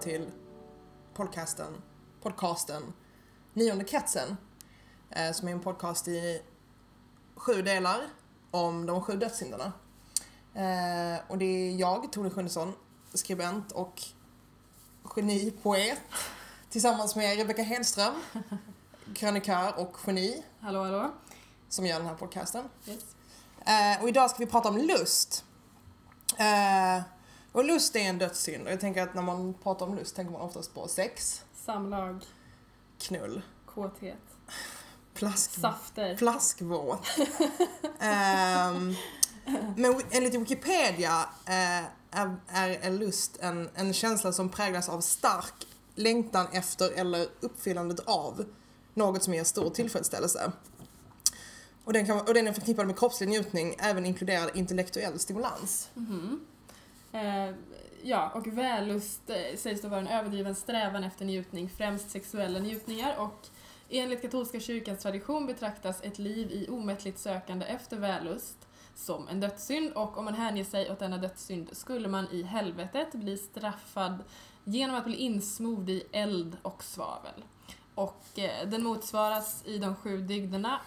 till 0.00 0.30
podcasten, 1.14 1.82
podcasten 2.22 2.92
Nionde 3.52 3.84
kretsen. 3.84 4.36
eh, 5.10 5.32
Som 5.32 5.48
är 5.48 5.52
en 5.52 5.60
podcast 5.60 6.08
i 6.08 6.42
sju 7.36 7.62
delar 7.62 8.00
om 8.50 8.86
de 8.86 9.02
sju 9.02 9.16
dödssynderna. 9.16 9.72
Eh, 10.54 11.20
Och 11.28 11.38
det 11.38 11.44
är 11.44 11.76
jag, 11.76 12.12
Tone 12.12 12.30
Sjunnesson, 12.30 12.72
skribent 13.14 13.72
och 13.72 14.02
genipoet 15.04 15.98
tillsammans 16.70 17.16
med 17.16 17.38
Rebecka 17.38 17.62
Hedström, 17.62 18.14
krönikör 19.14 19.78
och 19.78 19.96
geni 20.06 20.42
Hallå, 20.60 20.84
hallå. 20.84 21.10
som 21.68 21.86
gör 21.86 21.98
den 21.98 22.06
här 22.08 22.14
podcasten. 22.14 22.68
Yes. 22.86 23.02
Eh, 23.66 24.02
och 24.02 24.08
idag 24.08 24.30
ska 24.30 24.38
vi 24.38 24.46
prata 24.46 24.68
om 24.68 24.76
lust. 24.78 25.44
Eh, 26.36 27.02
och 27.58 27.64
lust 27.64 27.96
är 27.96 28.00
en 28.00 28.18
dödssynd 28.18 28.66
och 28.66 28.72
jag 28.72 28.80
tänker 28.80 29.02
att 29.02 29.14
när 29.14 29.22
man 29.22 29.54
pratar 29.54 29.86
om 29.86 29.94
lust 29.94 30.16
tänker 30.16 30.32
man 30.32 30.40
oftast 30.40 30.74
på 30.74 30.88
sex, 30.88 31.44
Samlag, 31.64 32.24
knull, 32.98 33.42
kåthet, 33.66 34.16
plask, 35.14 35.50
safter. 35.50 36.16
plaskvåt. 36.16 37.06
Ehm, 38.00 38.94
men 39.76 40.02
enligt 40.10 40.34
Wikipedia 40.34 41.28
eh, 41.46 41.84
är, 42.10 42.36
är 42.80 42.90
lust 42.90 43.36
en, 43.40 43.70
en 43.74 43.92
känsla 43.92 44.32
som 44.32 44.48
präglas 44.48 44.88
av 44.88 45.00
stark 45.00 45.66
längtan 45.94 46.46
efter 46.52 46.90
eller 46.90 47.26
uppfyllandet 47.40 48.00
av 48.00 48.44
något 48.94 49.22
som 49.22 49.34
ger 49.34 49.44
stor 49.44 49.70
tillfredsställelse. 49.70 50.52
Och 51.84 51.92
den, 51.92 52.06
kan, 52.06 52.20
och 52.20 52.34
den 52.34 52.48
är 52.48 52.52
förknippad 52.52 52.86
med 52.86 52.98
kroppslig 52.98 53.28
njutning, 53.28 53.74
även 53.78 54.06
inkluderar 54.06 54.56
intellektuell 54.56 55.18
stimulans. 55.18 55.88
Mhm. 55.94 56.40
Eh, 57.12 57.54
ja, 58.02 58.30
och 58.34 58.46
vällust 58.46 59.30
eh, 59.30 59.56
sägs 59.56 59.82
då 59.82 59.88
vara 59.88 60.00
en 60.00 60.06
överdriven 60.06 60.54
strävan 60.54 61.04
efter 61.04 61.24
njutning, 61.24 61.68
främst 61.68 62.10
sexuella 62.10 62.58
njutningar 62.58 63.16
och 63.18 63.48
enligt 63.88 64.22
katolska 64.22 64.60
kyrkans 64.60 65.02
tradition 65.02 65.46
betraktas 65.46 66.02
ett 66.02 66.18
liv 66.18 66.50
i 66.50 66.68
omättligt 66.68 67.18
sökande 67.18 67.66
efter 67.66 67.96
vällust 67.96 68.68
som 68.94 69.28
en 69.28 69.40
dödssynd 69.40 69.92
och 69.92 70.18
om 70.18 70.24
man 70.24 70.34
hänger 70.34 70.64
sig 70.64 70.90
åt 70.90 70.98
denna 70.98 71.18
dödssynd 71.18 71.68
skulle 71.72 72.08
man 72.08 72.28
i 72.32 72.42
helvetet 72.42 73.12
bli 73.12 73.36
straffad 73.36 74.24
genom 74.64 74.96
att 74.96 75.04
bli 75.04 75.16
insmord 75.16 75.88
i 75.88 76.02
eld 76.12 76.56
och 76.62 76.84
svavel. 76.84 77.44
Och 77.94 78.24
eh, 78.38 78.68
den 78.68 78.82
motsvaras 78.82 79.62
i 79.66 79.78
de 79.78 79.96
sju 79.96 80.20
dygderna 80.20 80.80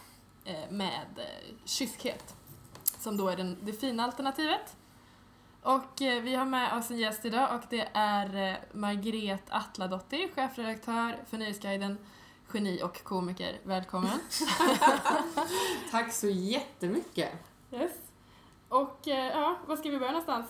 eh, 0.46 0.72
med 0.72 1.08
eh, 1.18 1.56
kyskhet, 1.66 2.36
som 2.84 3.18
då 3.18 3.30
är 3.30 3.38
den, 3.38 3.58
det 3.62 3.74
fina 3.74 4.04
alternativet. 4.04 4.76
Och 5.62 6.02
eh, 6.02 6.22
vi 6.22 6.36
har 6.36 6.46
med 6.46 6.78
oss 6.78 6.92
en 6.92 6.98
gäst 6.98 7.26
idag 7.26 7.56
och 7.56 7.62
det 7.70 7.90
är 7.94 8.52
eh, 8.52 8.56
Margret 8.72 9.44
Atladottir, 9.50 10.32
chefredaktör 10.36 11.24
för 11.30 11.38
Nöjesguiden, 11.38 11.98
geni 12.54 12.84
och 12.84 13.04
komiker. 13.04 13.60
Välkommen! 13.64 14.20
Tack 15.92 16.14
så 16.14 16.28
jättemycket. 16.28 17.32
Yes. 17.72 17.92
Och 18.70 19.08
eh, 19.08 19.28
ja, 19.28 19.58
var 19.68 19.78
ska 19.78 19.90
vi 19.90 20.00
börja 20.00 20.12
någonstans? 20.12 20.46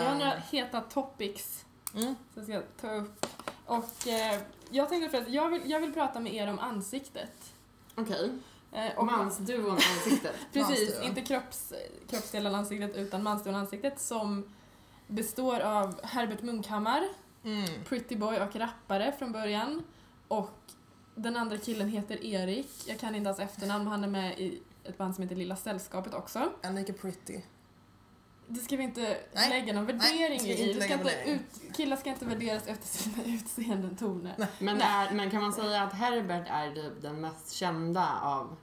Vi 0.00 0.04
har 0.04 0.14
några 0.14 0.30
heta 0.50 0.80
topics 0.80 1.64
mm. 1.94 2.14
som 2.34 2.52
jag 2.52 2.62
ska 2.62 2.88
ta 2.88 2.94
upp. 2.94 3.26
Och 3.66 4.06
jag 4.70 4.88
tänkte 4.88 5.10
förresten, 5.10 5.34
jag 5.34 5.48
vill, 5.48 5.70
jag 5.70 5.80
vill 5.80 5.92
prata 5.92 6.20
med 6.20 6.34
er 6.34 6.50
om 6.50 6.58
ansiktet. 6.58 7.54
Okej. 7.94 8.24
Eh, 8.24 8.30
och- 8.96 9.06
Mansduon 9.06 9.70
ansiktet. 9.70 10.34
Precis, 10.52 10.78
Mansduon. 10.88 11.04
inte 11.08 11.20
kropps, 11.22 11.72
kroppsdelen 12.10 12.54
ansiktet 12.54 12.96
utan 12.96 13.22
mansduon 13.22 13.54
ansiktet 13.54 14.00
som 14.00 14.54
består 15.06 15.60
av 15.60 16.04
Herbert 16.04 16.42
Munkhammar, 16.42 17.08
Mm. 17.44 17.68
pretty 17.88 18.16
boy 18.16 18.36
och 18.40 18.56
rappare 18.56 19.12
från 19.18 19.32
början. 19.32 19.82
Och 20.28 20.50
den 21.14 21.36
andra 21.36 21.58
killen 21.58 21.88
heter 21.88 22.24
Erik, 22.24 22.70
jag 22.86 22.98
kan 23.00 23.14
inte 23.14 23.28
hans 23.28 23.38
efternamn, 23.38 23.84
men 23.84 23.90
han 23.92 24.04
är 24.04 24.08
med 24.08 24.38
i 24.40 24.62
ett 24.84 24.98
band 24.98 25.14
som 25.14 25.22
heter 25.22 25.36
Lilla 25.36 25.56
Sällskapet 25.56 26.14
också. 26.14 26.52
And 26.62 26.74
lika 26.78 26.92
pretty. 26.92 27.40
Det 28.48 28.60
ska 28.60 28.76
vi 28.76 28.82
inte 28.82 29.16
Nej. 29.34 29.48
lägga 29.48 29.72
någon 29.72 29.84
Nej, 29.86 29.94
värdering 29.96 30.38
ska 30.38 30.48
vi 30.48 30.54
i. 30.54 30.70
inte 30.72 30.84
ska 30.84 30.94
inte 30.94 31.12
ut, 31.26 31.76
killar 31.76 31.96
ska 31.96 32.10
inte 32.10 32.24
värderas 32.24 32.66
efter 32.66 32.88
sina 32.88 33.24
utseenden, 33.24 33.96
Tone. 33.96 34.34
Men, 34.58 34.76
Nej. 34.78 34.86
är, 34.90 35.14
men 35.14 35.30
kan 35.30 35.42
man 35.42 35.52
säga 35.52 35.82
att 35.82 35.92
Herbert 35.92 36.46
är 36.50 36.74
typ 36.74 37.02
den 37.02 37.20
mest 37.20 37.52
kända 37.52 38.20
av, 38.22 38.56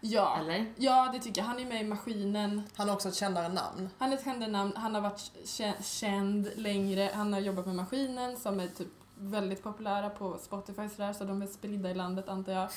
Ja. 0.00 0.38
eller? 0.40 0.72
ja, 0.76 1.10
det 1.12 1.18
tycker 1.18 1.40
jag. 1.40 1.46
Han 1.48 1.58
är 1.60 1.64
med 1.66 1.80
i 1.80 1.84
Maskinen. 1.84 2.62
Han 2.76 2.88
har 2.88 2.94
också 2.96 3.08
ett 3.08 3.14
kändare 3.14 3.48
namn. 3.48 3.88
Han 3.98 4.12
är 4.12 4.16
ett 4.16 4.24
känd 4.24 4.50
namn, 4.52 4.72
han 4.76 4.94
har 4.94 5.02
varit 5.02 5.30
kä- 5.44 5.82
känd 5.82 6.50
längre, 6.56 7.10
han 7.14 7.32
har 7.32 7.40
jobbat 7.40 7.66
med 7.66 7.74
Maskinen 7.74 8.36
som 8.36 8.60
är 8.60 8.66
typ 8.68 8.88
väldigt 9.14 9.62
populära 9.62 10.10
på 10.10 10.38
Spotify 10.42 10.88
sådär, 10.88 11.12
så 11.12 11.24
de 11.24 11.42
är 11.42 11.46
spridda 11.46 11.90
i 11.90 11.94
landet 11.94 12.28
antar 12.28 12.52
jag. 12.52 12.68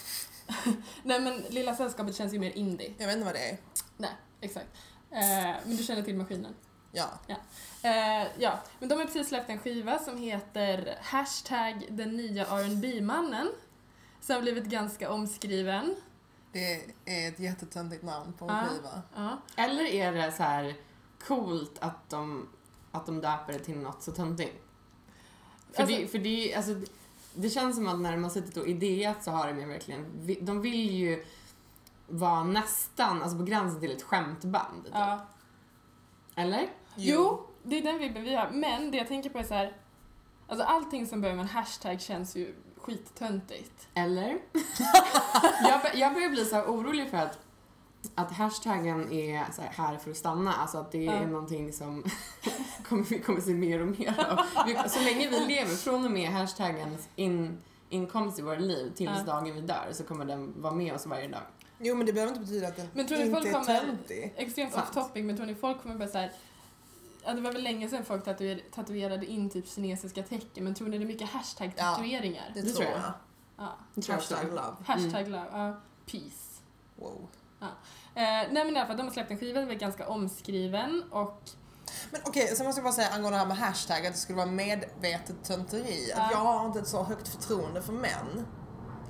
Nej 1.03 1.19
men 1.21 1.43
Lilla 1.49 1.75
Sällskapet 1.75 2.15
känns 2.15 2.33
ju 2.33 2.39
mer 2.39 2.51
indie. 2.51 2.93
Jag 2.97 3.05
vet 3.07 3.15
inte 3.15 3.25
vad 3.25 3.35
det 3.35 3.49
är. 3.49 3.57
Nej, 3.97 4.11
exakt. 4.41 4.67
Eh, 5.15 5.55
men 5.65 5.77
du 5.77 5.83
känner 5.83 6.01
till 6.01 6.15
Maskinen? 6.15 6.55
Ja. 6.91 7.09
Eh, 7.81 8.27
ja, 8.37 8.59
men 8.79 8.89
de 8.89 8.95
har 8.95 9.05
precis 9.05 9.27
släppt 9.27 9.49
en 9.49 9.59
skiva 9.59 9.99
som 9.99 10.17
heter 10.17 10.97
Hashtag 11.01 11.85
den 11.89 12.17
nya 12.17 12.43
rb 12.45 13.01
mannen 13.03 13.51
som 14.21 14.35
har 14.35 14.41
blivit 14.41 14.65
ganska 14.65 15.11
omskriven. 15.11 15.95
Det 16.51 16.75
är 17.05 17.29
ett 17.29 17.39
jättetöntigt 17.39 18.03
namn 18.03 18.33
på 18.33 18.45
en 18.45 18.55
Ja. 18.55 18.63
skiva. 18.65 19.01
Ja. 19.15 19.37
Eller 19.55 19.83
är 19.85 20.11
det 20.11 20.31
så 20.31 20.43
här 20.43 20.75
coolt 21.27 21.75
att 21.79 22.09
de, 22.09 22.49
att 22.91 23.05
de 23.05 23.21
döper 23.21 23.53
det 23.53 23.59
till 23.59 23.77
något 23.77 24.03
så 24.03 24.11
töntigt? 24.11 24.63
För, 25.73 25.81
Alltså- 25.83 25.97
det, 25.97 26.07
för 26.07 26.19
det, 26.19 26.55
alltså, 26.55 26.81
det 27.33 27.49
känns 27.49 27.75
som 27.75 27.87
att 27.87 27.99
när 27.99 28.11
de 28.11 28.23
har 28.23 28.31
suttit 28.31 28.57
och 28.57 28.67
ideat 28.67 29.23
så 29.23 29.31
har 29.31 29.47
de 29.47 29.59
ju 29.59 29.65
verkligen, 29.65 30.05
de 30.45 30.61
vill 30.61 30.91
ju 30.91 31.25
vara 32.07 32.43
nästan, 32.43 33.21
alltså 33.23 33.37
på 33.37 33.43
gränsen 33.43 33.79
till 33.81 33.91
ett 33.91 34.03
skämtband. 34.03 34.83
Typ. 34.85 34.93
Ja. 34.95 35.25
Eller? 36.35 36.67
Jo, 36.95 37.47
det 37.63 37.77
är 37.77 37.81
den 37.81 37.97
vibben 37.99 38.23
vi 38.23 38.35
har. 38.35 38.49
Men 38.49 38.91
det 38.91 38.97
jag 38.97 39.07
tänker 39.07 39.29
på 39.29 39.37
är 39.39 39.43
så 39.43 39.53
här. 39.53 39.77
Alltså 40.47 40.65
allting 40.65 41.07
som 41.07 41.21
börjar 41.21 41.35
med 41.35 41.43
en 41.43 41.49
hashtag 41.49 42.01
känns 42.01 42.35
ju 42.35 42.55
skittöntigt. 42.77 43.87
Eller? 43.93 44.29
jag, 45.69 45.81
bör- 45.81 45.95
jag 45.95 46.13
börjar 46.13 46.29
bli 46.29 46.45
så 46.45 46.55
här 46.55 46.65
orolig 46.65 47.09
för 47.09 47.17
att, 47.17 47.39
att 48.15 48.31
hashtaggen 48.31 49.11
är 49.11 49.51
så 49.51 49.61
här, 49.61 49.69
här 49.69 49.97
för 49.97 50.11
att 50.11 50.17
stanna. 50.17 50.53
Alltså 50.53 50.77
att 50.77 50.91
det 50.91 51.03
Ja. 51.03 51.11
är 51.13 51.27
någonting 51.27 51.73
som 51.73 52.03
kommer, 52.89 53.03
vi 53.03 53.19
kommer 53.19 53.41
se 53.41 53.53
mer 53.53 53.81
och 53.81 53.87
mer 53.87 54.25
av. 54.29 54.45
Vi, 54.65 54.89
så 54.89 54.99
länge 54.99 55.29
vi 55.29 55.39
lever, 55.39 55.75
från 55.75 56.05
och 56.05 56.11
med 56.11 56.29
hashtaggens 56.29 57.09
in, 57.15 57.61
inkomst 57.89 58.39
i 58.39 58.41
våra 58.41 58.59
liv 58.59 58.91
tills 58.95 59.11
Ja. 59.17 59.23
dagen 59.33 59.53
vi 59.53 59.61
dör 59.61 59.89
så 59.91 60.03
kommer 60.03 60.25
den 60.25 60.61
vara 60.61 60.73
med 60.73 60.93
oss 60.93 61.05
varje 61.05 61.27
dag. 61.27 61.41
Jo 61.79 61.95
men 61.95 62.05
det 62.05 62.13
behöver 62.13 62.33
inte 62.33 62.45
betyda 62.45 62.67
att 62.67 62.75
den 62.75 62.87
Men 62.93 63.07
tror 63.07 63.17
ni 63.17 63.23
inte 63.25 63.35
folk 63.35 63.47
är 63.47 63.51
kommer- 63.53 63.79
töntig. 63.79 64.33
Extremt 64.37 64.75
off 64.75 64.91
topic, 64.93 65.23
men 65.25 65.35
tror 65.37 65.45
ni 65.45 65.55
folk 65.55 65.81
kommer 65.81 65.95
börja 65.95 66.11
så 66.11 66.17
här. 66.17 66.31
Ja, 67.25 67.33
det 67.33 67.41
var 67.41 67.51
väl 67.51 67.63
länge 67.63 67.89
sedan 67.89 68.05
folk 68.05 68.25
tatuer, 68.25 68.61
tatuerade 68.75 69.25
in 69.25 69.49
typ 69.49 69.67
kinesiska 69.69 70.23
tecken, 70.23 70.63
men 70.63 70.75
tror 70.75 70.87
ni 70.87 70.97
det 70.97 71.03
är 71.03 71.07
mycket 71.07 71.29
hashtag-tatueringar? 71.29 72.51
Det, 72.53 72.61
Det 72.61 72.69
tror 72.71 72.83
jag. 72.89 72.93
jag. 72.97 73.13
Ja. 73.57 74.13
Hashtag 74.13 74.47
love. 74.49 74.75
Hashtag 74.85 75.27
love, 75.27 75.47
ja. 75.51 75.81
Peace. 76.11 76.61
Wow. 76.95 77.27
Eh, 77.61 77.69
nej 78.15 78.47
men 78.51 78.75
i 78.75 78.79
alla 78.79 78.87
fall, 78.87 78.97
de 78.97 79.03
har 79.03 79.13
släppt 79.13 79.31
en 79.31 79.37
skiva, 79.37 79.59
den 79.59 79.69
är 79.69 79.75
ganska 79.75 80.07
omskriven 80.07 81.03
och 81.11 81.41
Men 82.11 82.21
okej, 82.25 82.55
så 82.55 82.63
måste 82.63 82.79
jag 82.79 82.83
bara 82.83 82.93
säga 82.93 83.09
angående 83.09 83.35
det 83.37 83.39
här 83.39 83.47
med 83.47 83.57
hashtag, 83.57 84.05
att 84.05 84.13
det 84.13 84.19
skulle 84.19 84.37
vara 84.37 84.51
medvetet 84.51 85.43
tönteri. 85.43 86.11
Att 86.11 86.17
Ja. 86.17 86.29
jag 86.31 86.37
har 86.39 86.65
inte 86.65 86.79
ett 86.79 86.87
så 86.87 87.03
högt 87.03 87.27
förtroende 87.27 87.81
för 87.81 87.93
män. 87.93 88.47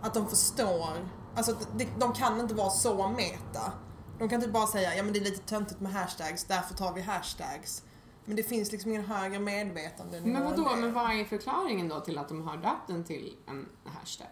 Att 0.02 0.14
de 0.14 0.30
förstår, 0.30 1.10
alltså 1.36 1.58
de, 1.78 1.86
de 2.00 2.14
kan 2.14 2.40
inte 2.40 2.54
vara 2.56 2.70
så 2.70 3.10
meta. 3.10 3.72
De 4.20 4.30
kan 4.30 4.36
inte 4.42 4.52
bara 4.52 4.68
säga, 4.68 4.96
ja 4.96 5.04
men 5.04 5.14
det 5.14 5.20
är 5.20 5.24
lite 5.24 5.42
töntigt 5.42 5.80
med 5.82 5.94
hashtags, 5.94 6.44
därför 6.44 6.74
tar 6.76 6.94
vi 6.94 7.02
hashtags. 7.02 7.84
Men 8.26 8.36
det 8.36 8.44
finns 8.44 8.72
liksom 8.72 8.92
ingen 8.92 9.06
högre 9.06 9.40
medvetande 9.40 10.22
Men 10.22 10.44
vadå, 10.44 10.70
det. 10.70 10.76
men 10.76 10.94
vad 10.94 11.12
är 11.20 11.26
förklaringen 11.26 11.88
då 11.90 12.00
till 12.00 12.18
att 12.18 12.28
de 12.30 12.48
har 12.48 12.58
döpt 12.58 12.88
den 12.88 13.04
till 13.04 13.36
en 13.48 13.70
hashtag? 13.86 14.28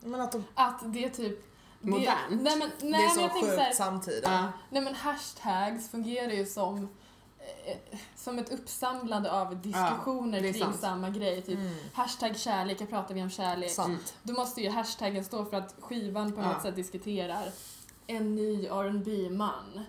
Men 0.00 0.20
att 0.20 0.32
de, 0.32 0.44
att 0.54 0.92
det 0.92 1.04
är 1.04 1.08
typ 1.10 1.44
det- 1.80 1.90
Modernt. 1.90 2.16
Nej 2.30 2.56
men, 2.58 2.70
det 2.80 2.86
är 2.86 2.90
nej, 2.90 3.00
men 3.06 3.10
så 3.10 3.20
jag 3.20 3.32
tänker 3.32 3.50
så 3.50 3.56
här, 3.56 3.64
sjukt 3.66 3.76
samtida. 3.76 4.30
Ja. 4.32 4.52
nej 4.70 4.82
men 4.82 4.94
hashtags 4.94 5.90
fungerar 5.90 6.32
ju 6.32 6.46
som 6.46 6.88
som 8.16 8.38
ett 8.38 8.52
uppsamlande 8.52 9.32
av 9.32 9.60
diskussioner 9.62 10.38
Ja, 10.40 10.52
kring 10.52 10.62
sant. 10.62 10.76
samma 10.80 11.10
grej. 11.10 11.42
Typ 11.42 11.58
Mm. 11.58 11.74
hashtag 11.94 12.36
kärlek, 12.38 12.80
jag 12.80 12.90
pratar 12.90 13.14
vi 13.14 13.22
om 13.22 13.30
kärlek. 13.30 13.70
Sant. 13.70 14.14
Då 14.22 14.32
måste 14.32 14.60
ju 14.60 14.70
hashtaggen 14.70 15.24
stå 15.24 15.44
för 15.44 15.56
att 15.56 15.74
skivan 15.80 16.32
på 16.32 16.40
Ja. 16.40 16.52
något 16.52 16.62
sätt 16.62 16.76
diskuterar 16.76 17.44
en 18.06 18.34
ny 18.34 18.66
rb 18.68 19.30
man 19.32 19.80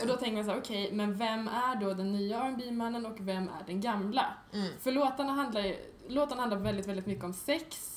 Och 0.00 0.06
då 0.06 0.16
tänker 0.16 0.36
man 0.36 0.44
så 0.44 0.50
här, 0.50 0.58
okej, 0.58 0.92
men 0.92 1.14
vem 1.18 1.48
är 1.48 1.76
då 1.80 1.94
den 1.94 2.12
nya 2.12 2.50
rb 2.50 2.72
mannen 2.72 3.06
och 3.06 3.16
vem 3.20 3.48
är 3.48 3.66
den 3.66 3.80
gamla? 3.80 4.26
Mm. 4.52 4.72
För 4.80 4.92
låtarna 4.92 5.32
handlar, 5.32 5.74
låtarna 6.08 6.40
handlar 6.40 6.58
väldigt, 6.58 6.86
väldigt 6.86 7.06
mycket 7.06 7.24
om 7.24 7.32
sex 7.34 7.88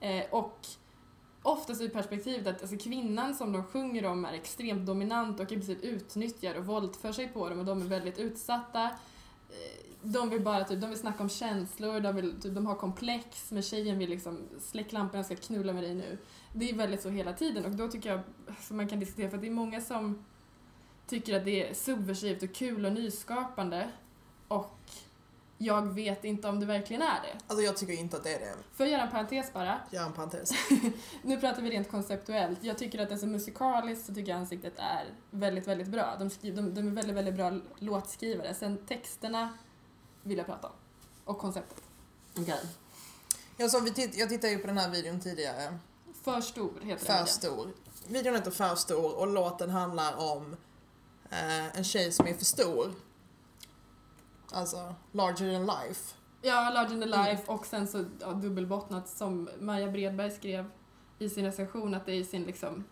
eh, 0.00 0.24
och 0.30 0.58
oftast 1.42 1.82
ur 1.82 1.88
perspektivet 1.88 2.46
att 2.46 2.62
alltså, 2.62 2.76
kvinnan 2.76 3.34
som 3.34 3.52
de 3.52 3.64
sjunger 3.64 4.06
om 4.06 4.24
är 4.24 4.32
extremt 4.32 4.86
dominant 4.86 5.40
och 5.40 5.52
i 5.52 5.54
princip 5.54 5.82
utnyttjar 5.82 6.54
och 6.54 6.66
våldför 6.66 7.12
sig 7.12 7.28
på 7.28 7.48
dem 7.48 7.58
och 7.58 7.64
de 7.64 7.82
är 7.82 7.86
väldigt 7.86 8.18
utsatta. 8.18 8.84
Eh, 8.84 9.86
de 10.02 10.30
vill 10.30 10.42
bara 10.42 10.64
typ, 10.64 10.80
de 10.80 10.90
vill 10.90 10.98
snacka 10.98 11.22
om 11.22 11.28
känslor, 11.28 12.00
de, 12.00 12.16
vill, 12.16 12.40
typ, 12.40 12.54
de 12.54 12.66
har 12.66 12.74
komplex, 12.74 13.50
men 13.50 13.62
tjejen 13.62 13.98
vill 13.98 14.10
liksom 14.10 14.38
släck 14.60 14.92
lamporna, 14.92 15.18
jag 15.18 15.26
ska 15.26 15.36
knulla 15.36 15.72
med 15.72 15.82
dig 15.82 15.94
nu. 15.94 16.18
Det 16.52 16.70
är 16.70 16.74
väldigt 16.74 17.02
så 17.02 17.08
hela 17.08 17.32
tiden 17.32 17.64
och 17.64 17.70
då 17.70 17.88
tycker 17.88 18.10
jag, 18.10 18.20
som 18.60 18.76
man 18.76 18.88
kan 18.88 19.00
diskutera, 19.00 19.30
för 19.30 19.38
det 19.38 19.46
är 19.46 19.50
många 19.50 19.80
som 19.80 20.24
tycker 21.06 21.36
att 21.36 21.44
det 21.44 21.68
är 21.68 21.74
subversivt 21.74 22.42
och 22.42 22.52
kul 22.54 22.86
och 22.86 22.92
nyskapande 22.92 23.90
och 24.48 24.78
jag 25.64 25.94
vet 25.94 26.24
inte 26.24 26.48
om 26.48 26.60
det 26.60 26.66
verkligen 26.66 27.02
är 27.02 27.20
det. 27.22 27.38
Alltså 27.46 27.64
jag 27.64 27.76
tycker 27.76 27.92
inte 27.92 28.16
att 28.16 28.24
det 28.24 28.34
är 28.34 28.40
det. 28.40 28.54
Får 28.72 28.86
jag 28.86 28.92
göra 28.92 29.02
en 29.02 29.10
parentes 29.10 29.52
bara? 29.52 29.80
Gör 29.90 30.06
en 30.06 30.12
parentes. 30.12 30.50
Nu 31.22 31.40
pratar 31.40 31.62
vi 31.62 31.70
rent 31.70 31.90
konceptuellt. 31.90 32.58
Jag 32.62 32.78
tycker 32.78 32.98
att 32.98 33.10
alltså 33.10 33.26
musikaliskt 33.26 34.06
så 34.06 34.14
tycker 34.14 34.32
jag 34.32 34.40
ansiktet 34.40 34.72
är 34.76 35.04
väldigt, 35.30 35.68
väldigt 35.68 35.88
bra. 35.88 36.16
De, 36.18 36.30
skriver, 36.30 36.62
de, 36.62 36.74
de 36.74 36.88
är 36.88 36.90
väldigt, 36.90 37.16
väldigt 37.16 37.34
bra 37.34 37.60
låtskrivare. 37.78 38.54
Sen 38.54 38.86
texterna 38.86 39.58
vill 40.22 40.38
jag 40.38 40.46
prata 40.46 40.66
om. 40.66 40.74
Och 41.24 41.38
konceptet. 41.38 41.82
Okej. 42.38 42.60
Jag, 43.56 43.70
så, 43.70 43.80
vi 43.80 43.90
titt, 43.90 44.16
jag 44.16 44.28
tittade 44.28 44.52
ju 44.52 44.58
på 44.58 44.66
den 44.66 44.78
här 44.78 44.90
videon 44.90 45.20
tidigare. 45.20 45.78
För 46.22 46.40
stor 46.40 46.80
heter 46.82 47.06
För 47.06 47.12
den. 47.12 47.26
stor. 47.26 47.72
Videon 48.08 48.34
heter 48.34 48.50
För 48.50 48.74
stor 48.74 49.14
och 49.18 49.26
låten 49.26 49.70
handlar 49.70 50.32
om 50.32 50.56
eh, 51.30 51.76
en 51.78 51.84
tjej 51.84 52.12
som 52.12 52.26
är 52.26 52.34
för 52.34 52.44
stor. 52.44 52.94
Alltså, 54.52 54.94
larger 55.12 55.52
than 55.52 55.66
life. 55.66 56.14
Ja, 56.42 56.70
Larger 56.74 56.88
than 57.00 57.02
Mm. 57.12 57.24
life 57.24 57.42
och 57.46 57.66
sen 57.66 57.88
så 57.88 58.04
ja, 58.20 58.26
dubbelbottnat 58.32 59.08
som 59.08 59.48
Maja 59.60 59.90
Bredberg 59.90 60.30
skrev 60.30 60.70
i 61.18 61.28
sin 61.28 61.44
recension 61.44 61.94
att 61.94 62.06
det 62.06 62.12
är 62.12 62.24
sin 62.24 62.42
liksom 62.42 62.84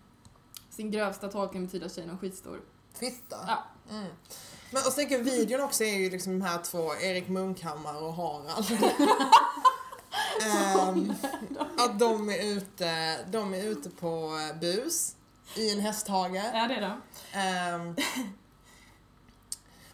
sin 0.70 0.90
grövsta 0.90 1.28
tolkning 1.28 1.64
betyder 1.66 1.86
att 1.86 1.94
tjejen 1.94 2.10
är 2.10 2.16
skitstor. 2.16 2.60
Fitta. 2.94 3.36
Ja. 3.46 3.64
Mm. 3.90 4.06
Men 4.70 4.82
och 4.82 4.84
så 4.84 4.90
tänker 4.90 5.18
videon 5.18 5.60
också 5.60 5.84
är 5.84 5.96
ju 5.98 6.10
liksom 6.10 6.38
de 6.38 6.44
här 6.44 6.58
två, 6.62 6.94
Erik 6.94 7.28
Munkhammar 7.28 8.02
och 8.02 8.14
Harald. 8.14 8.66
Ehm, 10.42 11.12
att 11.78 11.98
de 11.98 12.30
är 12.30 12.44
ute, 12.56 13.18
de 13.30 13.54
är 13.54 13.64
ute 13.64 13.90
på 13.90 14.30
bus 14.60 15.16
i 15.56 15.72
en 15.72 15.80
hästhage. 15.80 16.36
Ja, 16.54 16.68
det 16.68 16.74
är 16.74 16.80
det. 16.80 16.96
Ehm, 17.38 17.96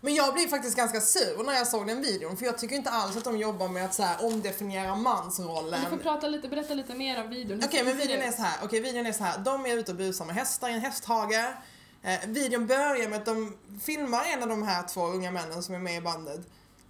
men 0.06 0.14
jag 0.14 0.35
blev 0.35 0.49
faktiskt 0.49 0.76
ganska 0.76 1.00
sur 1.00 1.44
när 1.44 1.53
jag 1.53 1.67
såg 1.67 1.87
den 1.87 2.00
videon 2.03 2.37
för 2.37 2.47
jag 2.47 2.58
tycker 2.58 2.76
inte 2.76 2.91
alls 2.91 3.17
att 3.17 3.25
de 3.25 3.38
jobbar 3.38 3.69
med 3.69 3.85
att 3.85 3.94
så 3.94 4.03
här 4.03 4.25
omdefiniera 4.26 4.94
mansrollen. 4.94 5.81
Du 5.85 5.91
får 5.91 5.97
prata 5.97 6.29
lite, 6.29 6.49
berätta 6.49 6.75
lite 6.75 6.94
mer 6.94 7.25
om 7.25 7.31
videon. 7.31 7.61
Okej 7.64 7.79
ser- 7.79 7.85
men 7.85 7.97
videon 7.97 8.23
är 8.23 8.32
så 8.32 8.43
här. 8.43 8.58
Okej 8.64 8.81
videon 8.81 9.06
är 9.06 9.12
så 9.12 9.25
här. 9.25 9.38
De 9.38 9.67
är 9.67 9.76
ute 9.76 9.93
och 9.93 9.99
busar 9.99 10.25
med 10.25 10.35
hästar 10.35 10.69
i 10.69 10.73
en 10.73 10.81
hästhage. 10.81 11.55
Eh, 12.03 12.19
videon 12.26 12.67
börjar 12.67 13.08
med 13.08 13.19
att 13.19 13.26
de 13.26 13.56
filmar 13.82 14.25
en 14.25 14.43
av 14.43 14.49
de 14.49 14.62
här 14.62 14.82
två 14.88 15.06
unga 15.06 15.31
männen 15.31 15.62
som 15.62 15.75
är 15.75 15.79
med 15.79 15.97
i 15.97 16.00
bandet. 16.00 16.41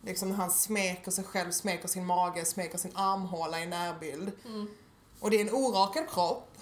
Liksom 0.04 0.28
när 0.28 0.36
han 0.36 0.50
smeker 0.50 1.10
sig 1.10 1.24
själv, 1.24 1.50
smeker 1.50 1.88
sin 1.88 2.06
mage, 2.06 2.44
smeker 2.44 2.78
sin 2.78 2.96
armhåla 2.96 3.60
i 3.60 3.66
närbild. 3.66 4.32
Mm. 4.46 4.68
Och 5.20 5.30
det 5.30 5.36
är 5.36 5.40
en 5.40 5.54
orakad 5.54 6.10
kropp. 6.10 6.52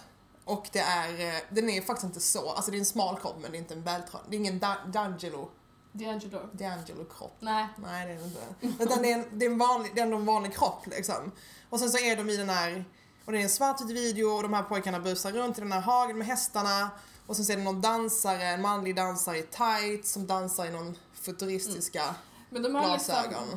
Och 0.45 0.69
det 0.73 0.79
är, 0.79 1.21
eh, 1.29 1.41
den 1.51 1.71
är 1.71 1.83
faktiskt 1.83 2.05
inte 2.05 2.21
så, 2.21 2.51
alltså 2.51 2.71
det 2.71 2.77
är 2.77 2.79
en 2.79 2.85
smal 2.85 3.19
kropp 3.21 3.37
men 3.41 3.51
det 3.51 3.56
är 3.56 3.59
inte 3.59 3.75
en 3.75 3.83
vältränad, 3.83 4.27
det 4.29 4.37
är 4.37 4.39
ingen 4.41 4.61
Da- 4.61 4.85
D'Angelo, 4.87 5.49
D'Angelo. 5.94 6.38
D'Angelo 6.52 7.05
kropp. 7.19 7.37
Nej. 7.41 7.69
Nej 7.76 8.06
det 8.06 8.12
är 8.12 8.19
det 8.19 8.25
inte. 8.25 8.85
Utan 8.85 9.02
det 9.02 9.12
är, 9.12 9.19
en, 9.19 9.25
det 9.32 9.46
är, 9.46 9.50
en 9.50 9.58
vanlig, 9.58 9.93
det 9.94 10.00
är 10.00 10.05
ändå 10.05 10.17
en 10.17 10.25
vanlig 10.25 10.55
kropp 10.55 10.87
liksom. 10.87 11.32
Och 11.70 11.79
sen 11.81 11.91
så 11.91 11.99
är 11.99 12.17
de 12.17 12.31
i 12.31 12.37
den 12.37 12.49
här, 12.49 12.85
och 13.25 13.32
det 13.32 13.38
är 13.38 13.43
en 13.43 13.49
svartvit 13.49 13.91
video 13.91 14.26
och 14.26 14.43
de 14.43 14.52
här 14.52 14.62
pojkarna 14.62 15.00
busar 15.00 15.32
runt 15.32 15.58
i 15.58 15.61
den 15.61 15.73
här 15.73 15.81
hagen 15.81 16.19
med 16.19 16.26
hästarna. 16.26 16.91
Och 17.26 17.37
sen 17.37 17.44
så 17.44 17.52
är 17.52 17.56
det 17.56 17.62
någon 17.62 17.81
dansare, 17.81 18.43
en 18.43 18.62
manlig 18.62 18.96
dansare 18.96 19.38
i 19.38 19.43
tights 19.43 20.12
som 20.12 20.26
dansar 20.26 20.67
i 20.67 20.70
någon 20.70 20.96
futuristiska 21.12 22.14
Men 22.50 22.62
de 22.62 22.75
har, 22.75 22.93
liksom, 22.93 23.14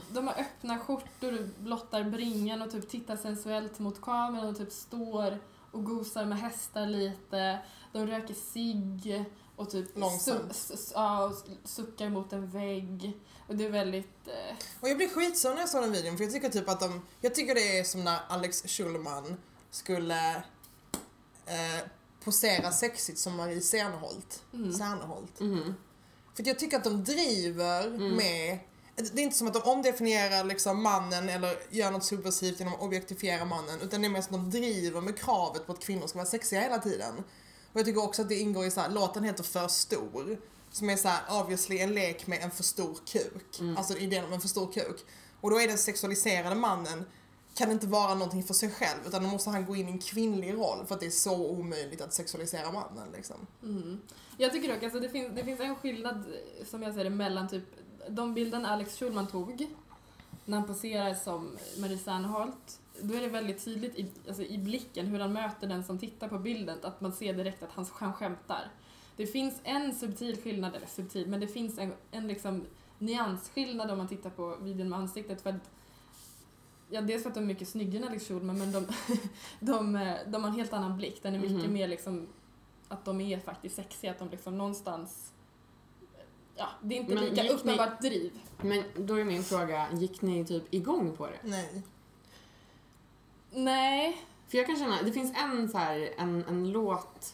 de 0.09 0.27
har 0.27 0.33
öppna 0.33 0.79
skjortor, 0.79 1.49
blottar 1.59 2.03
bringan 2.03 2.61
och 2.61 2.71
typ 2.71 2.89
tittar 2.89 3.17
sensuellt 3.17 3.79
mot 3.79 4.01
kameran 4.01 4.47
och 4.47 4.57
typ 4.57 4.71
står 4.71 5.39
och 5.71 5.83
gosar 5.83 6.25
med 6.25 6.39
hästar 6.39 6.85
lite. 6.85 7.59
De 7.91 8.07
röker 8.07 8.33
cigg 8.33 9.25
och 9.57 9.69
typ 9.69 9.97
Långsamt. 9.97 10.51
su- 10.53 10.73
s- 10.73 10.91
ja, 10.95 11.23
och 11.25 11.35
suckar 11.63 12.09
mot 12.09 12.33
en 12.33 12.49
vägg. 12.49 13.13
Och 13.47 13.55
det 13.55 13.65
är 13.65 13.69
väldigt... 13.69 14.27
Eh, 14.27 14.55
Och 14.81 14.89
jag 14.89 14.97
blev 14.97 15.09
skitsur 15.09 15.49
när 15.53 15.59
jag 15.59 15.69
såg 15.69 15.81
den 15.83 15.91
videon 15.91 16.17
för 16.17 16.23
jag 16.23 16.33
tycker 16.33 16.49
typ 16.49 16.69
att 16.69 16.79
de, 16.79 17.01
jag 17.21 17.35
tycker 17.35 17.55
det 17.55 17.79
är 17.79 17.83
som 17.83 18.03
när 18.03 18.19
Alex 18.29 18.63
Schulman 18.67 19.37
skulle 19.71 20.35
eh, 21.45 21.87
posera 22.23 22.71
sexigt 22.71 23.19
som 23.19 23.35
Marie 23.35 23.61
Serneholt. 23.61 24.43
mm. 24.53 24.73
Serneholt. 24.73 25.39
Mhm. 25.39 25.75
För 26.35 26.47
jag 26.47 26.59
tycker 26.59 26.77
att 26.77 26.83
de 26.83 27.03
driver 27.03 27.87
Mm. 27.87 28.15
med 28.15 28.59
det 28.95 29.19
är 29.21 29.23
inte 29.23 29.37
som 29.37 29.47
att 29.47 29.53
de 29.53 29.61
omdefinierar 29.63 30.43
liksom 30.43 30.83
mannen 30.83 31.29
eller 31.29 31.55
gör 31.69 31.91
något 31.91 32.03
subversivt 32.03 32.59
genom 32.59 32.73
att 32.73 32.81
objektifiera 32.81 33.45
mannen 33.45 33.81
utan 33.81 34.01
det 34.01 34.07
är 34.07 34.09
mer 34.09 34.21
som 34.21 34.35
att 34.35 34.51
de 34.51 34.59
driver 34.59 35.01
med 35.01 35.19
kravet 35.19 35.65
på 35.65 35.71
att 35.73 35.79
kvinnor 35.79 36.07
ska 36.07 36.17
vara 36.17 36.27
sexiga 36.27 36.61
hela 36.61 36.77
tiden. 36.79 37.23
Och 37.77 37.81
jag 37.81 37.85
tycker 37.85 38.03
också 38.03 38.21
att 38.21 38.29
det 38.29 38.35
ingår 38.35 38.65
i 38.65 38.71
så 38.71 38.81
här, 38.81 38.89
låten 38.89 39.23
heter 39.23 39.43
För 39.43 39.67
stor 39.67 40.37
som 40.71 40.89
är 40.89 40.95
så 40.95 41.07
här, 41.07 41.41
obviously 41.41 41.79
en 41.79 41.93
lek 41.93 42.27
med 42.27 42.41
en 42.41 42.51
för 42.51 42.63
stor 42.63 42.97
kuk. 43.05 43.59
Mm. 43.59 43.77
Alltså 43.77 43.97
idén 43.97 44.25
om 44.25 44.33
en 44.33 44.41
för 44.41 44.47
stor 44.47 44.71
kuk. 44.71 45.05
Och 45.41 45.51
då 45.51 45.61
är 45.61 45.67
den 45.67 45.77
sexualiserade 45.77 46.55
mannen 46.55 47.05
kan 47.55 47.71
inte 47.71 47.87
vara 47.87 48.13
någonting 48.13 48.43
för 48.43 48.53
sig 48.53 48.71
själv 48.71 48.99
utan 49.07 49.23
då 49.23 49.29
måste 49.29 49.49
han 49.49 49.65
gå 49.65 49.75
in 49.75 49.87
i 49.87 49.91
en 49.91 49.99
kvinnlig 49.99 50.53
roll 50.53 50.85
för 50.85 50.95
att 50.95 51.01
det 51.01 51.05
är 51.05 51.09
så 51.09 51.49
omöjligt 51.49 52.01
att 52.01 52.13
sexualisera 52.13 52.71
mannen 52.71 53.07
liksom. 53.15 53.35
Mm. 53.63 54.01
Jag 54.37 54.51
tycker 54.51 54.73
dock 54.73 54.83
alltså 54.83 54.99
det, 54.99 55.09
finns, 55.09 55.35
det 55.35 55.43
finns 55.43 55.59
en 55.59 55.75
skillnad 55.75 56.23
som 56.69 56.83
jag 56.83 56.93
ser 56.93 57.03
det 57.03 57.09
mellan 57.09 57.49
typ 57.49 57.63
de 58.09 58.33
bilderna 58.33 58.69
Alex 58.69 58.99
Schulman 58.99 59.27
tog 59.27 59.67
när 60.45 60.57
han 60.57 60.67
poserar 60.67 61.13
som 61.13 61.57
Marie 61.77 61.97
Serneholt. 61.97 62.79
Då 63.01 63.13
är 63.13 63.21
det 63.21 63.27
väldigt 63.27 63.65
tydligt 63.65 63.95
i, 63.99 64.07
alltså 64.27 64.43
i 64.43 64.57
blicken 64.57 65.07
hur 65.07 65.19
han 65.19 65.33
möter 65.33 65.67
den 65.67 65.83
som 65.83 65.99
tittar 65.99 66.27
på 66.27 66.39
bilden 66.39 66.77
att 66.83 67.01
man 67.01 67.11
ser 67.13 67.33
direkt 67.33 67.63
att 67.63 67.71
han, 67.71 67.85
han 67.93 68.13
skämtar. 68.13 68.71
Det 69.15 69.27
finns 69.27 69.59
en 69.63 69.95
subtil 69.95 70.41
skillnad, 70.41 70.75
eller 70.75 70.87
subtil, 70.87 71.27
men 71.27 71.39
det 71.39 71.47
finns 71.47 71.77
en, 71.77 71.93
en 72.11 72.27
liksom 72.27 72.65
nyansskillnad 72.99 73.91
om 73.91 73.97
man 73.97 74.07
tittar 74.07 74.29
på 74.29 74.55
videon 74.61 74.89
med 74.89 74.99
ansiktet. 74.99 75.41
För 75.41 75.49
att, 75.49 75.69
ja, 76.89 77.01
dels 77.01 77.23
för 77.23 77.29
att 77.29 77.35
de 77.35 77.43
är 77.43 77.47
mycket 77.47 77.67
snyggare 77.69 78.03
än 78.03 78.09
Alex 78.09 78.27
Schulman 78.27 78.57
men 78.59 78.71
de, 78.71 78.87
de, 79.59 79.95
eh, 79.95 80.15
de 80.27 80.43
har 80.43 80.49
en 80.49 80.55
helt 80.55 80.73
annan 80.73 80.97
blick. 80.97 81.23
Den 81.23 81.35
är 81.35 81.39
mycket 81.39 81.55
Mhm. 81.63 81.73
mer 81.73 81.87
liksom 81.87 82.27
att 82.87 83.05
de 83.05 83.21
är 83.21 83.39
faktiskt 83.39 83.75
sexiga, 83.75 84.11
att 84.11 84.19
de 84.19 84.29
liksom 84.29 84.57
någonstans 84.57 85.33
Ja, 86.59 86.67
det 86.81 86.95
är 86.95 86.99
inte 86.99 87.15
Men 87.15 87.23
lika 87.23 87.41
gick 87.43 87.51
ni- 87.51 87.57
uppenbart 87.57 88.01
driv. 88.01 88.31
Men 88.61 88.83
då 88.97 89.15
är 89.15 89.23
min 89.25 89.43
fråga, 89.43 89.87
gick 89.93 90.21
ni 90.21 90.45
typ 90.45 90.73
igång 90.73 91.15
på 91.17 91.27
det? 91.27 91.39
Nej. 91.43 91.83
Nej. 93.63 94.17
För 94.47 94.57
jag 94.57 94.67
kan 94.67 94.75
känna, 94.75 95.01
det 95.01 95.11
finns 95.11 95.33
en 95.37 95.69
så 95.69 95.77
här, 95.77 96.09
en, 96.17 96.45
en 96.49 96.71
låt 96.71 97.33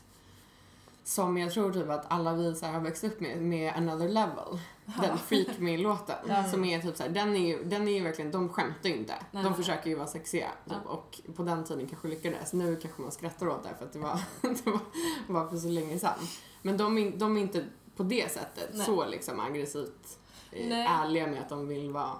som 1.04 1.38
jag 1.38 1.54
tror 1.54 1.74
typ 1.74 1.90
att 1.90 2.06
alla 2.12 2.34
vi 2.34 2.56
så 2.56 2.66
har 2.66 2.80
växt 2.80 3.04
upp 3.04 3.20
med, 3.20 3.42
med 3.42 3.74
Another 3.74 4.10
Level. 4.10 4.60
Den 5.02 5.18
Freak 5.18 5.60
Me-låten. 5.60 6.16
Ja. 6.30 6.44
Som 6.44 6.64
är 6.66 6.82
typ 6.82 6.98
så 6.98 7.04
här, 7.04 7.10
den 7.10 7.36
är 7.36 7.48
ju, 7.48 7.64
den 7.64 7.88
är 7.88 7.92
ju 7.92 8.04
verkligen, 8.04 8.32
de 8.32 8.50
skämtar 8.50 8.90
ju 8.90 8.96
inte. 8.96 9.14
Nej. 9.32 9.44
De 9.44 9.56
försöker 9.56 9.90
ju 9.90 9.96
vara 9.96 10.08
sexiga. 10.08 10.48
Typ, 10.66 10.74
Ja. 10.86 10.90
Och 10.92 11.22
på 11.36 11.44
den 11.44 11.64
tiden 11.64 11.88
kanske 11.88 12.08
lyckades. 12.08 12.54
Nu 12.54 12.76
kanske 12.76 13.02
man 13.02 13.12
skrattar 13.12 13.48
åt 13.50 13.64
det 13.64 13.70
för 13.78 13.86
att 13.86 13.94
det 13.94 14.00
var, 14.00 14.20
det 14.42 14.66
var, 14.66 14.80
var 15.28 15.48
för 15.50 15.58
så 15.58 15.68
länge 15.68 16.00
sedan. 16.00 16.20
Men 16.62 16.78
de, 16.78 16.98
är- 16.98 17.12
de 17.12 17.38
är 17.38 17.42
inte 17.42 17.66
på 17.96 18.04
det 18.04 18.32
sättet 18.32 18.70
Nej. 18.74 18.86
så 18.86 19.06
liksom 19.06 19.40
aggressivt 19.40 20.20
eh, 20.52 20.68
Nej. 20.70 20.88
ärliga 20.90 21.28
med 21.28 21.40
att 21.42 21.50
de 21.50 21.68
vill 21.68 21.92
vara 21.92 22.12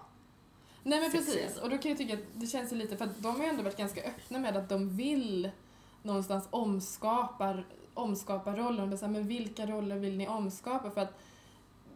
Nej 0.84 1.02
men 1.02 1.12
precis, 1.12 1.58
och 1.58 1.70
då 1.70 1.78
kan 1.78 1.92
jag 1.92 1.98
tycka 1.98 2.14
att 2.14 2.20
det 2.34 2.48
känns 2.48 2.72
lite, 2.72 2.98
för 2.98 3.06
att 3.06 3.22
de 3.22 3.36
har 3.36 3.44
ju 3.44 3.50
ändå 3.50 3.64
varit 3.64 3.78
ganska 3.78 4.04
öppna 4.04 4.40
med 4.40 4.58
att 4.58 4.70
de 4.70 4.98
vill 4.98 5.52
någonstans 6.04 6.48
omskapa, 6.50 7.64
omskapa 7.94 8.56
rollen. 8.56 8.90
Men, 8.90 8.98
så 8.98 9.06
här, 9.06 9.14
men 9.14 9.28
vilka 9.28 9.66
roller 9.66 9.96
vill 9.96 10.18
ni 10.18 10.28
omskapa? 10.28 10.92
För 10.92 11.02
att 11.02 11.20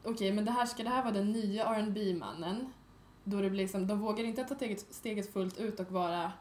okej, 0.03 0.31
men 0.31 0.45
det 0.45 0.51
här, 0.51 0.65
ska 0.65 0.83
det 0.83 0.89
här 0.89 1.03
vara 1.03 1.13
den 1.13 1.31
nya 1.31 1.81
rb 1.81 2.17
mannen 2.17 2.73
Då 3.23 3.41
det 3.41 3.49
blir 3.49 3.63
liksom, 3.63 3.87
de 3.87 3.99
vågar 3.99 4.23
inte 4.23 4.43
ta 4.43 4.55
steget, 4.55 4.85
steget 4.89 5.33
fullt 5.33 5.59
ut 5.59 5.79
och 5.79 5.91
vara 5.91 6.31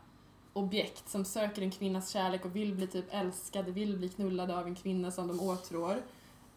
objekt 0.53 1.09
som 1.09 1.25
söker 1.25 1.62
en 1.62 1.71
kvinnas 1.71 2.11
kärlek 2.11 2.45
och 2.45 2.57
vill 2.57 2.75
bli 2.75 2.87
typ 2.87 3.05
älskade, 3.11 3.71
vill 3.71 3.97
bli 3.97 4.09
knullade 4.09 4.59
av 4.59 4.67
en 4.67 4.75
kvinna 4.75 5.11
som 5.11 5.29
de 5.29 5.41
åtrår 5.41 6.03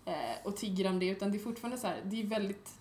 eh, 0.05 0.13
och 0.43 0.57
tigger 0.57 0.89
om 0.89 0.99
det, 0.99 1.07
utan 1.07 1.31
det 1.31 1.37
är 1.37 1.39
fortfarande 1.39 1.77
så 1.77 1.87
här, 1.87 2.01
det 2.03 2.21
är 2.21 2.25
väldigt 2.25 2.78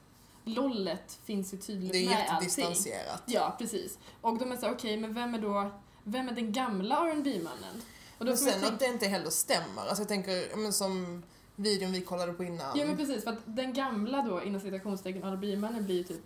Lollet 0.54 1.18
finns 1.24 1.54
ju 1.54 1.58
tydligt 1.58 1.92
Det 1.92 1.98
är 2.04 2.08
med 2.08 2.16
allting. 2.30 2.48
jättedistanserat. 2.48 3.22
Ja, 3.26 3.54
precis. 3.58 3.98
Och 4.20 4.38
de 4.38 4.52
är 4.52 4.56
så 4.56 4.70
okej, 4.70 4.96
men 4.96 5.14
vem 5.14 5.34
är 5.34 5.38
då, 5.38 5.70
vem 6.04 6.28
är 6.28 6.32
den 6.32 6.52
gamla 6.52 6.96
rb 7.14 7.26
mannen 7.26 7.82
Och 8.18 8.24
då 8.24 8.30
Men 8.30 8.36
sen 8.38 8.52
tänka- 8.52 8.68
att 8.68 8.78
det 8.80 8.86
inte 8.86 9.06
heller 9.06 9.30
stämmer. 9.30 9.82
Alltså 9.82 10.00
jag 10.02 10.08
tänker, 10.08 10.56
men 10.56 10.72
som 10.72 11.22
videon 11.56 11.92
vi 11.92 12.00
kollade 12.00 12.32
på 12.32 12.44
innan. 12.44 12.78
Ja 12.78 12.86
men 12.86 12.96
precis, 12.96 13.24
för 13.24 13.30
att 13.30 13.38
den 13.44 13.72
gamla 13.72 14.22
då 14.22 14.42
inom 14.42 14.60
citationstecken 14.60 15.22
R&B-mannen 15.24 15.84
blir 15.84 15.96
ju 15.96 16.04
typ, 16.04 16.22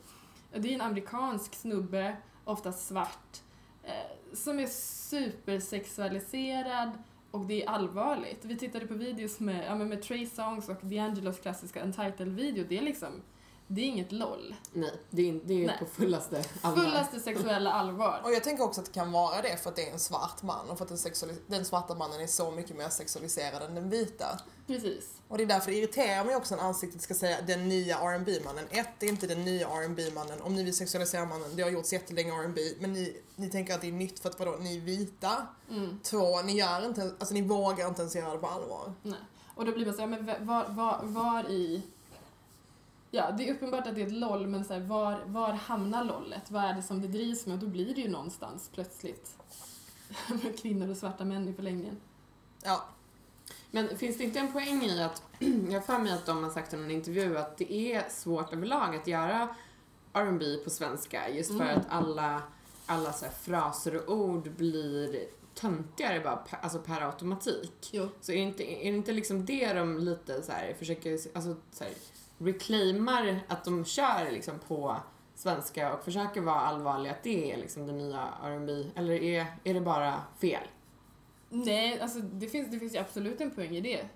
det 0.57 0.69
är 0.69 0.73
en 0.75 0.81
amerikansk 0.81 1.55
snubbe, 1.55 2.17
oftast 2.45 2.87
svart, 2.89 3.41
eh, 3.85 3.93
som 4.35 4.59
är 4.59 4.67
supersexualiserad 4.67 6.91
och 7.31 7.47
det 7.47 7.63
är 7.65 7.69
allvarligt. 7.69 8.45
Vi 8.45 8.59
tittade 8.59 8.87
på 8.87 8.95
videos 8.95 9.41
med, 9.41 9.65
ja, 9.67 9.75
med 9.75 10.03
Trey 10.03 10.27
Songs 10.27 10.69
och 10.69 10.83
D'Angelos 10.83 11.43
klassiska 11.43 11.83
Untitled-video, 11.85 12.65
det 12.69 12.79
är 12.79 12.83
liksom 12.83 13.23
det 13.67 13.81
är 13.81 13.85
inget 13.85 14.13
LOL. 14.13 14.55
Nej, 14.73 14.93
det 15.11 15.29
är, 15.29 15.41
det 15.45 15.63
är 15.63 15.67
Nej. 15.67 15.77
på 15.79 15.87
fullaste 15.87 16.45
allvar. 16.61 16.85
Fullaste 16.85 17.21
sexuella 17.21 17.73
allvar. 17.73 18.21
Och 18.25 18.33
jag 18.33 18.45
tänker 18.45 18.65
också 18.65 18.81
att 18.81 18.87
det 18.87 18.93
kan 18.93 19.13
vara 19.13 19.43
det 19.43 19.57
för 19.57 19.71
att 19.71 19.77
det 19.77 19.89
är 19.89 19.93
en 19.93 19.99
svart 19.99 20.43
man 20.43 20.71
och 20.71 20.79
för 20.79 20.85
att 20.85 21.21
den, 21.21 21.39
den 21.47 21.65
svarta 21.65 21.95
mannen 21.95 22.21
är 22.21 22.27
så 22.27 22.51
mycket 22.51 22.77
mer 22.77 22.89
sexualiserad 22.89 23.63
än 23.63 23.75
den 23.75 23.91
vita. 23.91 24.41
Precis. 24.67 25.11
Och 25.29 25.39
det 25.39 25.45
är 25.45 25.47
därför 25.47 25.71
det 25.71 25.77
irriterar 25.77 26.25
mig 26.25 26.37
också 26.37 26.57
när 26.57 26.63
ansiktet 26.63 27.03
ska 27.03 27.15
säga 27.15 27.41
den 27.47 27.69
nya 27.69 27.97
rb 27.97 28.45
mannen 28.45 28.65
Ett, 28.71 28.89
det 28.99 29.07
är 29.07 29.11
inte 29.11 29.27
den 29.27 29.45
nya 29.45 29.67
rb 29.69 30.15
mannen 30.15 30.43
Om 30.43 30.55
ni 30.55 30.65
vill 30.65 30.77
sexualisera 30.77 31.25
mannen, 31.25 31.57
det 31.57 31.63
har 31.63 31.71
gjorts 31.71 31.93
jättelänge 31.93 32.33
R&B 32.33 32.61
men 32.81 32.93
ni, 32.93 33.17
ni 33.37 33.51
tänker 33.51 33.75
att 33.75 33.81
det 33.81 33.89
är 33.89 33.93
nytt 33.93 34.19
för 34.19 34.29
att 34.29 34.39
vadå, 34.39 34.57
ni 34.61 34.77
är 34.77 34.81
vita. 34.81 35.47
Mm. 35.71 35.99
Två, 36.03 36.43
ni 36.43 36.53
gör 36.53 36.87
inte, 36.87 37.03
alltså 37.03 37.35
ni 37.35 37.43
vågar 37.43 37.89
inte 37.89 38.01
ens 38.03 38.17
göra 38.17 38.33
det 38.33 38.39
på 38.39 38.47
allvar. 38.47 38.93
Nej. 39.03 39.19
Och 39.55 39.65
då 39.65 39.73
blir 39.73 39.87
man 39.87 39.95
så 39.95 40.01
här, 40.01 40.07
men 40.07 40.47
var, 40.47 40.69
var, 40.69 41.01
var 41.03 41.51
i... 41.51 41.83
Ja, 43.15 43.31
det 43.31 43.49
är 43.49 43.55
uppenbart 43.55 43.87
att 43.87 43.95
det 43.95 44.03
är 44.03 44.07
ett 44.07 44.13
LOL, 44.13 44.47
men 44.47 44.65
så 44.65 44.73
här, 44.73 44.81
var, 44.81 45.23
var 45.27 45.53
hamnar 45.53 46.05
LOLet? 46.05 46.51
Vad 46.51 46.65
är 46.65 46.75
det 46.75 46.83
som 46.83 47.01
det 47.03 47.09
drivs 47.09 47.47
med? 47.47 47.55
Och 47.55 47.61
då 47.61 47.67
blir 47.67 47.95
det 47.95 48.01
ju 48.01 48.09
någonstans 48.09 48.71
plötsligt 48.75 49.37
kvinnor 50.63 50.91
och 50.91 50.97
svarta 50.97 51.25
män 51.25 51.49
i 51.49 51.53
förlängningen. 51.55 51.97
Ja, 52.65 52.85
Men 53.71 53.97
finns 53.99 54.19
det 54.19 54.25
inte 54.25 54.39
en 54.39 54.53
poäng 54.53 54.83
i 54.85 55.03
att, 55.03 55.23
jag 55.39 55.73
har 55.73 55.81
för 55.81 55.99
mig 55.99 56.13
att 56.13 56.27
de 56.27 56.45
har 56.45 56.51
sagt 56.51 56.75
i 56.75 56.77
någon 56.77 56.91
intervju 56.91 57.39
att 57.39 57.57
det 57.59 57.73
är 57.73 58.09
svårt 58.09 58.53
överlag 58.53 58.97
att 58.97 59.07
göra 59.07 59.55
R&B 60.13 60.57
på 60.65 60.71
svenska 60.71 61.29
just 61.29 61.51
för 61.51 61.65
Mm. 61.65 61.79
att 61.79 61.87
alla, 61.89 62.43
alla 62.87 63.13
så 63.13 63.27
fraser 63.43 63.97
och 64.11 64.17
ord 64.17 64.51
blir 64.51 65.25
töntigare 65.55 66.21
bara 66.21 66.37
per, 66.37 66.59
alltså 66.63 66.79
per 66.79 67.01
automatik. 67.01 67.91
Jo. 67.93 68.09
Så 68.21 68.33
är 68.33 68.37
det 68.37 68.43
inte, 68.43 68.65
är 68.65 68.91
det 68.91 68.97
inte 68.97 69.13
liksom 69.13 69.47
det 69.47 69.73
de 69.73 69.99
lite 69.99 70.43
så 70.43 70.53
här 70.53 70.75
försöker, 70.79 71.13
alltså 71.35 71.57
så 71.73 71.85
här, 71.85 71.93
reclaimar 72.47 73.41
att 73.49 73.65
de 73.65 73.85
kör 73.85 74.31
liksom 74.33 74.59
på 74.59 74.97
svenska 75.35 75.95
och 75.95 76.05
försöker 76.05 76.41
vara 76.41 76.61
allvarliga 76.61 77.13
att 77.13 77.23
det 77.23 77.53
är 77.53 77.57
liksom 77.57 77.87
det 77.87 77.93
nya 77.93 78.29
R&B 78.43 78.85
eller 78.95 79.13
är, 79.23 79.47
är 79.65 79.75
det 79.75 79.81
bara 79.81 80.23
fel? 80.41 80.67
Nej, 81.49 82.01
alltså 82.01 82.19
det 82.21 82.47
finns, 82.47 82.71
det 82.71 82.79
finns 82.79 82.95
ju 82.95 82.99
absolut 82.99 83.41
en 83.41 83.51
poäng 83.51 83.77
i 83.77 83.81
det. 83.81 84.09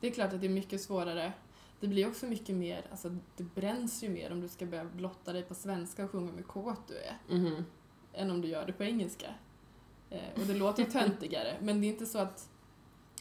Det 0.00 0.06
är 0.06 0.10
klart 0.10 0.32
att 0.32 0.40
det 0.40 0.46
är 0.46 0.50
mycket 0.50 0.80
svårare. 0.80 1.32
Det 1.80 1.88
blir 1.88 2.08
också 2.08 2.26
mycket 2.26 2.54
mer, 2.56 2.86
alltså 2.90 3.16
det 3.36 3.42
bränns 3.44 4.02
ju 4.02 4.08
mer 4.08 4.32
om 4.32 4.40
du 4.40 4.48
ska 4.48 4.66
börja 4.66 4.84
blotta 4.84 5.32
dig 5.32 5.42
på 5.42 5.54
svenska 5.54 6.04
och 6.04 6.10
sjunga 6.10 6.32
med 6.32 6.46
kåt 6.46 6.88
du 6.88 6.94
är, 6.96 7.18
Mhm. 7.38 7.64
än 8.12 8.30
om 8.30 8.40
du 8.40 8.48
gör 8.48 8.66
det 8.66 8.72
på 8.72 8.84
engelska. 8.84 9.26
Eh, 10.10 10.20
och 10.40 10.46
det 10.46 10.54
låter 10.54 10.82
ju 10.84 10.90
töntigare, 10.90 11.56
men 11.60 11.80
det 11.80 11.86
är 11.86 11.88
inte 11.88 12.06
så 12.06 12.18
att 12.18 12.48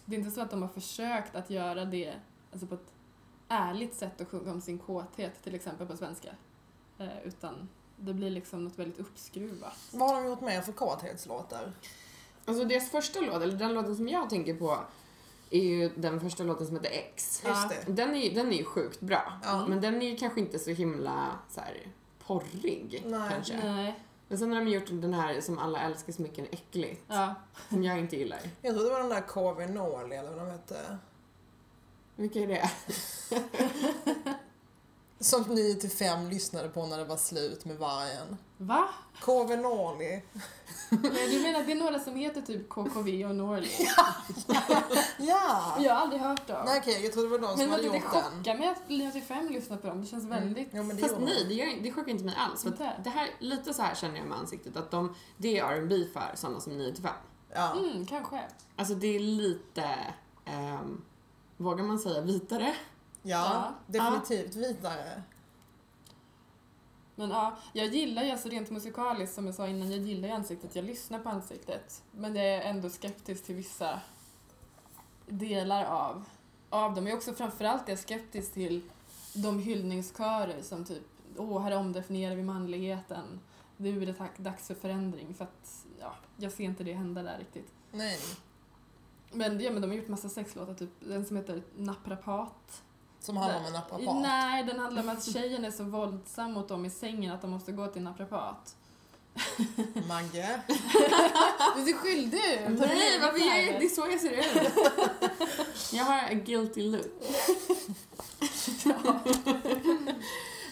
det 0.05 0.15
är 0.15 0.19
inte 0.19 0.31
så 0.31 0.41
att 0.41 0.51
de 0.51 0.61
har 0.61 0.69
försökt 0.69 1.35
att 1.35 1.49
göra 1.49 1.85
det 1.85 2.13
alltså 2.51 2.67
på 2.67 2.75
ett 2.75 2.93
ärligt 3.47 3.93
sätt 3.95 4.21
att 4.21 4.27
sjunga 4.29 4.51
om 4.51 4.61
sin 4.61 4.77
kåthet, 4.77 5.43
till 5.43 5.55
exempel 5.55 5.87
på 5.87 5.97
svenska. 5.97 6.29
Eh, 6.99 7.07
utan 7.25 7.69
det 7.95 8.13
blir 8.13 8.29
liksom 8.29 8.63
något 8.63 8.79
väldigt 8.79 8.99
uppskruvat. 8.99 9.77
vad 9.91 10.09
har 10.09 10.21
de 10.23 10.29
gjort 10.29 10.41
mer 10.41 10.61
för 10.61 10.71
kåthetslåtar? 10.71 11.71
Alltså 12.45 12.65
deras 12.65 12.89
första 12.89 13.19
låt, 13.19 13.41
eller 13.43 13.57
den 13.57 13.73
låten 13.73 13.95
som 13.95 14.07
jag 14.09 14.29
tänker 14.29 14.53
på, 14.53 14.77
är 15.49 15.61
ju 15.63 15.89
den 15.95 16.19
första 16.19 16.43
låten 16.43 16.67
som 16.67 16.75
heter 16.75 16.89
X. 16.91 17.43
Just 17.47 17.69
det. 17.69 17.91
Den 17.93 18.15
är, 18.15 18.35
den 18.35 18.53
är 18.53 18.57
ju 18.57 18.63
sjukt 18.65 18.99
bra, 18.99 19.33
Ja. 19.43 19.67
men 19.67 19.81
den 19.81 20.01
är 20.01 20.09
ju 20.09 20.17
kanske 20.17 20.39
inte 20.39 20.59
så 20.59 20.69
himla 20.69 21.27
så 21.49 21.61
här, 21.61 21.87
porrig 22.27 23.03
Nej. 23.05 23.29
kanske. 23.31 23.57
Nej. 23.63 23.99
Men 24.27 24.37
sen 24.37 24.51
har 24.51 24.59
de 24.61 24.67
gjort 24.71 24.87
den 24.87 25.13
här 25.13 25.41
som 25.41 25.57
alla 25.59 25.79
älskar 25.81 26.13
så 26.13 26.21
mycket, 26.21 26.53
Äckligt, 26.53 27.03
Ja. 27.07 27.35
som 27.69 27.83
jag 27.83 27.99
inte 27.99 28.15
gillar. 28.15 28.39
Jag 28.61 28.73
tror 28.75 28.83
det 28.83 28.89
var 28.91 28.99
den 28.99 29.09
där 29.09 29.21
KV 29.21 29.67
Norli 29.67 30.15
eller 30.15 30.29
vad 30.29 30.39
de 30.39 30.51
hette. 30.51 30.97
Vilka 32.17 32.39
är 32.39 32.47
det? 32.47 32.69
Som 35.19 35.41
9 35.41 35.73
till 35.73 35.89
5 35.91 36.29
lyssnade 36.29 36.69
på 36.69 36.85
när 36.85 36.97
det 36.97 37.03
var 37.05 37.17
slut 37.17 37.65
med 37.65 37.77
vargen. 37.77 38.37
Va? 38.57 38.89
KV 39.21 39.55
Norli. 39.55 40.21
Nej, 40.89 41.29
du 41.31 41.39
menar 41.41 41.59
att 41.59 41.65
det 41.65 41.71
är 41.71 41.75
några 41.75 41.99
som 41.99 42.15
heter 42.15 42.41
typ 42.41 42.69
KKV 42.69 43.25
och 43.25 43.35
Norli? 43.35 43.69
Ja! 45.19 45.77
Jag 45.79 45.93
har 45.93 46.01
aldrig 46.01 46.21
hört 46.21 46.47
dem. 46.47 46.65
Nej 46.65 46.79
okej, 46.79 47.03
jag 47.03 47.13
trodde 47.13 47.27
det 47.27 47.37
var 47.37 47.47
de 47.47 47.49
som 47.49 47.59
men 47.59 47.69
hade 47.69 47.81
det 47.81 47.87
gjort 47.87 48.13
den. 48.13 48.21
chockar 48.23 48.57
mig 48.57 48.67
att 48.67 48.81
Linus 48.87 49.27
5 49.27 49.49
lyssnar 49.49 49.77
på 49.77 49.87
dem. 49.87 50.01
Det 50.01 50.07
känns 50.07 50.25
väldigt... 50.25 50.69
Jo, 50.71 50.83
men 50.83 50.95
det 50.97 51.01
Fast 51.01 51.15
nej, 51.19 51.43
de. 51.43 51.47
det, 51.47 51.53
gör, 51.53 51.83
det 51.83 51.91
chockar 51.91 52.11
inte 52.11 52.23
mig 52.25 52.35
alls. 52.37 52.63
För 52.63 52.71
det 53.03 53.09
här, 53.09 53.29
lite 53.39 53.73
så 53.73 53.81
här 53.81 53.95
känner 53.95 54.17
jag 54.17 54.27
med 54.27 54.37
ansiktet, 54.37 54.77
att 54.77 54.91
de, 54.91 55.15
det 55.37 55.59
är 55.59 55.65
R&B 55.65 56.05
för 56.13 56.31
sådana 56.35 56.59
som 56.59 56.77
9 56.77 56.93
till 56.93 57.03
5. 57.03 57.13
Ja. 57.53 57.71
Mm, 57.71 58.05
kanske. 58.05 58.43
Alltså 58.75 58.95
det 58.95 59.15
är 59.15 59.19
lite, 59.19 59.89
ehm, 60.45 61.01
vågar 61.57 61.83
man 61.83 61.99
säga 61.99 62.21
vitare? 62.21 62.73
ja, 63.23 63.53
Ja. 63.53 63.73
definitivt 63.87 64.55
vitare. 64.55 65.23
Men 67.15 67.29
ja, 67.29 67.57
jag 67.73 67.87
gillar 67.87 68.23
ju 68.23 68.31
alltså 68.31 68.49
rent 68.49 68.69
musikaliskt 68.69 69.35
som 69.35 69.45
jag 69.45 69.55
sa 69.55 69.67
innan, 69.67 69.91
jag 69.91 69.99
gillar 69.99 70.27
ju 70.27 70.33
ansiktet, 70.33 70.75
jag 70.75 70.85
lyssnar 70.85 71.19
på 71.19 71.29
ansiktet. 71.29 72.03
Men 72.11 72.35
jag 72.35 72.45
är 72.45 72.61
ändå 72.61 72.89
skeptisk 72.89 73.45
till 73.45 73.55
vissa 73.55 73.99
delar 75.27 75.85
av, 75.85 76.23
av 76.69 76.95
dem. 76.95 77.05
Jag 77.07 77.13
är 77.13 77.17
också 77.17 77.33
framförallt 77.33 77.89
är 77.89 77.95
skeptisk 77.95 78.53
till 78.53 78.81
de 79.33 79.59
hyllningskörer 79.59 80.61
som 80.61 80.85
typ, 80.85 81.03
åh, 81.37 81.61
här 81.61 81.77
omdefinierar 81.77 82.35
vi 82.35 82.43
manligheten. 82.43 83.39
Nu 83.77 84.01
är 84.01 84.05
det 84.05 84.15
dags 84.37 84.67
för 84.67 84.75
förändring. 84.75 85.33
För 85.33 85.43
att, 85.43 85.85
ja, 85.99 86.15
jag 86.37 86.51
ser 86.51 86.63
inte 86.63 86.83
det 86.83 86.93
hända 86.93 87.23
där 87.23 87.37
riktigt. 87.37 87.73
Nej. 87.91 88.19
Men, 89.37 89.59
ja, 89.59 89.71
men 89.71 89.81
de 89.81 89.87
har 89.87 89.97
gjort 89.97 90.07
massa 90.07 90.29
sexlåtar, 90.29 90.73
typ 90.73 90.89
den 90.99 91.25
som 91.25 91.35
heter 91.37 91.63
Naprapat. 91.75 92.81
Som 93.19 93.37
handlar 93.37 93.59
om 93.59 93.65
en 93.65 93.73
naprapat. 93.73 94.15
Nej, 94.21 94.63
den 94.63 94.79
handlar 94.79 95.03
om 95.03 95.09
att 95.09 95.33
tjejen 95.33 95.65
är 95.65 95.71
så 95.71 95.83
våldsam 95.83 96.53
mot 96.53 96.67
dem 96.67 96.85
i 96.85 96.89
sängen 96.89 97.31
att 97.33 97.41
de 97.41 97.51
måste 97.51 97.71
gå 97.71 97.87
till 97.87 97.97
en 97.97 98.03
naprapat. 98.03 98.75
Magge. 100.07 100.61
Du 101.75 101.85
ser 101.85 101.93
skyldig 101.93 102.37
ut! 102.37 102.79
Nej, 102.79 103.19
varför 103.21 103.39
gör 103.39 103.55
jag 103.55 103.79
Det 103.79 103.85
är 103.85 103.89
så 103.89 104.07
jag 104.11 104.19
ser 104.19 104.31
ut. 104.31 104.73
jag 105.93 106.03
har 106.03 106.17
a 106.17 106.33
guilty 106.33 106.81
look. 106.81 107.05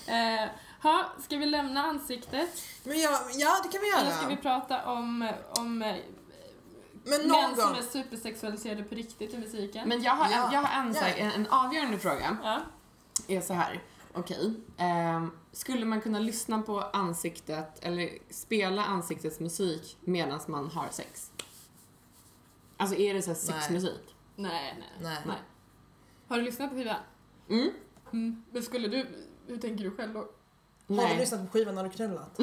Eh, 0.08 0.50
ha, 0.82 1.06
ska 1.24 1.38
vi 1.38 1.46
lämna 1.46 1.82
ansiktet? 1.82 2.64
Men 2.84 3.00
ja, 3.00 3.20
ja, 3.34 3.60
det 3.64 3.70
kan 3.70 3.82
vi 3.82 3.90
Eller 3.92 4.12
ska 4.12 4.28
vi 4.28 4.34
göra. 4.34 4.42
prata 4.42 4.86
om, 4.86 5.32
om 5.58 5.96
eh, 7.06 7.10
Men 7.10 7.28
män 7.28 7.56
som 7.56 7.70
någon... 7.70 7.78
är 7.78 7.82
supersexualiserade 7.82 8.84
på 8.84 8.96
riktigt 8.96 9.34
i 9.34 9.38
musiken? 9.38 9.90
Men 9.90 10.02
jag 10.04 10.12
har, 10.12 10.32
Ja. 10.32 10.48
en, 10.48 10.54
jag 10.54 10.62
har 10.62 10.82
en, 10.82 10.94
Ja. 10.94 11.06
en, 11.08 11.32
en 11.32 11.48
avgörande 11.48 12.00
fråga. 12.00 12.38
Ja. 12.44 12.62
Är 13.28 13.42
så 13.42 13.54
här. 13.54 13.84
Okej. 14.14 14.54
ehm, 14.78 15.32
skulle 15.52 15.86
man 15.86 16.02
kunna 16.02 16.20
lyssna 16.20 16.62
på 16.62 16.82
ansiktet 16.82 17.80
eller 17.82 18.10
spela 18.30 18.86
ansiktets 18.86 19.40
musik 19.40 19.98
medan 20.02 20.40
man 20.48 20.70
har 20.70 20.88
sex? 20.92 21.32
Alltså 22.78 22.96
är 22.98 23.14
det 23.14 23.22
så 23.22 23.32
här 23.32 23.38
Nej. 23.48 23.62
sexmusik? 23.62 24.16
Nej, 24.36 24.76
nej, 24.80 24.90
Nej. 25.02 25.18
nej. 25.26 25.38
Har 26.28 26.38
du 26.38 26.44
lyssnat 26.44 26.70
på 26.70 26.76
skivan? 26.76 26.96
Mm. 27.50 27.70
Mm. 28.14 28.44
Men 28.52 28.64
skulle 28.64 28.88
du, 28.88 29.08
hur 29.48 29.58
tänker 29.58 29.84
du 29.84 29.92
själv 29.92 30.14
då? 30.14 30.20
Har 30.20 30.28
du 30.88 30.94
Nej. 30.96 31.18
lyssnat 31.18 31.42
på 31.42 31.48
skivan 31.58 31.76
när 31.76 31.84
du 31.84 31.90
knullat? 31.90 32.40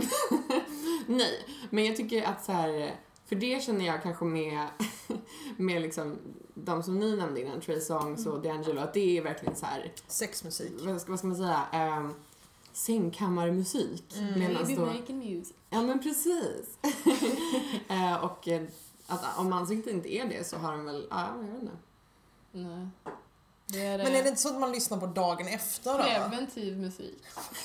Nej, 1.06 1.46
men 1.70 1.84
jag 1.84 1.96
tycker 1.96 2.22
att 2.22 2.44
så 2.44 2.52
här, 2.52 2.96
för 3.32 3.40
det 3.40 3.62
känner 3.62 3.86
jag 3.86 4.02
kanske 4.02 4.24
med, 4.24 4.66
med 5.56 5.82
liksom 5.82 6.18
de 6.54 6.82
som 6.82 6.98
ni 6.98 7.16
nämnde 7.16 7.40
innan, 7.40 7.60
Trey 7.60 7.80
Songs 7.80 8.26
och 8.26 8.44
D'Angelo, 8.44 8.82
att 8.82 8.94
det 8.94 9.18
är 9.18 9.22
verkligen 9.22 9.56
så 9.56 9.66
här, 9.66 9.92
Sexmusik. 10.06 10.72
vad 10.80 11.00
ska, 11.00 11.10
vad 11.10 11.18
ska 11.18 11.28
man 11.28 11.36
säga, 11.36 11.98
um, 11.98 12.14
sängkammarmusik. 12.72 14.14
Mm. 14.18 14.38
Medan 14.38 14.74
då, 14.74 14.86
making 14.86 15.18
music. 15.18 15.56
ja 15.70 15.82
men 15.82 16.02
precis. 16.02 16.78
Eh, 17.88 18.24
och 18.24 18.48
eh, 18.48 18.62
att 19.06 19.38
om 19.38 19.52
ansiktet 19.52 19.94
inte 19.94 20.14
är 20.14 20.28
det 20.28 20.46
så 20.46 20.56
har 20.56 20.72
de 20.72 20.84
väl, 20.84 21.06
ja 21.10 21.28
jag 21.36 21.42
vet 21.42 21.62
inte. 21.62 21.76
Nej. 22.52 22.88
Det 23.72 23.86
är, 23.86 23.98
Men 23.98 24.06
är 24.14 24.22
det 24.22 24.28
inte 24.28 24.40
så 24.40 24.48
att 24.48 24.60
man 24.60 24.72
lyssnar 24.72 24.98
på 24.98 25.06
dagen 25.06 25.48
efter 25.48 25.98
då? 25.98 26.04
preventiv 26.04 26.78
musik. 26.78 27.22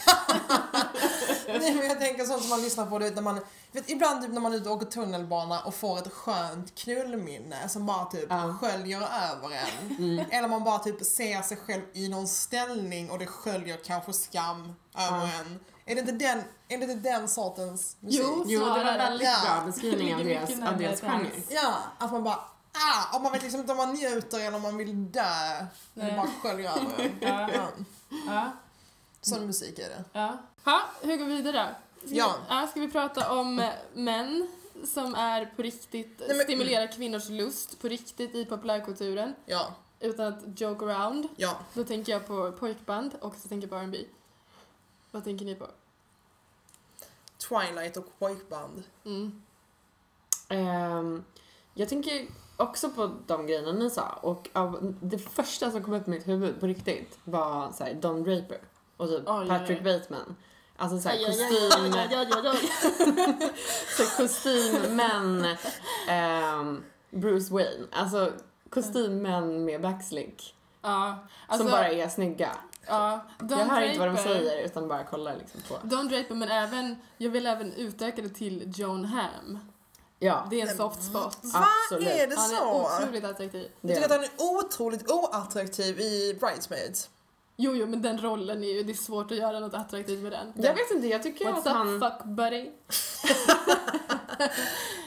Nej 1.48 1.76
men 1.76 1.86
jag 1.88 2.00
tänker 2.00 2.26
sånt 2.26 2.42
som 2.42 2.50
man 2.50 2.62
lyssnar 2.62 2.86
på 2.86 3.00
det 3.00 3.10
när 3.16 3.22
man, 3.22 3.40
vet, 3.72 3.90
ibland 3.90 4.22
typ 4.22 4.32
när 4.32 4.42
man 4.42 4.54
är 4.54 4.58
ute 4.58 4.70
och 4.70 4.76
åker 4.76 4.86
tunnelbana 4.86 5.60
och 5.62 5.76
får 5.76 5.98
ett 6.00 6.14
skönt 6.14 6.76
knullminne 6.76 7.70
som 7.70 7.86
bara 7.86 8.06
typ 8.06 8.26
Ja. 8.30 8.58
sköljer 8.62 8.98
över 8.98 9.50
en. 9.56 9.96
Mm. 9.98 10.26
Eller 10.32 10.48
man 10.48 10.64
bara 10.64 10.80
typ 10.80 11.06
ser 11.06 11.42
sig 11.42 11.58
själv 11.58 11.82
i 11.94 12.10
någon 12.10 12.28
ställning 12.28 13.10
och 13.12 13.20
det 13.20 13.26
sköljer 13.28 13.78
kanske 13.86 14.14
skam 14.14 14.76
över 14.98 15.18
Ja. 15.18 15.30
en. 15.42 15.60
Är 15.86 15.96
det 15.96 16.00
inte 16.02 16.12
den, 16.12 16.38
är 16.68 16.78
det 16.78 16.84
inte 16.92 17.10
den 17.10 17.28
sortens 17.28 17.98
musik? 18.00 18.22
Jo. 18.24 18.44
Jo, 18.48 18.60
det 18.60 18.66
var 18.84 18.84
väldigt 18.98 19.28
Ja. 19.28 19.38
bra 19.44 19.66
beskrivning 19.66 20.16
av 20.16 20.24
deras, 20.24 20.50
av 20.72 20.78
deras 20.78 21.02
genre. 21.02 21.32
Ja, 21.50 21.74
att 22.00 22.12
man 22.12 22.24
bara 22.24 22.40
ah, 22.78 23.16
och 23.16 23.22
man 23.24 23.32
vet 23.32 23.42
liksom 23.42 23.60
inte 23.60 23.72
om 23.72 23.78
man 23.78 23.94
njuter 23.94 24.40
eller 24.40 24.56
om 24.56 24.62
man 24.62 24.78
vill 24.78 25.12
dö. 25.12 25.22
Det 25.60 25.68
Nej. 25.94 26.16
bara 26.16 26.28
sköljer 26.28 26.72
över. 27.22 27.70
Ja. 28.28 28.52
Sån 29.22 29.46
musik 29.46 29.80
är 29.80 29.90
det. 29.90 30.04
Ja. 30.14 30.38
Ha, 30.66 30.82
hur 31.02 31.18
går 31.18 31.26
vi 31.26 31.36
vidare? 31.36 31.76
Ska, 32.06 32.16
Ja. 32.16 32.36
ja, 32.50 32.68
ska 32.72 32.80
vi 32.80 32.92
prata 32.92 33.32
om 33.32 33.60
eh, 33.60 33.74
män 33.94 34.50
som 34.86 35.16
är 35.16 35.46
på 35.56 35.62
riktigt, 35.62 36.20
Nej, 36.20 36.28
men- 36.38 36.40
stimulerar 36.44 36.92
kvinnors 36.92 37.30
lust 37.30 37.80
på 37.82 37.88
riktigt 37.88 38.36
i 38.36 38.46
populärkulturen 38.46 39.36
Ja, 39.46 39.74
utan 40.00 40.28
att 40.34 40.62
joke 40.62 40.86
around. 40.86 41.28
ja. 41.36 41.58
Då 41.74 41.84
tänker 41.84 42.12
jag 42.12 42.28
på 42.28 42.52
pojkband 42.52 43.16
och 43.22 43.36
så 43.36 43.48
tänker 43.50 43.68
jag 43.68 43.70
på 43.70 43.76
R&B. 43.76 44.06
Vad 45.12 45.24
tänker 45.24 45.46
ni 45.46 45.56
på? 45.56 45.68
Twilight 47.38 47.98
och 47.98 48.20
pojkband. 48.20 48.84
Mm. 49.06 49.42
Ehm, 50.50 51.24
jag 51.74 51.90
tänker 51.90 52.28
också 52.58 52.90
på 52.90 53.12
de 53.28 53.48
grejerna 53.48 53.72
ni 53.72 53.90
sa 53.90 54.20
och 54.22 54.50
av, 54.54 54.96
det 55.02 55.18
första 55.18 55.72
som 55.72 55.84
kom 55.84 55.94
upp 55.94 56.08
i 56.08 56.12
mitt 56.12 56.28
huvud 56.28 56.60
på 56.60 56.68
riktigt 56.68 57.20
var 57.24 57.72
så 57.72 57.84
här, 57.84 57.94
Don 57.94 58.24
Draper 58.24 58.58
och 58.98 59.08
typ 59.08 59.24
oj, 59.28 59.48
Patrick 59.48 59.80
oj. 59.80 59.84
Bateman. 59.84 60.36
Alltså 60.78 61.00
såhär 61.00 61.16
aj, 61.16 61.26
aj, 61.26 62.30
kostym, 62.30 63.50
så 63.98 64.18
kostymmän, 64.18 65.56
ehm, 66.08 66.84
Bruce 67.10 67.54
Wayne. 67.54 67.88
Alltså 67.92 68.32
kostymmän 68.70 69.66
med 69.66 69.82
backslick 69.82 70.56
Ja, 70.82 71.28
alltså, 71.48 71.64
som 71.64 71.72
bara 71.72 71.90
är 71.90 72.10
snygga. 72.10 72.50
ja, 72.88 73.20
Don 73.40 73.60
jag 73.60 73.66
hör 73.66 73.82
inte 73.82 74.00
vad 74.00 74.08
de 74.08 74.18
säger 74.18 74.66
utan 74.66 74.88
bara 74.88 75.04
kollar 75.04 75.36
liksom 75.36 75.62
på. 75.62 75.88
Don 75.88 76.08
Draper, 76.08 76.36
men 76.36 76.50
även, 76.50 76.96
jag 77.18 77.30
vill 77.30 77.46
även 77.46 77.74
utöka 77.74 78.22
det 78.22 78.30
till 78.30 78.74
John 78.76 79.06
Hamm. 79.06 79.60
Ja, 80.20 80.48
Det 80.50 80.62
är 80.62 80.68
en 80.68 80.78
soft 80.78 81.04
spot. 81.04 81.38
absolut. 81.54 82.08
Är 82.10 82.28
det 82.28 82.36
Han 82.36 82.52
är 82.52 82.56
så? 82.58 82.98
otroligt 83.04 83.24
attraktiv. 83.24 83.72
Det 83.82 83.88
Jag 83.88 83.92
är 83.92 83.96
tycker 84.02 84.16
att 84.16 84.22
han 84.22 84.24
är 84.24 84.56
otroligt 84.56 85.12
oattraktiv 85.12 86.00
i 86.00 86.38
Bridesmaids. 86.40 87.10
Jo, 87.60 87.76
jo, 87.76 87.88
men 87.88 88.02
den 88.02 88.22
rollen 88.22 88.64
är 88.64 88.74
ju, 88.74 88.84
det 88.84 88.92
är 88.92 88.96
svårt 88.96 89.32
att 89.32 89.38
göra 89.38 89.60
något 89.60 89.74
attraktivt 89.74 90.20
med 90.24 90.32
den. 90.32 90.54
Jag 90.56 90.74
vet 90.74 90.92
inte, 90.92 91.08
jag 91.08 91.24
tycker 91.24 91.46
What's 91.46 91.52
att 91.60 91.66
up 91.68 91.74
han... 91.74 92.00
fuck 92.00 92.26
buddy? 92.26 92.70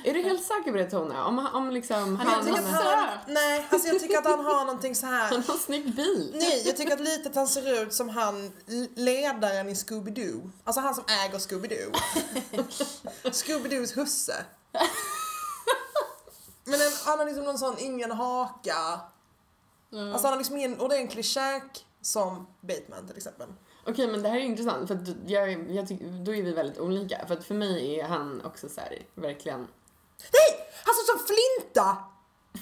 Är 0.04 0.14
du 0.14 0.22
helt 0.22 0.44
säker 0.44 0.70
på 0.72 0.76
det 0.78 0.90
Tone? 0.90 1.22
Om, 1.22 1.46
om 1.52 1.70
liksom 1.70 2.16
Han 2.16 2.26
Jag 2.26 2.34
han, 2.34 2.44
tycker 2.46 2.62
han, 2.62 2.98
han, 3.08 3.18
nej, 3.28 3.66
alltså 3.70 3.88
jag 3.88 4.00
tycker 4.00 4.18
att 4.18 4.24
han 4.24 4.44
har 4.44 4.64
någonting 4.64 4.94
så 4.94 5.06
här. 5.06 5.28
har 5.30 5.36
en 5.36 5.60
snygg 5.60 5.94
bil. 5.94 6.30
Nej, 6.34 6.62
jag 6.66 6.76
tycker 6.76 6.94
att 6.94 7.00
lite 7.00 7.28
att 7.28 7.34
han 7.34 7.48
ser 7.48 7.82
ut 7.82 7.94
som 7.94 8.08
han 8.08 8.52
ledaren 8.94 9.68
i 9.68 9.74
Scooby-Doo. 9.74 10.50
Alltså 10.64 10.80
han 10.80 10.94
som 10.94 11.04
äger 11.24 11.38
Scooby-Doo. 11.38 11.92
Scooby-Doos 13.30 13.96
husse. 13.96 14.34
Men 16.64 16.74
en, 16.74 16.92
han 17.04 17.18
har 17.18 17.26
liksom 17.26 17.44
någon 17.44 17.58
sån, 17.58 17.78
ingen 17.78 18.10
haka. 18.10 19.00
Ja. 19.90 20.12
Alltså 20.12 20.26
han 20.26 20.32
har 20.32 20.36
liksom 20.36 20.56
ingen 20.56 20.80
ordentlig 20.80 21.24
käk 21.24 21.86
som 22.00 22.46
Bateman 22.60 23.06
till 23.06 23.16
exempel. 23.16 23.48
Okej 23.86 24.06
men 24.06 24.22
det 24.22 24.28
här 24.28 24.36
är 24.36 24.40
intressant 24.40 24.88
för 24.88 24.94
att 24.94 25.08
jag, 25.26 25.70
jag 25.70 25.88
tycker, 25.88 26.24
då 26.24 26.34
är 26.34 26.42
vi 26.42 26.52
väldigt 26.52 26.78
olika. 26.78 27.26
För 27.26 27.34
att 27.34 27.44
för 27.44 27.54
mig 27.54 28.00
är 28.00 28.04
han 28.04 28.44
också 28.44 28.68
så 28.68 28.80
här, 28.80 29.06
verkligen 29.14 29.60
Nej! 30.32 30.70
Han 30.84 30.94
ser 30.94 31.02
ut 31.02 31.18
som 31.18 31.26
Flinta! 31.26 31.96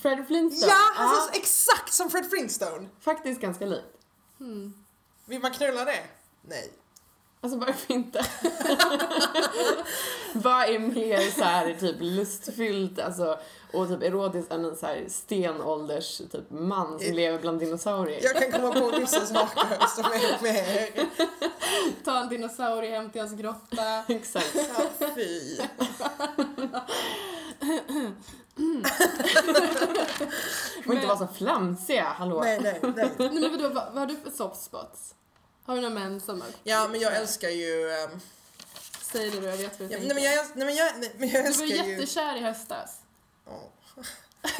Fred 0.02 0.26
Flintstone. 0.26 0.72
Ja, 0.72 0.92
han 0.94 1.16
ser 1.16 1.30
ut 1.30 1.36
exakt 1.36 1.92
som 1.92 2.10
Fred 2.10 2.30
Flintstone. 2.30 2.88
faktiskt 3.00 3.40
ganska 3.40 3.66
likt. 3.66 3.86
Hmm. 4.38 4.84
Vill 5.24 5.40
man 5.40 5.50
knulla 5.50 5.84
det? 5.84 6.04
Nej. 6.42 6.72
Alltså 7.40 7.58
varför 7.58 7.94
inte? 7.94 8.18
Vad 10.32 10.68
är 10.68 10.78
mer 10.78 11.30
så 11.30 11.44
här 11.44 11.74
typ 11.74 11.96
lustfyllt 12.00 12.98
alltså, 12.98 13.38
och 13.72 13.88
typ 13.88 14.02
erotiskt 14.02 14.52
än 14.52 14.64
en 14.64 14.76
så 14.76 14.86
här 14.86 15.04
stenålders 15.08 16.18
typ 16.18 16.50
man 16.50 16.98
som 16.98 17.14
lever 17.14 17.38
bland 17.38 17.60
dinosaurier? 17.60 18.20
Jag 18.22 18.36
kan 18.36 18.52
komma 18.60 18.80
på 18.80 18.98
vissa 18.98 19.26
saker 19.26 19.86
som 19.86 20.04
är 20.04 20.42
mer... 20.42 21.06
Ta 22.04 22.18
en 22.20 22.28
dinosaurie 22.28 22.90
hem 22.90 23.10
till 23.10 23.20
hans 23.20 23.32
grotta. 23.32 24.04
Exakt. 24.08 24.54
Ja, 24.54 24.84
fy. 25.14 25.58
Och 30.86 30.94
inte 30.94 31.06
vara 31.06 31.18
så 31.18 31.26
flamsiga, 31.26 32.04
hallå. 32.04 32.40
Nej, 32.40 32.60
nej, 32.62 32.80
nej. 32.82 33.10
Nej 33.18 33.30
men 33.30 33.50
vadå, 33.50 33.68
vad, 33.68 33.92
vad 33.92 33.94
har 33.94 34.06
du 34.06 34.16
för 34.16 34.30
soft 34.30 34.62
spots? 34.62 35.14
Har 35.68 35.74
du 35.74 35.80
några 35.80 35.94
män 35.94 36.20
som... 36.20 36.42
Ja, 36.64 36.88
men 36.88 37.00
jag 37.00 37.16
älskar 37.16 37.48
ju... 37.48 37.90
ehm, 37.90 38.10
Säg 39.02 39.30
det 39.30 39.40
då, 39.40 39.46
jag 39.46 39.56
vet 39.56 39.80
vad 39.80 39.88
du 39.88 39.94
Ja, 39.94 39.98
tänker. 40.00 40.14
nej, 40.14 40.24
men 40.24 40.24
jag, 40.24 40.46
nej, 40.54 40.66
men 40.66 40.74
jag, 40.76 40.92
nej, 40.98 41.12
men 41.18 41.28
jag 41.28 41.42
Du 41.44 41.46
älskar 41.48 41.66
var 41.66 41.84
ju... 41.86 41.90
jättekär 41.92 42.36
i 42.36 42.40
höstas. 42.40 42.96
Ja. 43.46 43.60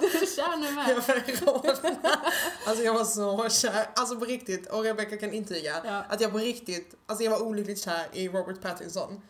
Du 0.00 0.06
är 0.06 0.36
kär 0.36 0.56
nu 0.56 0.66
Jag 0.66 0.74
med. 0.74 1.42
rodnad. 1.42 2.18
Alltså 2.66 2.84
jag 2.84 2.94
var 2.94 3.04
så 3.04 3.48
kär, 3.48 3.86
alltså 3.94 4.16
på 4.16 4.24
riktigt, 4.24 4.66
och 4.66 4.82
Rebecca 4.84 5.16
kan 5.16 5.32
intyga 5.32 5.80
Ja. 5.84 6.04
att 6.08 6.20
jag 6.20 6.32
på 6.32 6.38
riktigt, 6.38 6.94
alltså 7.06 7.24
jag 7.24 7.30
var 7.30 7.42
olyckligt 7.42 7.82
kär 7.84 8.06
i 8.12 8.28
Robert 8.28 8.60
Pattinson. 8.62 9.22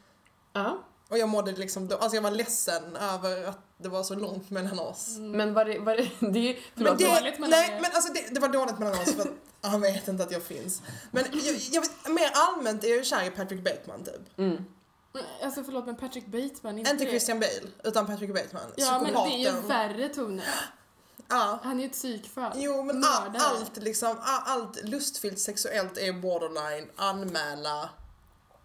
Ja. 0.53 0.85
Och 1.15 1.19
jag 1.19 1.29
mådde 1.29 1.53
liksom, 1.53 1.91
alltså 2.01 2.17
jag 2.17 2.23
var 2.23 2.31
ledsen 2.31 2.97
över 2.97 3.45
att 3.45 3.59
det 3.79 3.89
var 3.89 4.03
så 4.03 4.15
långt 4.15 4.51
mellan 4.51 4.79
oss. 4.79 5.17
Men 5.19 5.55
var 5.55 5.65
det, 5.65 5.79
var 5.79 5.97
det, 5.97 6.03
det 6.33 6.39
är, 6.39 6.55
Men 6.55 6.63
förlåt, 6.75 6.99
det, 6.99 7.05
dåligt 7.21 7.39
mellan 7.39 7.51
nej, 7.61 7.71
er. 7.71 7.81
men 7.81 7.91
alltså 7.95 8.13
det, 8.13 8.35
det 8.35 8.41
var 8.41 8.49
dåligt 8.49 8.79
mellan 8.79 8.99
oss 9.01 9.13
för 9.15 9.23
att 9.23 9.29
han 9.71 9.81
vet 9.81 10.09
inte 10.09 10.23
att 10.25 10.31
jag 10.33 10.43
finns. 10.43 10.83
Men 11.11 11.25
jag, 11.33 11.55
jag 11.71 11.81
vet, 11.81 12.09
mer 12.09 12.31
allmänt 12.35 12.85
är 12.85 12.89
jag 12.89 12.97
ju 12.97 13.05
kär 13.05 13.25
i 13.27 13.31
Patrick 13.31 13.65
Bateman 13.65 14.05
typ. 14.05 14.39
mm. 14.39 14.65
Alltså 15.43 15.65
förlåt, 15.65 15.87
men 15.87 15.97
Patrick 15.97 16.27
Bateman, 16.27 16.79
inte 16.79 16.91
Inte 16.91 17.05
det- 17.05 17.11
Christian 17.11 17.41
Bale, 17.41 17.69
utan 17.85 18.07
Patrick 18.07 18.35
Bateman. 18.35 18.63
Ja 18.77 19.01
men 19.01 19.13
det 19.13 19.35
är 19.35 19.53
ju 19.53 19.61
värre 19.69 20.09
toner. 20.09 20.45
Ja. 21.29 21.59
Han 21.63 21.77
är 21.79 21.83
ju 21.83 21.87
ett 21.87 21.93
psykfall. 21.93 22.53
Jo 22.57 22.83
men 22.83 23.01
Mördare. 23.01 23.43
allt 23.43 23.77
liksom, 23.77 24.17
all- 24.23 24.43
allt 24.61 24.85
lustfyllt 24.85 25.39
sexuellt 25.41 25.99
är 25.99 26.13
borderline, 26.13 26.91
anmäla, 26.97 27.89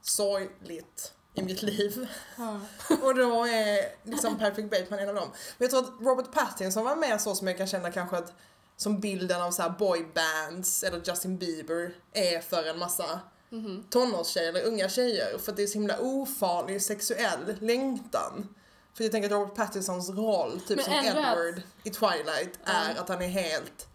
sorgligt 0.02 1.14
i 1.34 1.42
mitt 1.42 1.62
liv. 1.62 2.08
Ja. 2.38 2.60
Och 3.02 3.16
då 3.16 3.46
är 3.46 3.86
liksom 4.10 4.38
Patrick 4.38 4.70
Bateman 4.72 5.00
en 5.00 5.10
av 5.10 5.16
dem. 5.16 5.30
Men 5.58 5.66
jag 5.66 5.70
tror 5.72 5.80
att 5.80 6.02
Robert 6.08 6.32
Pattinson 6.32 6.84
var 6.86 6.96
med 6.96 7.22
så 7.22 7.36
som 7.36 7.48
jag 7.48 7.58
kan 7.58 7.68
känna 7.68 7.92
kanske 7.92 8.18
att 8.18 8.34
som 8.78 9.00
bilden 9.00 9.42
av 9.42 9.52
så 9.52 9.62
här 9.62 9.70
boybands 9.70 10.84
eller 10.84 11.02
Justin 11.06 11.38
Bieber 11.38 11.92
är 12.14 12.40
för 12.42 12.64
en 12.70 12.80
massa 12.80 13.20
Mhm. 13.52 13.84
tonårstjejer 13.90 14.50
eller 14.50 14.64
unga 14.64 14.90
tjejer 14.90 15.38
för 15.38 15.52
att 15.52 15.58
det 15.58 15.64
är 15.64 15.68
så 15.68 15.74
himla 15.74 16.00
ofarlig 16.00 16.82
sexuell 16.82 17.56
längtan. 17.60 18.48
För 18.94 19.04
jag 19.04 19.12
tänker 19.12 19.28
att 19.30 19.32
Robert 19.34 19.56
Pattinsons 19.56 20.10
roll, 20.10 20.60
typ 20.68 20.76
Men 20.78 20.86
som 20.86 20.94
ändå 20.94 21.10
att- 21.22 21.38
Edward 21.38 21.62
i 21.84 21.90
Twilight, 21.90 22.60
är 22.64 22.96
att 23.00 23.10
han 23.10 23.22
är 23.22 23.28
helt 23.28 23.88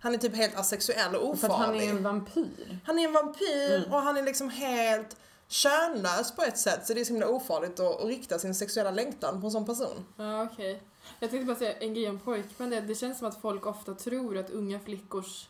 han 0.00 0.14
är 0.14 0.18
typ 0.18 0.36
helt 0.36 0.56
asexuell 0.56 1.14
och 1.16 1.38
För 1.38 1.46
att 1.48 1.52
han 1.54 1.62
ofarlig. 1.70 1.86
är 1.86 1.90
en 1.90 2.02
vampyr. 2.02 2.80
Han 2.84 2.98
är 2.98 3.04
en 3.04 3.12
vampyr 3.12 3.74
Mm. 3.76 3.92
och 3.92 4.02
han 4.02 4.16
är 4.16 4.22
liksom 4.22 4.48
helt 4.50 5.16
könlös 5.48 6.36
på 6.36 6.42
ett 6.42 6.58
sätt 6.58 6.86
så 6.86 6.94
det 6.94 7.00
är 7.00 7.04
så 7.04 7.12
himla 7.12 7.28
ofarligt 7.28 7.80
att, 7.80 8.00
att 8.00 8.06
rikta 8.06 8.38
sin 8.38 8.54
sexuella 8.54 8.90
längtan 8.90 9.40
på 9.40 9.46
en 9.46 9.50
sån 9.50 9.66
person. 9.66 10.04
Ja, 10.16 10.42
okej. 10.42 10.82
Jag 11.20 11.30
tänkte 11.30 11.46
bara 11.46 11.56
säga 11.56 11.72
en 11.72 11.94
grej 11.94 12.08
om 12.08 12.18
pojkmän. 12.18 12.70
Det, 12.70 12.80
det 12.80 12.94
känns 12.94 13.18
som 13.18 13.28
att 13.28 13.40
folk 13.40 13.66
ofta 13.66 13.94
tror 13.94 14.38
att 14.38 14.50
unga 14.50 14.80
flickors 14.80 15.48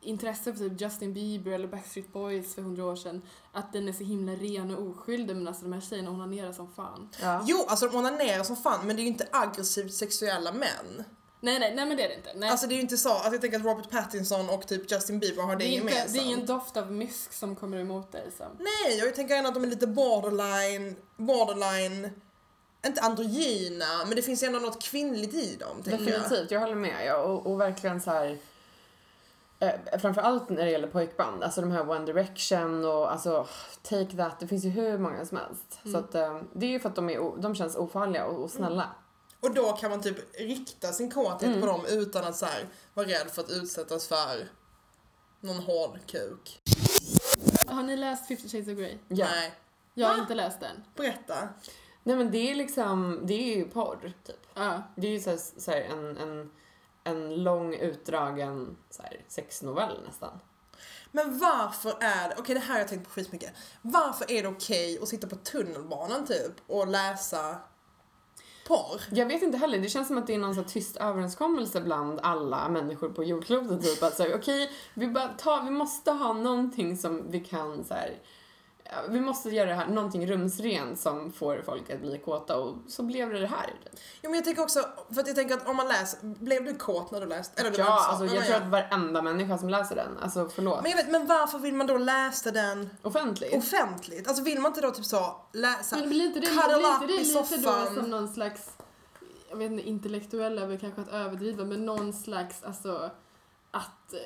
intresse 0.00 0.52
för 0.52 0.68
typ 0.68 0.80
Justin 0.80 1.14
Bieber 1.14 1.52
eller 1.52 1.68
Backstreet 1.68 2.12
Boys 2.12 2.54
för 2.54 2.62
hundra 2.62 2.84
år 2.84 2.96
sedan, 2.96 3.22
att 3.52 3.72
den 3.72 3.88
är 3.88 3.92
så 3.92 4.04
himla 4.04 4.32
ren 4.32 4.74
och 4.76 4.86
oskyldig 4.86 5.36
men 5.36 5.48
alltså 5.48 5.62
de 5.62 5.72
här 5.72 5.80
tjejerna 5.80 6.10
onanerar 6.10 6.52
som 6.52 6.72
fan. 6.72 7.08
Ja. 7.22 7.44
Jo, 7.46 7.64
alltså 7.68 7.88
de 7.88 7.96
onanerar 7.96 8.44
som 8.44 8.56
fan 8.56 8.86
men 8.86 8.96
det 8.96 9.02
är 9.02 9.04
ju 9.04 9.08
inte 9.08 9.28
aggressivt 9.32 9.94
sexuella 9.94 10.52
män. 10.52 11.04
Nej, 11.40 11.58
nej, 11.58 11.74
nej 11.74 11.86
men 11.86 11.96
det 11.96 12.04
är 12.04 12.08
det 12.08 12.14
inte. 12.14 12.32
Nej. 12.34 12.50
Alltså 12.50 12.66
det 12.66 12.74
är 12.74 12.76
ju 12.76 12.82
inte 12.82 12.96
så 12.96 13.16
att 13.16 13.32
jag 13.32 13.40
tänker 13.40 13.58
att 13.58 13.64
Robert 13.64 13.90
Pattinson 13.90 14.48
och 14.48 14.66
typ 14.66 14.92
Justin 14.92 15.18
Bieber 15.18 15.42
har 15.42 15.56
det, 15.56 15.64
det, 15.64 15.70
gemensamt. 15.70 16.12
det 16.12 16.18
är 16.18 16.24
ingen 16.24 16.46
doft 16.46 16.76
av 16.76 16.92
mysk 16.92 17.32
som 17.32 17.56
kommer 17.56 17.78
emot 17.78 18.12
dig 18.12 18.30
som... 18.36 18.46
Nej, 18.58 18.98
jag 18.98 19.14
tänker 19.14 19.36
ändå 19.36 19.48
att 19.48 19.54
de 19.54 19.64
är 19.64 19.68
lite 19.68 19.86
borderline, 19.86 20.96
borderline, 21.16 22.10
inte 22.86 23.00
androgyna, 23.00 24.04
men 24.06 24.16
det 24.16 24.22
finns 24.22 24.42
ändå 24.42 24.58
något 24.58 24.82
kvinnligt 24.82 25.34
i 25.34 25.56
dem, 25.56 25.82
tänker 25.82 26.12
jag. 26.12 26.20
Definitivt, 26.22 26.50
jag 26.50 26.60
håller 26.60 26.74
med. 26.74 27.06
Ja, 27.06 27.16
och, 27.16 27.46
och 27.46 27.60
verkligen 27.60 28.00
så 28.00 28.10
här. 28.10 28.38
Eh, 29.60 29.98
framförallt 29.98 30.48
när 30.48 30.64
det 30.64 30.70
gäller 30.70 30.88
pojkband, 30.88 31.42
alltså 31.42 31.60
de 31.60 31.70
här 31.70 31.90
One 31.90 32.04
Direction 32.04 32.84
och 32.84 33.12
alltså 33.12 33.46
Take 33.82 34.16
That, 34.16 34.40
det 34.40 34.46
finns 34.46 34.64
ju 34.64 34.70
hur 34.70 34.98
många 34.98 35.24
som 35.26 35.38
helst. 35.38 35.80
Så 35.92 35.98
att 35.98 36.14
eh, 36.14 36.40
det 36.52 36.66
är 36.66 36.70
ju 36.70 36.80
för 36.80 36.88
att 36.88 36.94
de, 36.96 37.10
är, 37.10 37.40
de 37.42 37.54
känns 37.54 37.76
ofarliga 37.76 38.26
och, 38.26 38.42
och 38.44 38.50
snälla. 38.50 38.88
Och 39.40 39.54
då 39.54 39.72
kan 39.72 39.90
man 39.90 40.00
typ 40.02 40.16
rikta 40.40 40.92
sin 40.92 41.10
kåthet 41.10 41.42
Mm. 41.42 41.60
på 41.60 41.66
dem 41.66 41.84
utan 41.88 42.24
att 42.24 42.36
så 42.36 42.46
här, 42.46 42.66
vara 42.94 43.06
rädd 43.06 43.30
för 43.30 43.42
att 43.42 43.50
utsättas 43.50 44.06
för 44.08 44.48
någon 45.40 45.56
hård 45.58 45.98
kuk. 46.06 46.60
Har 47.66 47.82
ni 47.82 47.96
läst 47.96 48.28
50 48.28 48.48
shades 48.48 48.68
of 48.68 48.74
Grey? 48.78 48.98
Ja. 49.08 49.26
Nej, 49.30 49.54
Jag 49.94 50.06
har 50.08 50.14
Va? 50.14 50.20
inte 50.22 50.34
läst 50.34 50.60
den. 50.60 50.84
berätta. 50.96 51.48
Nej 52.02 52.16
men 52.16 52.30
det 52.30 52.50
är 52.50 52.54
liksom, 52.54 53.20
det 53.26 53.34
är 53.52 53.56
ju 53.56 53.64
porr 53.68 54.12
typ. 54.26 54.36
Ja. 54.54 54.82
Det 54.96 55.06
är 55.06 55.10
ju 55.10 55.20
så 55.20 55.30
här, 55.30 55.38
så 55.58 55.70
här 55.70 55.80
en, 55.80 56.16
en, 56.16 56.50
en 57.04 57.42
lång 57.44 57.74
utdragen 57.74 58.76
så 58.90 59.02
här, 59.02 59.24
sexnovell 59.28 60.00
nästan. 60.06 60.40
Men 61.12 61.38
varför 61.38 61.94
är 62.00 62.28
det, 62.28 62.34
okej 62.38 62.54
det 62.54 62.60
här 62.60 62.72
har 62.72 62.78
jag 62.78 62.88
tänkt 62.88 63.04
på 63.04 63.10
skitmycket. 63.10 63.52
Varför 63.82 64.30
är 64.30 64.42
det 64.42 64.48
okej 64.48 64.98
att 65.02 65.08
sitta 65.08 65.26
på 65.26 65.36
tunnelbanan 65.36 66.26
typ 66.26 66.52
och 66.66 66.86
läsa 66.86 67.56
par. 68.68 69.00
Jag 69.10 69.26
vet 69.26 69.42
inte 69.42 69.58
heller, 69.58 69.78
det 69.78 69.88
känns 69.88 70.08
som 70.08 70.18
att 70.18 70.26
det 70.26 70.34
är 70.34 70.38
någon 70.38 70.54
så 70.54 70.62
tyst 70.62 70.96
överenskommelse 70.96 71.80
bland 71.80 72.20
alla 72.22 72.68
människor 72.68 73.08
på 73.08 73.24
jordklotet 73.24 73.82
typ 73.82 74.02
att 74.02 74.14
säga 74.14 74.36
okej, 74.36 74.70
vi 74.94 75.08
bara 75.08 75.28
tar, 75.28 75.62
vi 75.62 75.70
måste 75.70 76.10
ha 76.10 76.32
någonting 76.32 76.96
som 76.96 77.30
vi 77.30 77.40
kan 77.40 77.84
så 77.84 77.94
här, 77.94 78.14
vi 79.08 79.20
måste 79.20 79.50
göra 79.50 79.68
det 79.68 79.74
här, 79.74 79.86
någonting 79.86 80.26
rumsrent 80.26 81.00
som 81.00 81.32
får 81.32 81.62
folk 81.66 81.90
att 81.90 82.00
bli 82.00 82.18
kåta 82.18 82.58
och 82.58 82.76
så 82.88 83.02
blev 83.02 83.30
det 83.30 83.40
det 83.40 83.46
här. 83.46 83.74
Ja, 84.20 84.28
men 84.28 84.34
jag 84.34 84.44
tänker 84.44 84.62
också, 84.62 84.80
för 85.14 85.20
att 85.20 85.26
jag 85.26 85.36
tänker 85.36 85.54
att 85.54 85.68
om 85.68 85.76
man 85.76 85.88
läser, 85.88 86.18
blev 86.22 86.64
du 86.64 86.74
kåt 86.74 87.10
när 87.10 87.20
du 87.20 87.26
läste? 87.26 87.60
Eller 87.60 87.70
du 87.70 87.78
Ja, 87.78 87.86
så, 87.86 87.92
alltså 87.92 88.34
jag 88.34 88.44
ja. 88.44 88.46
tror 88.46 88.56
att 88.56 88.68
varenda 88.68 89.22
människa 89.22 89.58
som 89.58 89.68
läser 89.68 89.96
den, 89.96 90.18
alltså 90.18 90.48
förlåt, 90.54 90.82
Men 90.82 90.90
jag 90.90 90.98
vet, 90.98 91.10
men 91.10 91.26
varför 91.26 91.58
vill 91.58 91.74
man 91.74 91.86
då 91.86 91.98
läsa 91.98 92.50
den 92.50 92.90
offentligt. 93.02 93.54
offentligt? 93.56 94.28
Alltså 94.28 94.42
vill 94.42 94.60
man 94.60 94.70
inte 94.70 94.80
då 94.80 94.90
typ 94.90 95.04
så 95.04 95.36
läsa, 95.52 95.96
Men 95.96 96.08
blir 96.08 96.26
inte 96.26 96.40
det, 96.40 96.46
cuddle 96.46 96.88
up 96.88 97.02
i 97.02 97.06
lite 97.06 97.24
soffan? 97.24 97.62
då 97.62 97.94
som 97.94 98.10
någon 98.10 98.28
slags, 98.28 98.70
jag 99.50 99.56
vet 99.56 99.70
inte, 99.70 99.88
intellektuell 99.88 100.58
är 100.58 100.78
kanske 100.78 101.00
att 101.00 101.12
överdriva, 101.12 101.64
men 101.64 101.86
någon 101.86 102.12
slags, 102.12 102.64
alltså, 102.64 103.10
att 103.70 104.12
eh, 104.12 104.18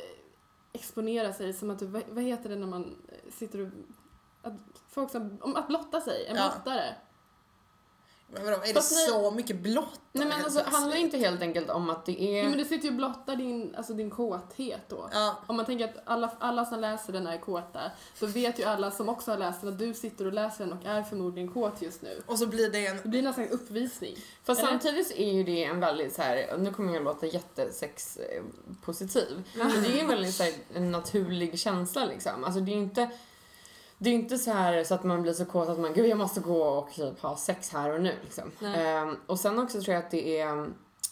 exponera 0.72 1.32
sig 1.32 1.52
som 1.52 1.70
att 1.70 1.78
du, 1.78 1.86
vad, 1.86 2.02
vad 2.10 2.24
heter 2.24 2.48
det 2.48 2.56
när 2.56 2.66
man 2.66 2.96
eh, 3.08 3.32
sitter 3.38 3.60
och, 3.60 3.68
att 4.42 4.52
folk 4.90 5.10
som, 5.10 5.38
om 5.40 5.56
att 5.56 5.68
blotta 5.68 6.00
sig, 6.00 6.26
en 6.26 6.36
Ja. 6.36 6.52
blottare. 6.54 6.94
men 8.34 8.44
vadå, 8.44 8.56
är 8.56 8.66
det 8.66 8.74
Fast 8.74 8.92
nej- 8.92 9.08
så 9.08 9.30
mycket 9.30 9.56
blott? 9.60 10.00
Nej 10.12 10.26
men 10.26 10.44
alltså 10.44 10.62
handlar 10.66 10.92
det 10.92 10.98
inte 11.00 11.18
helt 11.18 11.42
enkelt 11.42 11.70
om 11.70 11.90
att 11.90 12.06
det 12.06 12.22
är... 12.22 12.42
Jo 12.44 12.48
men 12.50 12.58
du 12.58 12.64
sitter 12.64 12.84
ju 12.84 12.90
och 12.90 12.96
blottar 12.96 13.36
din, 13.36 13.74
alltså 13.76 13.92
din 13.92 14.10
kåthet 14.10 14.80
då. 14.88 15.08
Ja, 15.12 15.36
Om 15.46 15.56
man 15.56 15.66
tänker 15.66 15.84
att 15.84 15.94
alla, 16.04 16.30
alla 16.38 16.64
som 16.64 16.80
läser 16.80 17.12
den 17.12 17.26
är 17.26 17.38
kåta, 17.38 17.80
då 18.20 18.26
vet 18.26 18.58
ju 18.60 18.64
alla 18.64 18.90
som 18.90 19.08
också 19.08 19.30
har 19.30 19.38
läst 19.38 19.60
den 19.60 19.72
att 19.72 19.78
du 19.78 19.94
sitter 19.94 20.26
och 20.26 20.32
läser 20.32 20.64
den 20.66 20.78
och 20.78 20.84
är 20.86 21.02
förmodligen 21.02 21.52
kåt 21.52 21.82
just 21.82 22.02
nu. 22.02 22.22
och 22.26 22.38
så 22.38 22.46
blir 22.46 22.70
det 22.70 22.86
en, 22.86 22.96
Det 23.02 23.08
blir 23.08 23.22
nästan 23.22 23.44
en 23.44 23.50
uppvisning. 23.50 24.16
Fast 24.44 24.60
Eller? 24.60 24.70
samtidigt 24.70 25.06
så 25.08 25.14
är 25.14 25.32
ju 25.32 25.44
det 25.44 25.64
en 25.64 25.80
väldigt 25.80 26.14
så 26.14 26.22
här, 26.22 26.56
nu 26.58 26.72
kommer 26.72 26.92
jag 26.92 26.98
att 27.00 27.04
låta 27.04 27.26
jättesexpositiv, 27.26 29.42
men 29.56 29.82
det 29.82 29.88
är 29.88 29.92
ju 29.92 29.98
en 30.00 30.08
väldigt 30.08 30.34
så 30.34 30.42
här, 30.42 30.52
en 30.74 30.90
naturlig 30.92 31.58
känsla 31.58 32.04
liksom. 32.04 32.44
Alltså 32.44 32.60
det 32.60 32.70
är 32.72 32.76
ju 32.76 32.82
inte 32.82 33.10
det 34.02 34.10
är 34.10 34.14
inte 34.14 34.38
så 34.38 34.50
här 34.50 34.84
så 34.84 34.94
att 34.94 35.04
man 35.04 35.22
blir 35.22 35.32
så 35.32 35.44
kåt 35.44 35.68
att 35.68 35.78
man 35.78 35.92
gud 35.92 36.06
jag 36.06 36.18
måste 36.18 36.40
gå 36.40 36.62
och 36.62 36.92
typ 36.94 37.20
ha 37.20 37.36
sex 37.36 37.70
här 37.72 37.90
och 37.94 38.00
nu 38.02 38.12
liksom. 38.22 38.50
Ehm, 38.76 39.16
och 39.26 39.40
sen 39.40 39.58
också 39.58 39.80
tror 39.80 39.94
jag 39.94 40.04
att 40.04 40.10
det 40.10 40.38
är 40.40 40.66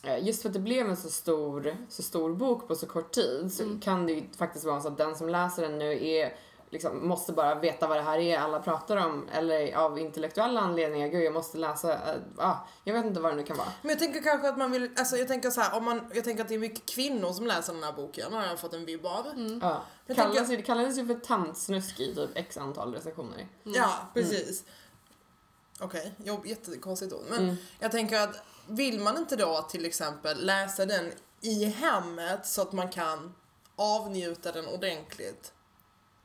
eh, 0.05 0.24
Just 0.26 0.42
för 0.42 0.48
att 0.48 0.53
det 0.53 0.59
blev 0.61 0.87
en 0.90 0.96
så 0.96 1.11
stor, 1.11 1.76
så 1.88 2.03
stor 2.03 2.35
bok 2.35 2.68
på 2.68 2.74
så 2.74 2.87
kort 2.87 3.12
tid 3.12 3.53
så 3.53 3.62
Mm. 3.62 3.81
kan 3.81 4.07
det 4.07 4.12
ju 4.12 4.22
faktiskt 4.38 4.64
vara 4.64 4.81
så 4.81 4.88
att 4.88 4.98
den 4.98 5.16
som 5.16 5.29
läser 5.29 5.62
den 5.62 5.79
nu 5.79 6.07
är 6.09 6.35
liksom, 6.70 7.09
måste 7.09 7.33
bara 7.33 7.54
veta 7.54 7.87
vad 7.87 7.96
det 7.96 8.02
här 8.02 8.18
är 8.18 8.38
alla 8.38 8.61
pratar 8.61 8.96
om 8.96 9.28
eller 9.33 9.74
av 9.76 9.98
intellektuella 9.98 10.61
anledningar, 10.61 11.09
gud 11.09 11.22
jag 11.22 11.33
måste 11.33 11.59
läsa, 11.59 11.92
äh, 11.92 12.20
ah, 12.37 12.56
jag 12.85 12.94
vet 12.94 13.04
inte 13.06 13.20
vad 13.20 13.33
det 13.33 13.37
nu 13.37 13.42
kan 13.42 13.56
vara. 13.56 13.68
men 13.83 13.90
jag 13.90 13.98
tänker 13.98 14.22
kanske 14.22 14.48
att 14.48 14.59
man 14.59 14.70
vill, 14.70 14.90
alltså 14.96 15.16
jag 15.16 15.28
tänker 15.28 15.50
så 15.50 15.61
här, 15.61 15.76
om 15.78 15.85
man, 15.85 16.11
jag 16.14 16.24
tänker 16.24 16.42
att 16.42 16.48
det 16.48 16.54
är 16.54 16.59
mycket 16.59 16.87
kvinnor 16.87 17.33
som 17.33 17.46
läser 17.46 17.72
den 17.72 17.83
här 17.83 17.92
boken, 17.92 18.33
har 18.33 18.46
jag 18.46 18.59
fått 18.59 18.74
en 18.74 18.85
vibb 18.85 19.06
av. 19.06 19.26
Mm. 19.26 19.59
Ja. 19.62 19.83
Jag 20.06 20.16
Kallas, 20.16 20.37
tänker- 20.37 20.56
det 20.56 20.62
kallades 20.62 20.98
ju 20.98 21.06
för 21.06 21.14
tantsnusk 21.14 22.00
i 22.00 22.14
typ 22.14 22.30
x 22.35 22.56
antal 22.56 22.94
recensioner. 22.94 23.48
Mm. 23.64 23.76
Ja, 23.78 23.92
precis. 24.14 24.64
Okej, 25.80 26.12
jobb, 26.24 26.46
jättekonstigt 26.46 27.12
ord. 27.12 27.24
Men 27.30 27.38
Mm. 27.42 27.56
jag 27.80 27.90
tänker 27.90 28.20
att 28.20 28.42
vill 28.66 29.00
man 29.00 29.16
inte 29.16 29.37
då 29.37 29.62
till 29.70 29.85
exempel 29.85 30.46
läsa 30.46 30.87
den 30.87 31.12
i 31.40 31.64
hemmet 31.64 32.46
så 32.46 32.62
att 32.62 32.72
man 32.72 32.88
kan 32.88 33.35
avnjuta 33.76 34.52
den 34.52 34.66
ordentligt? 34.66 35.52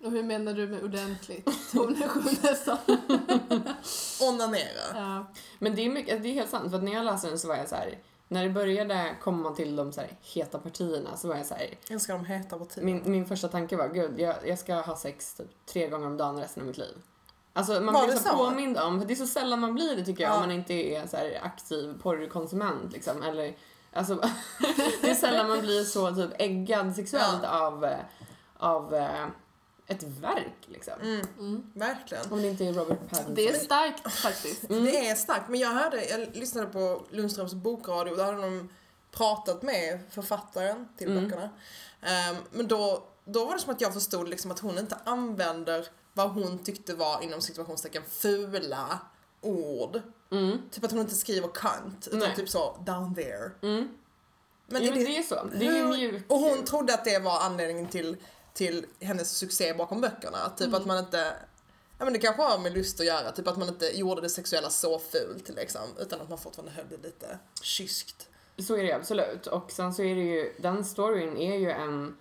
Och 0.03 0.11
hur 0.11 0.23
menar 0.23 0.53
du 0.53 0.67
med 0.67 0.83
ordentligt? 0.83 1.49
Tonen 1.71 2.09
sjunga 2.09 2.31
nästan. 2.43 2.77
Onanera. 4.21 4.85
Ja. 4.95 5.25
Men 5.59 5.75
det 5.75 5.85
är, 5.85 5.89
mycket, 5.89 6.23
det 6.23 6.29
är 6.29 6.33
helt 6.33 6.49
sant, 6.49 6.69
för 6.71 6.77
att 6.77 6.83
när 6.83 6.93
jag 6.93 7.05
läste 7.05 7.27
den 7.29 7.39
så 7.39 7.47
var 7.47 7.55
jag 7.55 7.69
så 7.69 7.75
här. 7.75 7.97
När 8.27 8.43
det 8.43 8.49
började 8.49 9.15
komma 9.21 9.51
till 9.51 9.75
de 9.75 9.93
så 9.93 10.01
här 10.01 10.09
heta 10.21 10.59
partierna 10.59 11.17
så 11.17 11.27
var 11.27 11.35
jag 11.35 11.45
så 11.45 11.53
här, 11.53 11.63
Jag 11.87 11.91
älskar 11.95 12.13
de 12.13 12.25
heta 12.25 12.57
partierna. 12.57 12.85
min, 12.85 13.01
min 13.05 13.25
första 13.25 13.47
tanke 13.47 13.75
var 13.77 13.87
gud, 13.87 14.19
jag, 14.19 14.35
jag 14.45 14.59
ska 14.59 14.75
ha 14.75 14.95
sex 14.97 15.33
typ 15.33 15.65
tre 15.65 15.87
gånger 15.89 16.07
om 16.07 16.17
dagen 16.17 16.37
resten 16.39 16.61
av 16.63 16.67
mitt 16.67 16.77
liv. 16.77 16.95
Alltså 17.53 17.81
man 17.81 17.93
Var 17.93 18.05
blir 18.05 18.15
så, 18.15 18.23
så? 18.29 18.37
påmind 18.37 18.77
om, 18.77 18.99
för 18.99 19.07
det 19.07 19.13
är 19.13 19.15
så 19.15 19.27
sällan 19.27 19.59
man 19.59 19.73
blir 19.73 19.95
det 19.95 20.05
tycker 20.05 20.23
jag 20.23 20.31
Ja. 20.31 20.35
om 20.35 20.41
man 20.41 20.51
inte 20.51 20.73
är 20.73 21.07
så 21.07 21.17
här 21.17 21.39
aktiv 21.43 22.01
porrkonsument 22.01 22.93
liksom. 22.93 23.21
Eller, 23.23 23.55
alltså, 23.93 24.15
det 25.01 25.09
är 25.09 25.15
sällan 25.15 25.47
man 25.47 25.61
blir 25.61 25.83
så 25.83 26.15
typ 26.15 26.31
äggad 26.39 26.95
sexuellt 26.95 27.43
av, 27.43 27.85
eh, 27.85 27.97
av 28.57 28.95
eh, 28.95 29.25
ett 29.87 30.03
verk 30.03 30.55
liksom. 30.65 30.93
Mm, 31.01 31.25
Mm. 31.39 31.71
verkligen. 31.73 32.31
Om 32.31 32.41
det 32.41 32.47
inte 32.47 32.65
är 32.65 32.73
Robert 32.73 32.99
Pattinson. 33.09 33.35
Det 33.35 33.47
är 33.49 33.53
starkt 33.53 34.11
faktiskt. 34.11 34.69
Mm. 34.69 34.85
Det 34.85 35.09
är 35.09 35.15
starkt, 35.15 35.49
men 35.49 35.59
jag 35.59 35.69
hörde, 35.69 36.05
jag 36.05 36.35
lyssnade 36.35 36.67
på 36.67 37.05
Lundströms 37.09 37.53
bokradio, 37.53 38.15
där 38.15 38.23
hade 38.25 38.41
de 38.41 38.69
pratat 39.11 39.61
med 39.61 39.99
författaren 40.09 40.87
till 40.97 41.11
Mm. 41.11 41.23
böckerna. 41.23 41.49
Ehm, 42.01 42.35
men 42.51 42.67
då, 42.67 43.03
då 43.25 43.45
var 43.45 43.53
det 43.53 43.59
som 43.59 43.73
att 43.73 43.81
jag 43.81 43.93
förstod 43.93 44.29
liksom 44.29 44.51
att 44.51 44.59
hon 44.59 44.77
inte 44.77 44.97
använder 45.03 45.87
vad 46.13 46.29
hon 46.29 46.59
tyckte 46.63 46.93
var 46.95 47.21
inom 47.23 47.41
situationstecken 47.41 48.03
fula 48.09 48.99
ord. 49.41 50.01
Mm. 50.31 50.57
Typ 50.71 50.83
att 50.83 50.91
hon 50.91 50.99
inte 51.01 51.15
skriver 51.15 51.47
cunt, 51.47 52.07
utan 52.07 52.19
Nej. 52.19 52.35
typ 52.35 52.49
så 52.49 52.77
down 52.85 53.15
there. 53.15 53.51
Mm. 53.61 53.89
Men, 54.67 54.83
jo, 54.83 54.91
men 54.93 55.03
det, 55.03 55.17
är 55.17 55.21
så. 55.23 55.43
Det 55.53 55.65
är 55.67 55.71
ju 55.71 55.77
hur- 55.77 55.87
mjuk. 55.89 56.23
och 56.27 56.39
hon 56.39 56.65
trodde 56.65 56.93
att 56.93 57.05
det 57.05 57.19
var 57.19 57.39
anledningen 57.39 57.87
till, 57.87 58.17
till 58.55 58.85
hennes 58.99 59.31
succé 59.37 59.73
bakom 59.73 60.01
böckerna. 60.01 60.49
Typ 60.57 60.67
Mm. 60.67 60.81
att 60.81 60.85
man 60.85 60.97
inte 60.97 61.33
Ja 61.97 62.05
men 62.05 62.13
det 62.13 62.19
kanske 62.19 62.41
har 62.41 62.59
med 62.59 62.73
lust 62.73 62.99
att 62.99 63.05
göra, 63.05 63.31
typ 63.31 63.47
att 63.47 63.57
man 63.57 63.67
inte 63.67 63.85
gjorde 63.99 64.21
det 64.21 64.29
sexuella 64.29 64.69
så 64.69 64.99
fult 64.99 65.49
liksom, 65.49 65.81
utan 65.99 66.21
att 66.21 66.29
man 66.29 66.37
fortfarande 66.37 66.71
höll 66.71 66.85
det 66.89 67.07
lite 67.07 67.39
kyskt. 67.61 68.29
Så 68.57 68.75
är 68.75 68.83
det 68.83 68.91
absolut. 68.93 69.47
Och 69.47 69.71
sen 69.71 69.93
så 69.93 70.03
är 70.03 70.15
det 70.15 70.21
ju, 70.21 70.53
den 70.57 70.85
storyn 70.85 71.37
är 71.37 71.55
ju 71.57 71.71
en, 71.71 72.17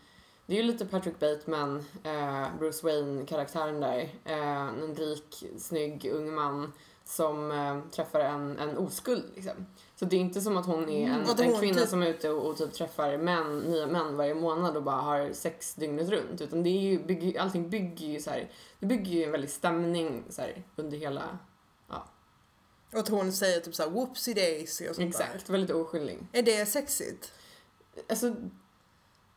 det 0.46 0.52
är 0.52 0.56
ju 0.56 0.62
lite 0.62 0.86
Patrick 0.86 1.18
Bateman, 1.20 1.84
eh, 2.04 2.46
Bruce 2.58 2.86
Wayne-karaktären 2.86 3.80
där. 3.80 4.14
Eh, 4.24 4.68
en 4.68 4.94
rik, 4.96 5.44
snygg, 5.58 6.10
ung 6.12 6.34
man 6.34 6.72
som 7.04 7.50
eh, 7.52 7.80
träffar 7.90 8.20
en, 8.20 8.58
en 8.58 8.78
oskuld 8.78 9.24
liksom. 9.34 9.66
Så 9.96 10.04
det 10.04 10.16
är 10.16 10.20
inte 10.20 10.40
som 10.40 10.56
att 10.56 10.66
hon 10.66 10.88
är 10.88 11.06
en, 11.06 11.14
Mm, 11.14 11.26
en 11.38 11.50
hon 11.50 11.60
kvinna 11.60 11.80
typ- 11.80 11.88
som 11.88 12.02
är 12.02 12.06
ute 12.06 12.30
och, 12.30 12.50
och 12.50 12.56
typ 12.58 12.72
träffar 12.72 13.18
män, 13.18 13.58
nya 13.58 13.86
män 13.86 14.16
varje 14.16 14.34
månad 14.34 14.76
och 14.76 14.82
bara 14.82 15.00
har 15.00 15.32
sex 15.32 15.74
dygnet 15.74 16.08
runt. 16.08 16.40
Utan 16.40 16.62
det 16.62 16.68
är 16.70 16.80
ju, 16.80 17.04
bygger, 17.04 17.40
allting 17.40 17.70
bygger 17.70 18.06
ju 18.06 18.20
så 18.20 18.30
här, 18.30 18.50
det 18.78 18.86
bygger 18.86 19.12
ju 19.12 19.24
en 19.24 19.30
väldig 19.30 19.50
stämning 19.50 20.24
så 20.28 20.42
här, 20.42 20.62
under 20.76 20.96
hela, 20.98 21.38
Och 22.92 22.98
att 23.00 23.08
hon 23.08 23.32
säger 23.32 23.60
typ 23.60 23.74
såhär 23.74 23.90
whoopsie 23.90 24.34
daisy 24.34 24.88
och 24.88 24.94
sånt 24.94 25.08
exakt, 25.08 25.50
väldigt 25.50 25.70
oskyldig. 25.70 26.18
där. 26.32 26.38
Är 26.38 26.42
det 26.42 26.66
sexigt? 26.66 27.32
Alltså, 28.08 28.34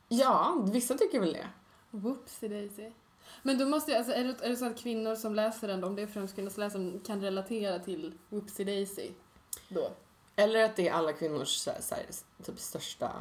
ja, 0.07 0.65
vissa 0.73 0.93
tycker 0.97 1.19
väl 1.19 1.33
det. 1.33 1.47
Whoopsie 1.91 2.49
daisy. 2.49 2.91
Men 3.43 3.57
då 3.57 3.65
måste 3.65 3.91
jag, 3.91 3.97
alltså, 3.97 4.13
är, 4.13 4.23
det, 4.23 4.45
är 4.45 4.49
det 4.49 4.55
så 4.55 4.65
att 4.65 4.77
kvinnor 4.77 5.15
som 5.15 5.35
läser 5.35 5.67
den, 5.67 5.83
om 5.83 5.95
det 5.95 6.01
är 6.01 6.07
främst 6.07 6.35
kvinnor 6.35 6.49
som 6.49 6.63
läser 6.63 6.79
den, 6.79 6.99
kan 6.99 7.21
relatera 7.21 7.79
till 7.79 8.13
whoopsie 8.29 8.65
daisy? 8.65 9.09
Då? 9.69 9.89
Eller 10.35 10.63
att 10.63 10.75
det 10.75 10.87
är 10.87 10.93
alla 10.93 11.13
kvinnors 11.13 11.47
så 11.47 11.71
här, 11.71 11.81
så 11.81 11.95
här, 11.95 12.05
typ 12.43 12.59
största 12.59 13.11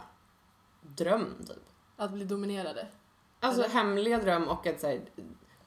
dröm, 0.83 1.35
typ. 1.47 1.63
Att 1.97 2.13
bli 2.13 2.25
dominerade? 2.25 2.87
Alltså 3.41 3.63
Eller? 3.63 3.75
hemliga 3.75 4.19
dröm 4.19 4.49
och 4.49 4.67
att 4.67 4.81
så 4.81 4.87
här, 4.87 5.01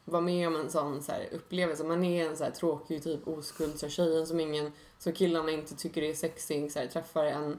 vara 0.06 0.22
med 0.22 0.48
om 0.48 0.56
en 0.56 0.70
sån 0.70 1.02
så 1.02 1.12
här, 1.12 1.28
upplevelse. 1.32 1.84
Man 1.84 2.04
är 2.04 2.30
en 2.30 2.38
så 2.38 2.44
här, 2.44 2.52
tråkig 2.52 3.04
typ 3.04 3.28
oskuld, 3.28 3.80
så 3.80 3.86
här, 3.86 3.92
tjejen 3.92 4.28
som 4.28 4.40
ingen, 4.40 4.72
som 4.98 5.14
killarna 5.14 5.52
inte 5.52 5.76
tycker 5.76 6.02
är 6.04 6.14
sexig, 6.14 6.72
så 6.72 6.80
här, 6.80 6.88
träffar 6.88 7.26
en 7.26 7.58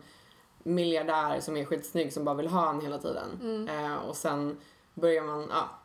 miljardär 0.62 1.40
som 1.40 1.56
är 1.56 1.64
skitsnygg 1.64 2.12
som 2.12 2.24
bara 2.24 2.34
vill 2.34 2.48
ha 2.48 2.70
en 2.70 2.80
hela 2.80 2.98
tiden. 2.98 3.40
Mm. 3.42 3.68
Eh, 3.68 3.96
och 3.96 4.16
sen 4.16 4.60
börjar 4.94 5.22
man, 5.22 5.46
ja. 5.50 5.79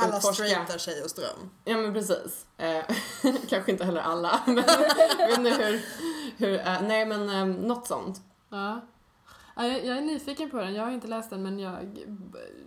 Alla 0.00 0.20
straighta 0.20 0.78
tjejers 0.78 1.12
dröm. 1.12 1.50
Ja 1.64 1.76
men 1.76 1.92
precis. 1.92 2.46
Eh, 2.56 2.84
kanske 3.48 3.72
inte 3.72 3.84
heller 3.84 4.00
alla, 4.00 4.40
men 4.46 4.54
vet 4.56 5.38
inte 5.38 5.50
hur, 5.50 5.80
hur 6.36 6.58
eh, 6.58 6.82
nej 6.82 7.06
men 7.06 7.28
eh, 7.28 7.46
något 7.66 7.86
sånt. 7.86 8.20
Ja. 8.48 8.80
Ja, 9.56 9.66
jag, 9.66 9.84
jag 9.84 9.96
är 9.96 10.00
nyfiken 10.00 10.50
på 10.50 10.56
den. 10.56 10.74
Jag 10.74 10.84
har 10.84 10.90
inte 10.90 11.08
läst 11.08 11.30
den 11.30 11.42
men 11.42 11.58
jag 11.58 12.06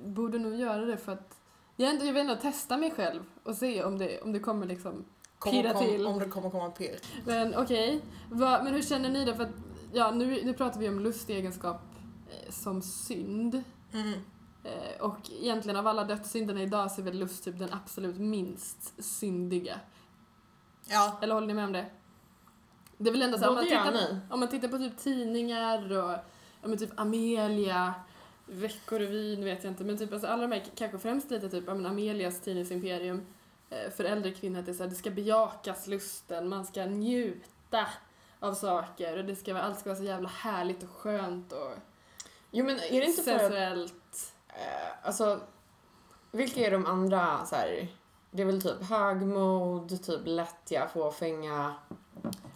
borde 0.05 0.39
nog 0.39 0.55
göra 0.55 0.85
det 0.85 0.97
för 0.97 1.11
att 1.11 1.37
jag, 1.75 1.87
är 1.87 1.93
ändå, 1.93 2.05
jag 2.05 2.13
vill 2.13 2.21
ändå 2.21 2.35
testa 2.35 2.77
mig 2.77 2.91
själv 2.91 3.23
och 3.43 3.55
se 3.55 3.83
om 3.83 3.97
det, 3.97 4.21
om 4.21 4.33
det 4.33 4.39
kommer 4.39 4.65
liksom 4.65 5.05
Pirra 5.43 5.73
kom, 5.73 5.85
till. 5.85 6.07
Om 6.07 6.19
det 6.19 6.25
kommer 6.25 6.49
komma 6.49 6.69
pirr. 6.69 6.99
Men 7.25 7.55
okej, 7.55 8.01
Vad- 8.31 8.63
men 8.63 8.73
hur 8.73 8.81
känner 8.81 9.09
ni 9.09 9.25
då? 9.25 9.33
För 9.33 9.43
att, 9.43 9.53
ja, 9.93 10.11
nu, 10.11 10.45
nu 10.45 10.53
pratar 10.53 10.79
vi 10.79 10.89
om 10.89 10.99
lustegenskap 10.99 11.81
eh, 12.29 12.51
som 12.51 12.81
synd. 12.81 13.63
Mm. 13.93 14.13
Eh, 14.63 15.01
och 15.01 15.31
egentligen 15.41 15.77
av 15.77 15.87
alla 15.87 16.03
dödssynderna 16.03 16.61
idag 16.61 16.91
så 16.91 17.01
är 17.01 17.05
väl 17.05 17.19
lust 17.19 17.43
typ 17.43 17.59
den 17.59 17.73
absolut 17.73 18.17
minst 18.17 19.03
syndiga. 19.03 19.79
Ja. 20.89 21.19
Eller 21.21 21.33
håller 21.33 21.47
ni 21.47 21.53
med 21.53 21.65
om 21.65 21.71
det? 21.71 21.85
Det 22.97 23.09
är 23.09 23.11
väl 23.11 23.21
ändå 23.21 23.37
så 23.37 23.49
om 23.49 23.55
man, 23.55 23.63
tittar, 23.63 23.91
nej. 23.91 24.17
om 24.29 24.39
man 24.39 24.49
tittar 24.49 24.67
på 24.67 24.77
typ 24.77 24.97
tidningar 24.97 25.91
och 25.91 26.11
ja, 26.61 26.67
men 26.67 26.77
typ 26.77 26.99
Amelia, 26.99 27.93
Veckorevyn 28.45 29.45
vet 29.45 29.63
jag 29.63 29.71
inte, 29.71 29.83
men 29.83 29.97
typ 29.97 30.13
alltså 30.13 30.27
alla 30.27 30.41
de 30.41 30.51
här, 30.51 30.63
kanske 30.75 30.99
främst 30.99 31.31
lite 31.31 31.49
typ 31.49 31.63
ja, 31.67 31.73
men 31.73 31.85
Amelias 31.85 32.41
tidningsimperium 32.41 33.25
eh, 33.69 33.91
för 33.91 34.03
äldre 34.03 34.31
kvinnor, 34.31 34.59
att 34.59 34.65
det, 34.65 34.71
är 34.71 34.73
så 34.73 34.83
här, 34.83 34.89
det 34.89 34.95
ska 34.95 35.09
bejakas 35.09 35.87
lusten, 35.87 36.49
man 36.49 36.65
ska 36.65 36.85
njuta 36.85 37.87
av 38.39 38.53
saker 38.53 39.17
och 39.17 39.25
det 39.25 39.35
ska 39.35 39.53
vara, 39.53 39.63
allt 39.63 39.79
ska 39.79 39.89
vara 39.89 39.99
så 39.99 40.05
jävla 40.05 40.29
härligt 40.29 40.83
och 40.83 40.89
skönt 40.89 41.51
och 41.51 41.73
Jo 42.51 42.65
men 42.65 42.75
är 42.75 42.99
det 42.99 43.05
inte 43.05 43.23
för 43.23 43.55
att. 43.55 44.33
Eh, 44.55 45.07
alltså, 45.07 45.39
vilka 46.31 46.59
är 46.67 46.71
de 46.71 46.85
andra 46.85 47.45
så 47.45 47.55
här, 47.55 47.87
det 48.31 48.41
är 48.41 48.45
väl 48.45 48.61
typ 48.61 48.83
högmod, 48.89 50.03
typ 50.03 50.21
lättja, 50.23 50.87
fåfänga. 50.93 51.73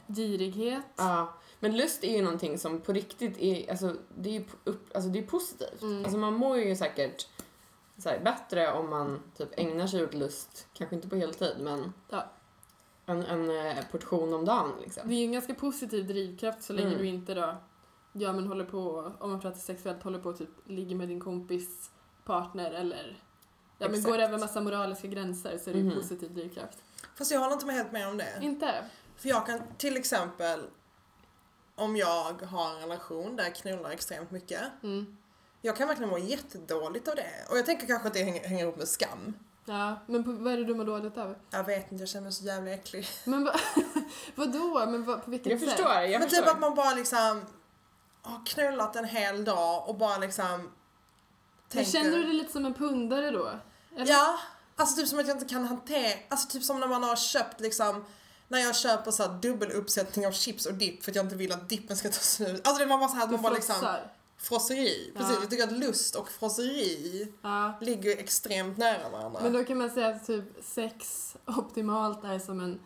Girighet. 0.08 0.86
Ja. 0.96 1.34
Men 1.60 1.78
lust 1.78 2.04
är 2.04 2.12
ju 2.18 2.22
någonting 2.22 2.58
som 2.58 2.82
på 2.82 2.94
riktigt 2.94 3.38
är, 3.38 3.70
alltså 3.70 3.96
det 4.16 4.30
är 4.30 4.34
ju 4.34 4.46
upp, 4.64 4.96
alltså 4.96 5.10
det 5.10 5.20
är 5.20 5.24
positivt. 5.24 5.82
Mm. 5.82 6.04
Alltså 6.04 6.18
man 6.18 6.34
mår 6.34 6.58
ju 6.58 6.76
säkert 6.76 7.28
så 7.98 8.10
här, 8.10 8.20
bättre 8.20 8.72
om 8.74 8.90
man 8.90 9.22
typ 9.38 9.50
ägnar 9.60 9.88
sig 9.88 10.04
åt 10.04 10.14
lust, 10.14 10.68
kanske 10.74 10.96
inte 10.96 11.08
på 11.10 11.16
heltid 11.16 11.56
men 11.60 11.94
Ja. 12.10 12.26
en, 13.06 13.26
en 13.26 13.68
eh, 13.68 13.86
portion 13.92 14.34
om 14.34 14.46
dagen 14.46 14.72
liksom. 14.82 15.08
Det 15.10 15.14
är 15.16 15.18
ju 15.18 15.26
en 15.26 15.32
ganska 15.32 15.54
positiv 15.54 16.08
drivkraft 16.08 16.64
så 16.64 16.74
länge 16.74 16.88
Mm. 16.88 17.00
du 17.00 17.06
inte 17.08 17.34
då, 17.34 17.56
ja 18.20 18.34
men 18.34 18.48
håller 18.48 18.66
på, 18.66 19.12
om 19.20 19.32
man 19.32 19.40
pratar 19.40 19.58
sexuellt, 19.60 20.04
håller 20.04 20.20
på 20.20 20.34
typ 20.34 20.50
ligger 20.66 20.96
med 20.96 21.08
din 21.08 21.20
kompis 21.20 21.90
partner 22.26 22.72
eller 22.72 23.22
ja 23.78 23.86
men 23.88 23.90
Exakt. 24.00 24.06
går 24.08 24.18
över 24.20 24.38
massa 24.38 24.62
moraliska 24.62 25.08
gränser 25.08 25.58
så 25.58 25.70
är 25.70 25.74
det 25.74 25.80
ju 25.80 25.86
Mhm. 25.86 25.96
positiv 25.96 26.34
drivkraft. 26.34 26.78
Fast 27.18 27.32
jag 27.32 27.40
håller 27.40 27.54
inte 27.54 27.66
med 27.66 27.76
helt 27.76 27.92
med 27.92 28.08
om 28.08 28.18
det. 28.18 28.40
Inte? 28.42 28.86
För 29.16 29.30
jag 29.30 29.46
kan 29.46 29.62
till 29.78 29.98
exempel, 29.98 30.60
om 31.76 31.96
jag 31.96 32.34
har 32.44 32.70
en 32.76 32.82
relation 32.82 33.36
där 33.36 33.44
jag 33.44 33.56
knullar 33.56 33.90
extremt 33.90 34.32
mycket, 34.32 34.62
Mm. 34.84 35.18
jag 35.62 35.76
kan 35.78 35.88
verkligen 35.88 36.10
må 36.10 36.18
jättedåligt 36.18 37.08
av 37.08 37.16
det. 37.16 37.32
Och 37.50 37.58
jag 37.58 37.66
tänker 37.66 37.88
kanske 37.88 38.08
att 38.08 38.14
det 38.14 38.24
hänger, 38.24 38.48
hänger 38.48 38.64
ihop 38.64 38.78
med 38.78 38.88
skam. 38.88 39.34
Ja, 39.66 39.96
men 40.08 40.24
på, 40.24 40.32
vad 40.32 40.54
är 40.54 40.58
det 40.58 40.64
du 40.66 40.76
mår 40.76 40.86
dåligt 40.86 41.18
av? 41.18 41.36
Jag 41.50 41.64
vet 41.64 41.92
inte, 41.92 42.02
jag 42.02 42.10
känner 42.10 42.24
mig 42.24 42.32
så 42.34 42.44
jävla 42.46 42.72
äcklig. 42.72 43.08
Men 43.26 43.44
va, 43.44 43.56
vadå? 44.36 44.86
Men 44.92 45.04
vad, 45.06 45.26
på 45.26 45.32
vilket 45.32 45.52
Jag 45.52 45.60
sätt? 45.60 45.70
förstår, 45.70 45.94
jag 45.94 46.12
Men 46.20 46.22
förstår. 46.30 46.38
typ 46.44 46.54
att 46.54 46.60
man 46.60 46.76
bara 46.76 46.94
liksom 46.94 47.42
har 48.28 48.46
knullat 48.46 48.96
en 48.96 49.06
hel 49.06 49.46
dag 49.46 49.90
och 49.90 49.96
bara 49.98 50.18
liksom 50.18 50.72
tänker... 51.70 51.92
känner 51.92 52.12
du 52.18 52.24
dig 52.24 52.34
lite 52.34 52.52
som 52.52 52.66
en 52.66 52.74
pundare 52.74 53.32
då? 53.32 53.50
Eller? 53.96 54.12
Ja, 54.12 54.40
alltså 54.76 54.96
typ 54.96 55.08
som 55.08 55.20
att 55.20 55.28
jag 55.28 55.36
inte 55.36 55.46
kan 55.54 55.66
hantera, 55.68 56.14
alltså 56.30 56.48
typ 56.50 56.64
som 56.64 56.80
när 56.80 56.88
man 56.88 57.04
har 57.04 57.16
köpt 57.16 57.60
liksom 57.60 58.06
när 58.48 58.60
jag 58.60 58.76
köper 58.76 59.12
så 59.12 59.24
här 59.24 59.34
dubbeluppsättning 59.42 60.28
av 60.28 60.32
chips 60.32 60.66
och 60.66 60.74
dipp 60.74 61.04
för 61.04 61.12
att 61.12 61.16
jag 61.16 61.26
inte 61.26 61.36
vill 61.36 61.52
att 61.52 61.70
dippen 61.70 61.98
ska 61.98 62.10
ta 62.10 62.20
slut. 62.20 62.68
Alltså 62.68 62.84
det 62.84 62.90
var 62.90 62.98
bara 62.98 63.10
så 63.10 63.16
här 63.16 63.24
att 63.24 63.32
man 63.32 63.42
bara 63.42 63.54
liksom? 63.54 63.76
Frosseri, 64.40 65.12
Ja. 65.16 65.20
precis. 65.20 65.38
Jag 65.42 65.50
tycker 65.50 65.64
att 65.64 65.72
lust 65.72 66.16
och 66.16 66.30
frosseri 66.30 67.34
Ja. 67.42 67.74
ligger 67.82 68.18
extremt 68.18 68.78
nära 68.78 69.10
varandra. 69.10 69.40
Men 69.44 69.54
då 69.54 69.64
kan 69.64 69.78
man 69.78 69.90
säga 69.90 70.08
att 70.08 70.28
typ 70.28 70.44
sex 70.64 71.34
optimalt 71.46 72.24
är 72.24 72.40
som 72.40 72.60
en 72.60 72.80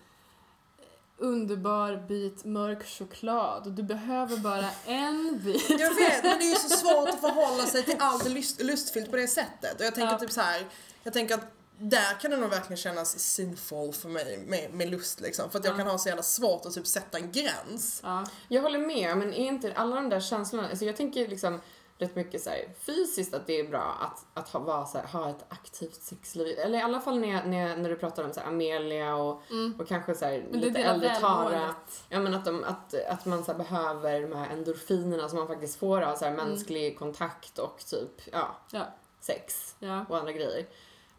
underbar 1.21 2.07
bit 2.07 2.45
mörk 2.45 2.85
choklad 2.87 3.65
och 3.67 3.71
du 3.71 3.83
behöver 3.83 4.37
bara 4.37 4.69
en 4.85 5.39
bit. 5.43 5.69
Jag 5.69 5.95
vet, 5.95 6.23
men 6.23 6.39
det 6.39 6.45
är 6.45 6.49
ju 6.49 6.55
så 6.55 6.69
svårt 6.77 7.09
att 7.09 7.19
förhålla 7.21 7.63
sig 7.65 7.83
till 7.83 7.95
allt 7.99 8.29
lust, 8.29 8.61
lustfyllt 8.63 9.09
på 9.11 9.15
det 9.17 9.27
sättet. 9.27 9.79
Och 9.79 9.85
jag 9.85 9.95
tänker 9.95 10.13
Ja. 10.13 10.19
typ 10.19 10.31
så 10.31 10.41
här, 10.41 10.65
jag 11.03 11.13
tänker 11.13 11.35
att 11.35 11.45
där 11.77 12.19
kan 12.21 12.31
det 12.31 12.37
nog 12.37 12.49
verkligen 12.49 12.77
kännas 12.77 13.19
sinful 13.19 13.93
för 13.93 14.09
mig 14.09 14.37
med, 14.47 14.73
med 14.73 14.89
lust 14.91 15.19
liksom. 15.21 15.49
För 15.51 15.59
att 15.59 15.65
jag 15.65 15.73
Ja. 15.73 15.77
kan 15.77 15.87
ha 15.87 15.97
så 15.97 16.07
jävla 16.09 16.23
svårt 16.23 16.65
att 16.65 16.73
typ 16.73 16.87
sätta 16.87 17.17
en 17.17 17.31
gräns. 17.31 17.99
Ja. 18.03 18.25
Jag 18.47 18.61
håller 18.61 18.79
med, 18.79 19.17
men 19.17 19.33
är 19.33 19.45
inte 19.47 19.73
alla 19.75 19.95
de 19.95 20.09
där 20.09 20.19
känslorna, 20.19 20.69
alltså 20.69 20.85
jag 20.85 20.97
tänker 20.97 21.27
liksom 21.27 21.61
rätt 22.01 22.15
mycket 22.15 22.41
så 22.41 22.49
här, 22.49 22.69
fysiskt 22.79 23.33
att 23.33 23.47
det 23.47 23.59
är 23.59 23.67
bra 23.69 23.97
att, 24.01 24.25
att 24.33 24.49
ha, 24.49 24.59
vara 24.59 24.85
så 24.85 24.97
här, 24.97 25.07
ha 25.07 25.29
ett 25.29 25.45
aktivt 25.49 26.01
sexliv. 26.01 26.59
Eller 26.59 26.79
i 26.79 26.81
alla 26.81 26.99
fall 26.99 27.19
när, 27.19 27.45
när, 27.45 27.77
när 27.77 27.89
du 27.89 27.95
pratar 27.95 28.23
om 28.23 28.33
så 28.33 28.39
här, 28.39 28.47
Amelia 28.47 29.15
och, 29.15 29.41
Mm. 29.49 29.73
och 29.79 29.87
kanske 29.87 30.15
så 30.15 30.25
här, 30.25 30.45
Men 30.51 30.59
lite 30.59 30.79
äldre 30.79 31.15
Tara. 31.15 31.75
Ja 32.09 32.19
men 32.19 32.33
att, 32.33 32.45
de, 32.45 32.63
att, 32.63 32.93
att 33.09 33.25
man 33.25 33.43
så 33.43 33.51
här, 33.51 33.57
behöver 33.57 34.21
de 34.21 34.35
här 34.35 34.49
endorfinerna 34.53 35.29
som 35.29 35.37
man 35.37 35.47
faktiskt 35.47 35.79
får 35.79 36.01
av 36.01 36.15
så 36.15 36.25
här, 36.25 36.31
Mm. 36.33 36.47
mänsklig 36.47 36.99
kontakt 36.99 37.57
och 37.57 37.79
typ, 37.85 38.21
ja, 38.31 38.55
Ja. 38.71 38.85
sex 39.19 39.75
Ja. 39.79 40.05
och 40.09 40.17
andra 40.17 40.31
grejer. 40.31 40.65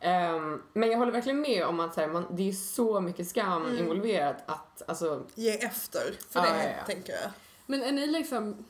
Ehm, 0.01 0.62
men 0.73 0.90
jag 0.90 0.99
håller 0.99 1.12
verkligen 1.12 1.40
med 1.40 1.66
om 1.66 1.81
att 1.81 1.95
så 1.95 2.01
här, 2.01 2.09
man, 2.09 2.27
det 2.31 2.49
är 2.49 2.53
så 2.53 3.01
mycket 3.01 3.29
skam 3.29 3.62
Mm. 3.66 3.79
involverat 3.79 4.37
att, 4.47 4.83
alltså, 4.87 5.23
Ge 5.35 5.51
efter 5.64 6.14
för 6.31 6.40
Ja, 6.40 6.42
det, 6.42 6.64
ja, 6.64 6.71
ja. 6.79 6.85
tänker 6.87 7.12
jag. 7.12 7.31
Men 7.66 7.83
är 7.83 7.92
ni 7.92 8.07
liksom... 8.07 8.64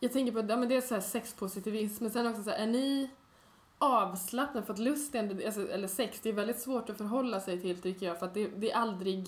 Jag 0.00 0.12
tänker 0.12 0.32
på 0.32 0.38
ja, 0.48 0.56
men 0.56 0.68
det 0.68 0.76
är 0.76 0.80
så 0.80 0.94
här 0.94 1.00
sexpositivism, 1.00 2.04
men 2.04 2.12
sen 2.12 2.26
också 2.26 2.42
så 2.42 2.50
här, 2.50 2.58
är 2.58 2.66
ni 2.66 3.10
avslappnade? 3.78 4.66
För 4.66 4.72
att 4.72 4.78
lust, 4.78 5.14
är 5.14 5.46
alltså, 5.46 5.68
eller 5.68 5.88
sex, 5.88 6.20
det 6.22 6.28
är 6.28 6.32
väldigt 6.32 6.60
svårt 6.60 6.90
att 6.90 6.98
förhålla 6.98 7.40
sig 7.40 7.60
till 7.60 7.82
tycker 7.82 8.06
jag, 8.06 8.18
för 8.18 8.26
att 8.26 8.34
det, 8.34 8.46
det 8.46 8.72
är 8.72 8.76
aldrig... 8.76 9.26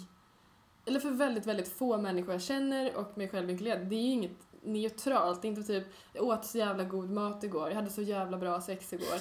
Eller 0.84 1.00
för 1.00 1.10
väldigt, 1.10 1.46
väldigt 1.46 1.68
få 1.68 1.98
människor 1.98 2.32
jag 2.32 2.42
känner 2.42 2.96
och 2.96 3.18
mig 3.18 3.28
själv 3.28 3.50
inkluderad, 3.50 3.86
det 3.86 3.96
är 3.96 4.02
ju 4.02 4.10
inget 4.10 4.38
neutralt. 4.62 5.42
Det 5.42 5.48
är 5.48 5.50
inte 5.50 5.62
typ, 5.62 5.84
jag 6.12 6.24
åt 6.24 6.44
så 6.44 6.58
jävla 6.58 6.84
god 6.84 7.10
mat 7.10 7.44
igår, 7.44 7.68
jag 7.68 7.76
hade 7.76 7.90
så 7.90 8.02
jävla 8.02 8.38
bra 8.38 8.60
sex 8.60 8.92
igår. 8.92 9.20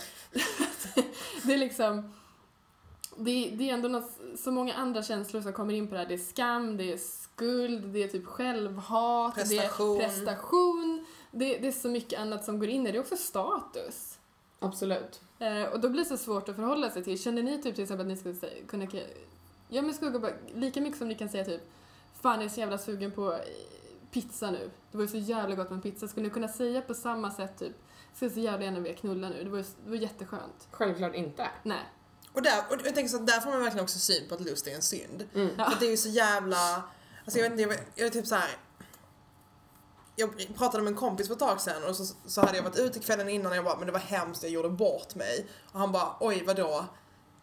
det 1.48 1.54
är 1.54 1.58
liksom... 1.58 2.14
Det, 3.18 3.50
det 3.50 3.70
är 3.70 3.74
ändå 3.74 3.90
något, 3.90 4.12
så 4.38 4.52
många 4.52 4.74
andra 4.74 5.04
känslor 5.04 5.42
som 5.42 5.54
kommer 5.54 5.74
in 5.74 5.88
på 5.88 5.94
det 5.94 6.00
här. 6.00 6.08
Det 6.08 6.14
är 6.14 6.18
skam, 6.18 6.78
det 6.78 6.94
är 6.94 6.98
skuld, 6.98 7.86
det 7.86 8.04
är 8.04 8.08
typ 8.08 8.26
självhat, 8.26 9.36
Prestation. 9.36 9.98
det 9.98 10.04
är 10.04 10.08
prestation. 10.08 10.75
Det, 11.38 11.58
det 11.58 11.68
är 11.68 11.72
så 11.72 11.90
mycket 11.90 12.20
annat 12.20 12.46
som 12.46 12.60
går 12.60 12.70
in 12.70 12.82
i 12.82 12.86
det. 12.86 12.92
Det 12.92 12.98
är 12.98 13.02
också 13.02 13.18
status. 13.18 14.18
absolut. 14.60 15.22
Eh, 15.40 15.64
och 15.64 15.80
då 15.80 15.90
blir 15.90 16.04
det 16.04 16.10
så 16.10 16.18
svårt 16.18 16.50
att 16.50 16.56
förhålla 16.56 16.90
sig 16.90 17.04
till. 17.04 17.20
Känner 17.24 17.44
ni 17.44 17.62
typ 17.62 17.76
till 17.76 17.84
exempel 17.84 18.06
att 18.06 18.12
ni 18.12 18.18
skulle 18.18 18.36
säga, 18.36 18.66
kunna... 18.68 18.88
Ja 19.70 19.82
men 19.82 19.94
skulle 19.94 20.20
bara, 20.20 20.32
lika 20.56 20.82
mycket 20.82 20.98
som 20.98 21.08
ni 21.08 21.16
kan 21.16 21.30
säga 21.30 21.46
typ 21.46 21.62
Fan 22.22 22.36
jag 22.36 22.46
är 22.46 22.50
så 22.50 22.60
jävla 22.60 22.78
sugen 22.78 23.12
på 23.12 23.34
eh, 23.34 23.40
pizza 24.12 24.52
nu. 24.52 24.70
Det 24.92 24.98
var 24.98 25.04
ju 25.04 25.08
så 25.08 25.18
jävla 25.18 25.56
gott 25.56 25.70
med 25.70 25.84
pizza. 25.84 26.08
Skulle 26.08 26.24
ni 26.28 26.30
kunna 26.34 26.48
säga 26.48 26.82
på 26.82 26.94
samma 26.94 27.32
sätt 27.32 27.60
typ 27.60 27.76
Ska 28.16 28.30
så 28.30 28.40
jävla 28.40 28.66
gärna 28.66 28.80
vilja 28.80 28.98
knulla 28.98 29.30
nu. 29.30 29.44
Det 29.44 29.50
var, 29.50 29.58
ju- 29.58 29.64
det 29.84 29.90
var 29.90 29.98
jätteskönt. 29.98 30.68
Självklart 30.72 31.16
inte. 31.16 31.48
Nej. 31.64 31.84
Och, 32.32 32.42
där, 32.42 32.64
och 32.70 32.76
jag 32.86 32.96
tänker 32.96 33.08
så 33.10 33.18
att 33.18 33.28
där 33.28 33.40
får 33.40 33.50
man 33.52 33.60
verkligen 33.60 33.84
också 33.84 34.00
syn 34.00 34.28
på 34.30 34.36
att 34.36 34.42
lust 34.42 34.68
är 34.68 34.76
en 34.76 34.82
synd. 34.82 35.28
Mm. 35.36 35.50
Ja. 35.58 35.70
För 35.70 35.80
det 35.80 35.86
är 35.86 35.92
ju 35.92 35.98
så 35.98 36.10
jävla, 36.10 36.84
alltså 37.26 37.40
jag 37.40 37.50
vet 37.50 37.60
inte, 37.60 37.62
jag, 37.64 37.80
jag 37.96 38.08
är 38.08 38.12
typ 38.12 38.28
så 38.28 38.36
här. 38.36 38.50
Jag 40.16 40.48
pratade 40.58 40.84
med 40.84 40.92
en 40.92 40.98
kompis 41.00 41.28
för 41.28 41.34
ett 41.34 41.40
tag 41.40 41.62
sedan 41.62 41.84
och 41.84 41.96
så, 41.96 42.06
så 42.26 42.42
hade 42.42 42.58
jag 42.58 42.64
varit 42.64 42.78
ute 42.80 43.00
kvällen 43.00 43.30
innan 43.30 43.52
och 43.52 43.58
jag 43.58 43.66
bara, 43.66 43.78
men 43.78 43.86
det 43.86 43.92
var 43.92 44.00
hemskt, 44.00 44.44
jag 44.44 44.52
gjorde 44.52 44.70
bort 44.70 45.16
mig. 45.16 45.46
Och 45.72 45.80
han 45.80 45.92
bara, 45.92 46.16
oj 46.20 46.44
vadå? 46.48 46.86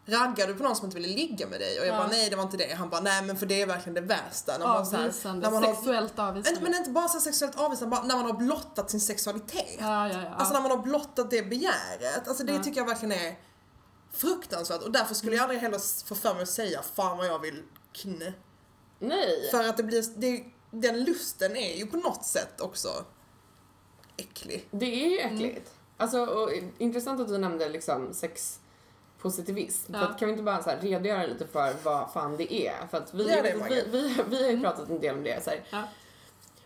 Raggar 0.07 0.47
du 0.47 0.55
på 0.55 0.63
någon 0.63 0.77
som 0.77 0.85
inte 0.85 0.95
ville 1.01 1.15
ligga 1.15 1.47
med 1.49 1.61
dig? 1.61 1.81
Och 1.81 1.87
jag 1.87 1.95
Ja. 1.95 1.99
bara, 1.99 2.09
nej 2.09 2.31
det 2.31 2.37
var 2.37 2.43
inte 2.43 2.57
det. 2.57 2.75
Han 2.75 2.89
bara, 2.91 3.01
nej 3.01 3.23
men 3.25 3.37
för 3.37 3.47
det 3.47 3.63
är 3.63 3.67
verkligen 3.67 3.95
det 3.95 4.01
värsta. 4.01 4.59
När 4.59 4.67
man 4.67 4.77
Avvisande. 4.77 5.41
när 5.49 5.51
man 5.51 5.65
har- 5.65 5.75
Sexuellt 5.75 6.19
avvisande. 6.19 6.61
men 6.61 6.75
inte 6.75 6.91
bara 6.91 7.09
så 7.09 7.21
sexuellt 7.21 7.59
avvisande, 7.61 7.91
bara 7.97 8.03
när 8.07 8.17
man 8.17 8.25
har 8.27 8.33
blottat 8.33 8.91
sin 8.91 9.01
sexualitet. 9.01 9.77
Ja, 9.81 10.09
ja. 10.09 10.29
Alltså 10.37 10.55
när 10.55 10.61
man 10.61 10.71
har 10.71 10.79
blottat 10.79 11.31
det 11.31 11.43
begäret. 11.43 12.29
Alltså 12.29 12.45
det 12.45 12.59
tycker 12.63 12.81
jag 12.81 12.87
verkligen 12.87 13.13
är 13.13 13.39
fruktansvärt. 14.13 14.83
Och 14.83 14.93
därför 14.93 15.15
skulle 15.15 15.37
jag 15.37 15.43
aldrig 15.43 15.61
heller 15.61 16.07
få 16.07 16.15
för 16.15 16.35
mig 16.35 16.43
att 16.43 16.49
säga 16.49 16.83
fan 16.95 17.17
vad 17.17 17.27
jag 17.27 17.39
vill 17.39 17.63
kn. 17.93 18.23
Nej. 18.99 19.49
För 19.51 19.65
att 19.69 19.77
det 19.77 19.83
blir, 19.83 20.05
det, 20.17 20.45
den 20.75 21.05
lusten 21.05 21.57
är 21.57 21.77
ju 21.77 21.87
på 21.87 21.97
något 21.97 22.25
sätt 22.25 22.61
också 22.61 22.89
äcklig. 24.17 24.69
Det 24.71 25.05
är 25.05 25.11
ju 25.11 25.19
Mm. 25.21 25.35
äckligt. 25.35 25.71
Alltså, 25.97 26.25
och, 26.25 26.51
intressant 26.79 27.21
att 27.21 27.29
du 27.29 27.39
nämnde 27.39 27.69
liksom 27.69 28.15
sexpositivism. 28.15 29.93
Ja. 29.95 29.99
För 30.01 30.07
att, 30.07 30.19
kan 30.19 30.27
vi 30.29 30.33
inte 30.33 30.45
bara 30.45 30.63
så 30.63 30.71
här, 30.71 30.81
redogöra 30.81 31.27
lite 31.27 31.47
för 31.47 31.75
vad 31.83 32.13
fan 32.13 32.37
det 32.37 32.55
är? 32.55 32.87
För 32.91 32.99
att 32.99 33.15
vi, 33.15 33.25
det, 33.25 33.43
vi, 33.43 33.59
Maggie. 33.59 33.85
vi, 33.91 34.17
vi 34.29 34.43
har 34.45 34.51
ju 34.51 34.61
pratat 34.61 34.89
en 34.91 35.01
del 35.01 35.15
om 35.17 35.23
det. 35.25 35.45
Så 35.45 35.51
här. 35.51 35.65
Ja. 35.71 35.83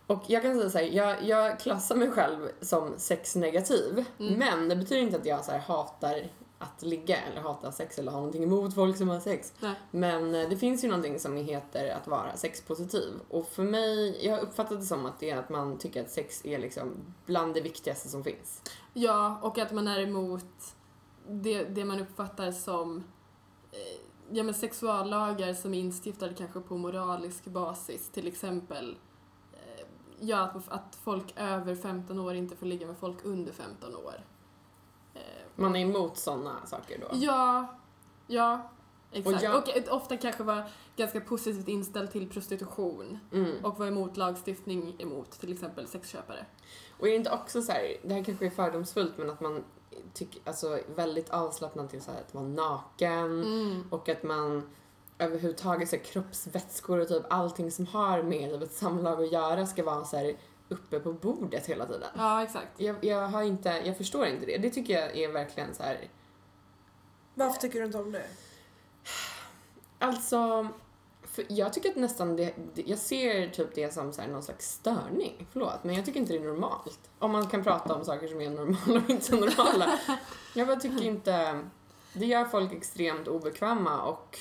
Och 0.06 0.22
jag 0.26 0.42
kan 0.42 0.58
säga 0.58 0.70
så 0.70 0.78
här, 0.78 0.84
jag, 0.84 1.22
jag 1.22 1.60
klassar 1.60 1.96
mig 1.96 2.10
själv 2.10 2.48
som 2.60 2.94
sexnegativ. 2.98 4.04
Mm. 4.18 4.34
Men 4.34 4.68
det 4.68 4.76
betyder 4.76 5.02
inte 5.02 5.16
att 5.16 5.26
jag 5.26 5.44
så 5.44 5.50
här, 5.52 5.58
hatar 5.58 6.30
att 6.58 6.82
ligga 6.82 7.16
eller 7.20 7.40
hatar 7.40 7.70
sex 7.70 7.98
eller 7.98 8.12
har 8.12 8.18
någonting 8.18 8.42
emot 8.42 8.74
folk 8.74 8.96
som 8.96 9.08
har 9.08 9.20
sex. 9.20 9.54
Nej. 9.60 9.74
Men 9.90 10.34
eh, 10.34 10.48
det 10.48 10.56
finns 10.56 10.84
ju 10.84 10.88
någonting 10.88 11.18
som 11.20 11.36
heter 11.36 11.88
att 11.88 12.06
vara 12.06 12.36
sexpositiv. 12.36 13.12
Och 13.30 13.48
för 13.48 13.64
mig, 13.64 14.26
jag 14.26 14.32
har 14.32 14.42
uppfattat 14.42 14.80
det 14.80 14.86
som 14.86 15.06
att 15.06 15.20
det 15.20 15.30
är 15.30 15.36
att 15.36 15.48
man 15.48 15.78
tycker 15.78 16.02
att 16.02 16.10
sex 16.10 16.46
är 16.46 16.58
liksom 16.58 16.92
bland 17.26 17.54
det 17.54 17.60
viktigaste 17.60 18.08
som 18.08 18.24
finns. 18.24 18.62
Ja, 18.92 19.38
och 19.42 19.58
att 19.58 19.72
man 19.72 19.88
är 19.88 20.00
emot 20.00 20.74
det, 21.28 21.64
det 21.64 21.84
man 21.84 22.00
uppfattar 22.00 22.52
som 22.52 23.04
eh, 23.72 24.00
ja, 24.30 24.42
men 24.42 24.54
sexuallagar 24.54 25.54
som 25.54 25.74
är 25.74 25.78
instiftade 25.78 26.34
kanske 26.34 26.60
på 26.60 26.76
moralisk 26.76 27.44
basis. 27.44 28.10
Till 28.10 28.26
exempel 28.26 28.96
eh, 29.52 29.86
ja, 30.20 30.38
att, 30.38 30.68
att 30.68 30.98
folk 31.02 31.34
över 31.36 31.74
15 31.74 32.18
år 32.18 32.34
inte 32.34 32.56
får 32.56 32.66
ligga 32.66 32.86
med 32.86 32.96
folk 32.96 33.18
under 33.24 33.52
15 33.52 33.96
år. 33.96 34.24
Man 35.56 35.76
är 35.76 35.80
emot 35.80 36.16
sådana 36.18 36.66
saker 36.66 36.98
då. 37.00 37.06
Ja, 37.12 37.66
ja, 38.26 38.70
exakt. 39.12 39.36
Och 39.36 39.42
jag- 39.42 39.88
Och 39.88 39.96
ofta 39.96 40.16
kanske 40.16 40.42
vara 40.42 40.64
ganska 40.96 41.20
positivt 41.20 41.68
inställd 41.68 42.10
till 42.12 42.30
prostitution 42.30 43.18
Mm. 43.32 43.64
och 43.64 43.78
vara 43.78 43.88
emot 43.88 44.16
lagstiftning 44.16 44.96
emot 44.98 45.30
till 45.30 45.52
exempel 45.52 45.86
sexköpare. 45.86 46.46
Och 46.98 47.06
är 47.06 47.10
det 47.10 47.16
inte 47.16 47.30
också 47.30 47.62
så 47.62 47.72
här, 47.72 47.96
det 48.02 48.14
här 48.14 48.24
kanske 48.24 48.46
är 48.46 48.50
fördomsfullt 48.50 49.18
men 49.18 49.30
att 49.30 49.40
man 49.40 49.64
tycker, 50.14 50.40
alltså 50.44 50.78
väldigt 50.94 51.30
avslappnad 51.30 51.90
till 51.90 52.02
så 52.02 52.10
här 52.10 52.20
att 52.20 52.34
vara 52.34 52.44
naken 52.44 53.42
Mm. 53.42 53.84
och 53.90 54.08
att 54.08 54.22
man 54.22 54.70
överhuvudtaget 55.18 55.88
så 55.88 55.96
här, 55.96 56.02
kroppsvätskor 56.02 56.98
och 57.00 57.08
typ 57.08 57.22
allting 57.30 57.70
som 57.70 57.86
har 57.86 58.22
med 58.22 58.50
typ, 58.52 58.62
ett 58.62 58.72
samlag 58.74 59.22
att 59.22 59.32
göra 59.32 59.66
ska 59.66 59.84
vara 59.84 60.04
så 60.04 60.16
här 60.16 60.36
uppe 60.68 61.00
på 61.00 61.12
bordet 61.12 61.66
hela 61.66 61.86
tiden. 61.86 62.08
Ja, 62.16 62.42
exakt. 62.42 62.80
Jag, 62.80 63.04
jag 63.04 63.28
har 63.28 63.42
inte, 63.42 63.68
jag 63.84 63.96
förstår 63.96 64.26
inte 64.26 64.46
det. 64.46 64.58
Det 64.58 64.70
tycker 64.70 64.94
jag 64.94 65.16
är 65.16 65.28
verkligen 65.28 65.74
så 65.74 65.82
här. 65.82 66.08
Varför 67.34 67.60
tycker 67.60 67.78
du 67.78 67.86
inte 67.86 67.98
om 67.98 68.12
det? 68.12 68.26
Alltså, 69.98 70.68
för 71.22 71.44
jag 71.48 71.72
tycker 71.72 71.90
att 71.90 71.96
nästan 71.96 72.36
det, 72.36 72.54
jag 72.74 72.98
ser 72.98 73.48
typ 73.48 73.74
det 73.74 73.94
som 73.94 74.12
så 74.12 74.20
här 74.20 74.28
någon 74.28 74.42
slags 74.42 74.72
störning, 74.72 75.46
förlåt, 75.52 75.84
men 75.84 75.94
jag 75.94 76.04
tycker 76.04 76.20
inte 76.20 76.32
det 76.32 76.38
är 76.38 76.44
normalt. 76.44 77.10
Om 77.18 77.30
man 77.30 77.46
kan 77.46 77.64
prata 77.64 77.94
om 77.94 78.04
saker 78.04 78.28
som 78.28 78.40
är 78.40 78.50
normala 78.50 79.00
och 79.04 79.10
inte 79.10 79.36
normala. 79.36 79.98
Jag 80.54 80.66
bara 80.66 80.80
tycker 80.80 81.04
inte, 81.04 81.64
det 82.12 82.26
gör 82.26 82.44
folk 82.44 82.72
extremt 82.72 83.28
obekväma 83.28 84.02
och 84.02 84.38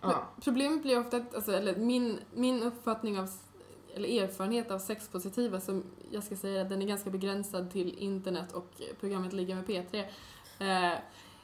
ja. 0.00 0.24
Problemet 0.44 0.82
blir 0.82 1.00
ofta 1.00 1.16
att, 1.16 1.34
alltså, 1.34 1.52
eller 1.52 1.76
min, 1.76 2.20
min 2.34 2.62
uppfattning 2.62 3.18
av, 3.18 3.30
eller 3.94 4.22
erfarenhet 4.22 4.70
av 4.70 4.78
sexpositiva 4.78 5.60
som 5.60 5.84
jag 6.10 6.24
ska 6.24 6.36
säga 6.36 6.62
att 6.62 6.68
den 6.68 6.82
är 6.82 6.86
ganska 6.86 7.10
begränsad 7.10 7.70
till 7.70 7.98
internet 7.98 8.52
och 8.52 8.82
programmet 9.00 9.32
Ligga 9.32 9.54
med 9.54 9.64
P3. 9.64 9.98
Eh, 10.58 10.98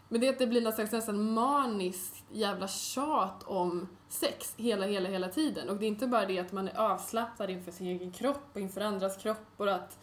men 0.09 0.21
det 0.21 0.27
är 0.27 0.33
att 0.33 0.39
det 0.39 0.47
blir 0.47 0.63
något 0.63 0.75
slags 0.75 0.93
nästan 0.93 1.33
maniskt 1.33 2.25
jävla 2.31 2.69
tjat 2.69 3.43
om 3.43 3.89
sex 4.09 4.55
hela, 4.57 4.87
hela, 4.87 5.09
hela 5.09 5.29
tiden. 5.29 5.69
Och 5.69 5.77
det 5.77 5.87
är 5.87 5.89
inte 5.89 6.07
bara 6.07 6.27
det 6.27 6.39
att 6.39 6.53
man 6.53 6.69
är 6.69 6.79
avslappnad 6.79 7.51
inför 7.51 7.73
sin 7.73 7.87
egen 7.87 8.13
kropp 8.13 8.51
och 8.53 8.61
inför 8.61 8.81
andras 8.81 9.17
kropp 9.17 9.47
och 9.57 9.73
att 9.73 9.99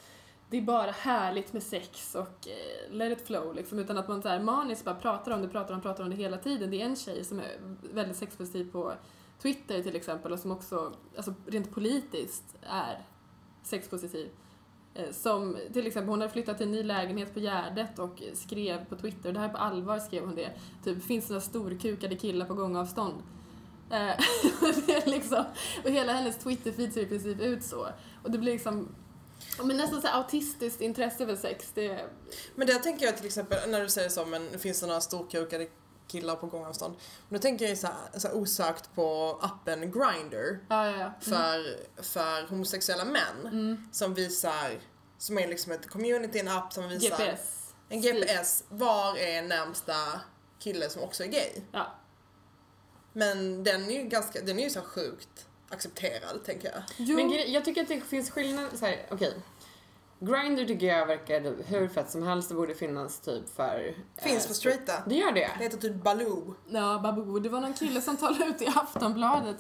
det 0.50 0.58
är 0.58 0.62
bara 0.62 0.92
härligt 0.92 1.54
med 1.54 1.64
sex 1.64 2.16
och 2.16 2.48
eh, 2.48 2.94
let 2.94 3.20
it 3.20 3.28
flow 3.28 3.56
liksom, 3.56 3.80
utan 3.80 3.98
att 3.98 4.08
man 4.08 4.22
så 4.22 4.28
här 4.28 4.40
maniskt 4.40 4.86
bara 4.86 4.96
pratar 4.96 5.32
om 5.32 5.42
det, 5.42 5.48
pratar 5.48 5.74
om, 5.74 5.82
pratar 5.82 6.04
om 6.04 6.10
det 6.10 6.16
hela 6.16 6.38
tiden. 6.38 6.72
Det 6.72 6.82
är 6.82 6.86
en 6.86 6.96
tjej 6.96 7.24
som 7.24 7.40
är 7.40 7.78
väldigt 7.94 8.18
sexpositiv 8.18 8.72
på 8.72 8.94
Twitter 9.42 9.84
till 9.84 9.96
exempel 9.96 10.32
och 10.32 10.40
som 10.40 10.52
också, 10.52 10.94
alltså 11.18 11.34
rent 11.48 11.72
politiskt 11.72 12.56
är 12.62 13.06
sexpositiv. 13.64 14.30
Eh, 14.94 15.12
som 15.12 15.58
till 15.74 15.88
exempel, 15.88 16.10
hon 16.10 16.22
hade 16.22 16.34
flyttat 16.34 16.58
till 16.58 16.66
en 16.66 16.72
ny 16.72 16.84
lägenhet 16.84 17.34
på 17.34 17.40
Gärdet 17.40 18.00
och 18.00 18.24
skrev 18.34 18.86
på 18.86 18.96
Twitter, 18.96 19.34
det 19.34 19.40
här 19.40 19.50
är 19.50 19.54
på 19.54 19.58
allvar 19.58 20.00
skrev 20.00 20.26
hon 20.26 20.36
det, 20.36 20.52
typ 20.84 21.04
finns 21.04 21.28
det 21.28 21.34
några 21.34 21.42
storkukade 21.42 22.16
killar 22.16 22.46
på 22.46 22.54
gångavstånd? 22.54 23.24
Eh, 23.92 23.98
det 24.86 24.96
är 24.96 25.10
liksom, 25.10 25.46
och 25.84 25.90
hela 25.90 26.14
hennes 26.14 26.38
Twitter-feed 26.46 26.92
ser 26.92 27.02
i 27.02 27.06
princip 27.06 27.42
ut 27.42 27.64
så. 27.64 27.88
Och 28.24 28.32
det 28.32 28.38
blir 28.38 28.54
liksom, 28.54 28.96
men 29.64 29.78
nästan 29.78 30.02
så 30.02 30.08
här 30.08 30.18
autistiskt 30.18 30.82
intresse 30.82 31.26
för 31.26 31.36
sex. 31.36 31.72
Det, 31.74 32.06
Men 32.56 32.68
det 32.68 32.74
tänker 32.74 33.06
jag 33.06 33.18
till 33.18 33.26
exempel 33.26 33.70
när 33.70 33.82
du 33.82 33.90
säger 33.90 34.10
så, 34.10 34.26
men 34.26 34.60
finns 34.60 34.80
det 34.80 34.88
några 34.88 35.02
storkukade 35.02 35.68
killar 36.12 36.36
på 36.36 36.47
gångavstånd? 36.47 36.95
Men 37.30 37.39
då 37.39 37.41
tänker 37.41 37.67
jag 37.67 37.78
så 37.78 37.88
här, 37.88 38.19
så 38.19 38.28
här 38.28 38.36
osökt 38.36 38.95
på 38.95 39.39
appen 39.41 39.80
Grindr 39.91 40.60
ja, 40.69 40.86
ja, 40.91 40.97
ja. 40.97 41.12
för, 41.21 41.76
för 42.04 42.47
homosexuella 42.47 43.06
män 43.06 43.41
Mm. 43.45 43.89
som 43.91 44.13
visar, 44.13 44.80
som 45.17 45.38
är 45.38 45.47
liksom 45.47 45.71
ett 45.71 45.89
community, 45.89 46.39
en 46.39 46.47
app 46.47 46.74
som 46.74 46.89
visar 46.89 47.17
GPS. 47.17 47.74
en 47.89 48.02
GPS, 48.02 48.63
var 48.69 49.17
är 49.17 49.41
närmsta 49.41 49.93
kille 50.60 50.89
som 50.89 51.02
också 51.04 51.24
är 51.24 51.28
gay? 51.28 51.52
Ja. 51.71 51.95
Men 53.13 53.63
den 53.63 53.89
är 53.91 54.04
ju 54.04 54.04
ganska, 54.04 54.41
den 54.41 54.60
är 54.60 54.63
ju 54.63 54.69
så 54.69 54.82
sjukt 54.82 55.47
accepterad 55.69 56.45
tänker 56.45 56.71
jag. 56.71 56.84
Jo, 56.97 57.15
Men 57.15 57.52
jag 57.52 57.65
tycker 57.65 57.82
att 57.82 57.88
det 57.88 58.02
finns 58.02 58.32
skillnad, 58.32 58.67
så 58.80 58.86
här, 58.86 59.06
okej. 59.12 59.34
Grindr 60.24 60.66
tycker 60.66 60.86
jag 60.88 61.06
verkar 61.06 61.64
hur 61.68 61.88
fett 61.88 62.12
som 62.12 62.24
helst, 62.24 62.50
det 62.50 62.56
borde 62.56 62.76
finnas 62.76 63.20
typ 63.20 63.56
för... 63.56 63.96
Finns 64.22 64.44
eh, 64.44 64.48
på 64.48 64.54
straighta. 64.54 64.94
Det 65.08 65.16
gör 65.16 65.32
det? 65.32 65.50
Det 65.58 65.64
heter 65.64 65.78
typ 65.78 66.04
Baloo. 66.04 66.56
Ja, 66.70 67.00
Baboo. 67.04 67.40
Det 67.40 67.50
var 67.50 67.62
någon 67.62 67.74
kille 67.74 68.02
som 68.02 68.18
talade 68.18 68.46
ut 68.46 68.62
i 68.62 68.68
Aftonbladet 68.68 69.56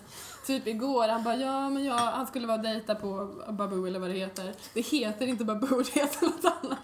typ 0.47 0.67
igår. 0.67 1.07
Han 1.07 1.23
bara, 1.23 1.35
ja 1.35 1.69
men 1.69 1.83
jag, 1.85 1.93
han 1.97 2.27
skulle 2.27 2.47
vara 2.47 2.57
och 2.57 2.63
dejta 2.63 2.95
på 2.95 3.29
Baboo 3.49 3.85
eller 3.87 3.99
vad 3.99 4.09
det 4.09 4.15
heter. 4.15 4.53
Det 4.73 4.81
heter 4.81 5.27
inte 5.27 5.43
Baboo, 5.45 5.83
det 5.93 5.99
heter 6.01 6.25
något 6.25 6.45
annat. 6.45 6.79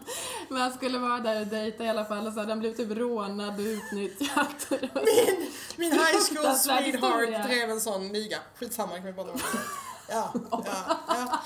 Men 0.50 0.62
han 0.62 0.74
skulle 0.74 0.98
vara 1.00 1.20
där 1.20 1.42
och 1.42 1.48
dejta 1.48 1.84
i 1.84 1.90
alla 1.90 2.06
fall 2.06 2.28
och 2.28 2.34
så 2.34 2.40
hade 2.40 2.52
han 2.52 2.60
blivit 2.60 2.78
typ 2.78 2.92
rånad 2.98 3.54
och 3.60 3.66
utnyttjad. 3.66 4.46
Så- 4.58 4.76
Min 5.76 5.92
high 5.92 6.02
school 6.32 6.56
sweetheart 6.56 7.48
drev 7.48 7.70
en 7.70 7.82
sån 7.82 8.08
liga. 8.08 8.38
Skitsamma, 8.60 8.96
kan 8.96 9.06
vi 9.06 9.12
det. 9.12 9.34
Ja, 10.10 10.34
ja, 10.52 10.64
ja. 11.08 11.40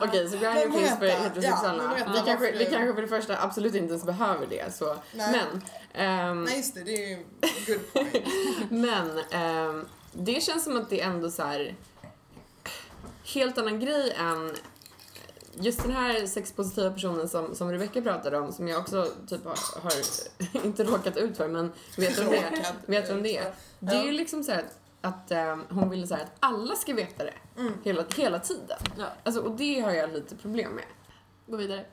Okej, 0.00 0.28
så 0.28 0.36
Grindr 0.36 0.68
Men 0.68 0.72
finns 0.72 0.98
för 0.98 1.06
heterosexuella. 1.06 1.98
Ja, 1.98 2.12
vi, 2.12 2.20
kanske, 2.26 2.52
vi 2.52 2.64
kanske 2.64 2.94
för 2.94 3.02
det 3.02 3.08
första 3.08 3.42
absolut 3.42 3.74
inte 3.74 3.88
ens 3.88 4.04
behöver 4.04 4.46
det, 4.46 4.74
så. 4.74 4.96
Nej. 5.12 5.32
Men, 5.32 5.62
ehm, 5.92 6.44
Nej 6.44 6.56
just 6.56 6.74
det, 6.74 6.82
det 6.84 7.04
är 7.04 7.08
ju 7.08 7.24
good 7.66 7.92
point. 7.92 8.26
men 8.70 9.20
ehm, 9.30 9.86
det 10.12 10.42
känns 10.42 10.64
som 10.64 10.76
att 10.76 10.90
det 10.90 11.00
är 11.00 11.06
ändå 11.06 11.30
så 11.30 11.42
här 11.42 11.74
helt 13.24 13.58
annan 13.58 13.80
grej 13.80 14.12
än 14.18 14.56
just 15.54 15.82
den 15.82 15.92
här 15.92 16.26
sexpositiva 16.26 16.90
personen 16.90 17.28
som, 17.28 17.54
som 17.54 17.72
Rebecca 17.72 18.02
pratade 18.02 18.38
om, 18.38 18.52
som 18.52 18.68
jag 18.68 18.80
också 18.80 19.12
typ 19.28 19.44
har, 19.44 19.82
har 19.82 19.92
inte 20.66 20.84
råkat 20.84 21.16
ut 21.16 21.36
för, 21.36 21.48
men 21.48 21.72
vet 21.96 22.18
vem 22.18 22.30
det 22.30 22.74
Vet 22.86 23.10
vem 23.10 23.22
det 23.22 23.36
är. 23.36 23.54
Det 23.78 23.96
är 23.96 24.04
ju 24.04 24.12
liksom 24.12 24.44
så 24.44 24.52
här 24.52 24.64
att 25.00 25.30
ehm, 25.30 25.64
hon 25.70 25.90
ville 25.90 26.14
här 26.14 26.22
att 26.22 26.32
alla 26.40 26.76
ska 26.76 26.94
veta 26.94 27.24
det 27.24 27.34
Mm. 27.58 27.72
hela, 27.84 28.04
hela 28.16 28.38
tiden. 28.38 28.78
Ja, 28.98 29.06
Alltså, 29.24 29.40
och 29.42 29.50
det 29.56 29.80
har 29.80 29.90
jag 29.92 30.12
lite 30.12 30.36
problem 30.36 30.70
med. 30.72 30.84
gå 31.46 31.56
vidare. 31.56 31.84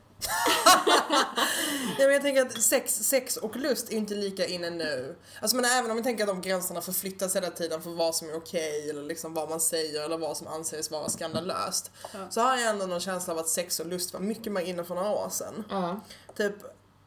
Ja, 2.00 2.06
men 2.06 2.13
jag 2.13 2.22
tänker 2.22 2.41
att 2.46 2.62
sex, 2.62 2.93
sex 2.96 3.38
och 3.38 3.56
lust 3.56 3.91
är 3.91 3.98
inte 3.98 4.15
lika 4.15 4.46
inne 4.46 4.70
nu. 4.70 5.15
Alltså 5.41 5.56
men 5.56 5.65
även 5.65 5.91
om 5.91 5.98
man 5.98 6.04
tänker 6.04 6.24
att 6.24 6.28
de 6.30 6.41
gränserna 6.41 6.82
förflyttas 6.82 7.36
hela 7.36 7.50
tiden 7.50 7.82
för 7.82 7.89
vad 7.89 8.15
som 8.15 8.30
är 8.30 8.36
okej 8.38 8.89
eller 8.89 9.04
liksom 9.04 9.34
vad 9.34 9.50
man 9.50 9.60
säger 9.60 10.06
eller 10.06 10.17
vad 10.17 10.38
som 10.38 10.48
anses 10.48 10.91
vara 10.91 11.10
skandalöst. 11.10 11.91
Ja. 12.13 12.20
Så 12.30 12.41
har 12.41 12.58
jag 12.58 12.70
ändå 12.70 12.86
någon 12.86 13.00
känsla 13.00 13.34
av 13.34 13.39
att 13.39 13.48
sex 13.50 13.80
och 13.80 13.86
lust 13.88 14.13
var 14.13 14.20
mycket 14.20 14.52
mer 14.54 14.62
inne 14.62 14.84
för 14.84 14.96
några 14.96 15.10
år 15.10 15.30
sedan. 15.30 15.63
Ja. 15.70 16.00
Typ 16.36 16.56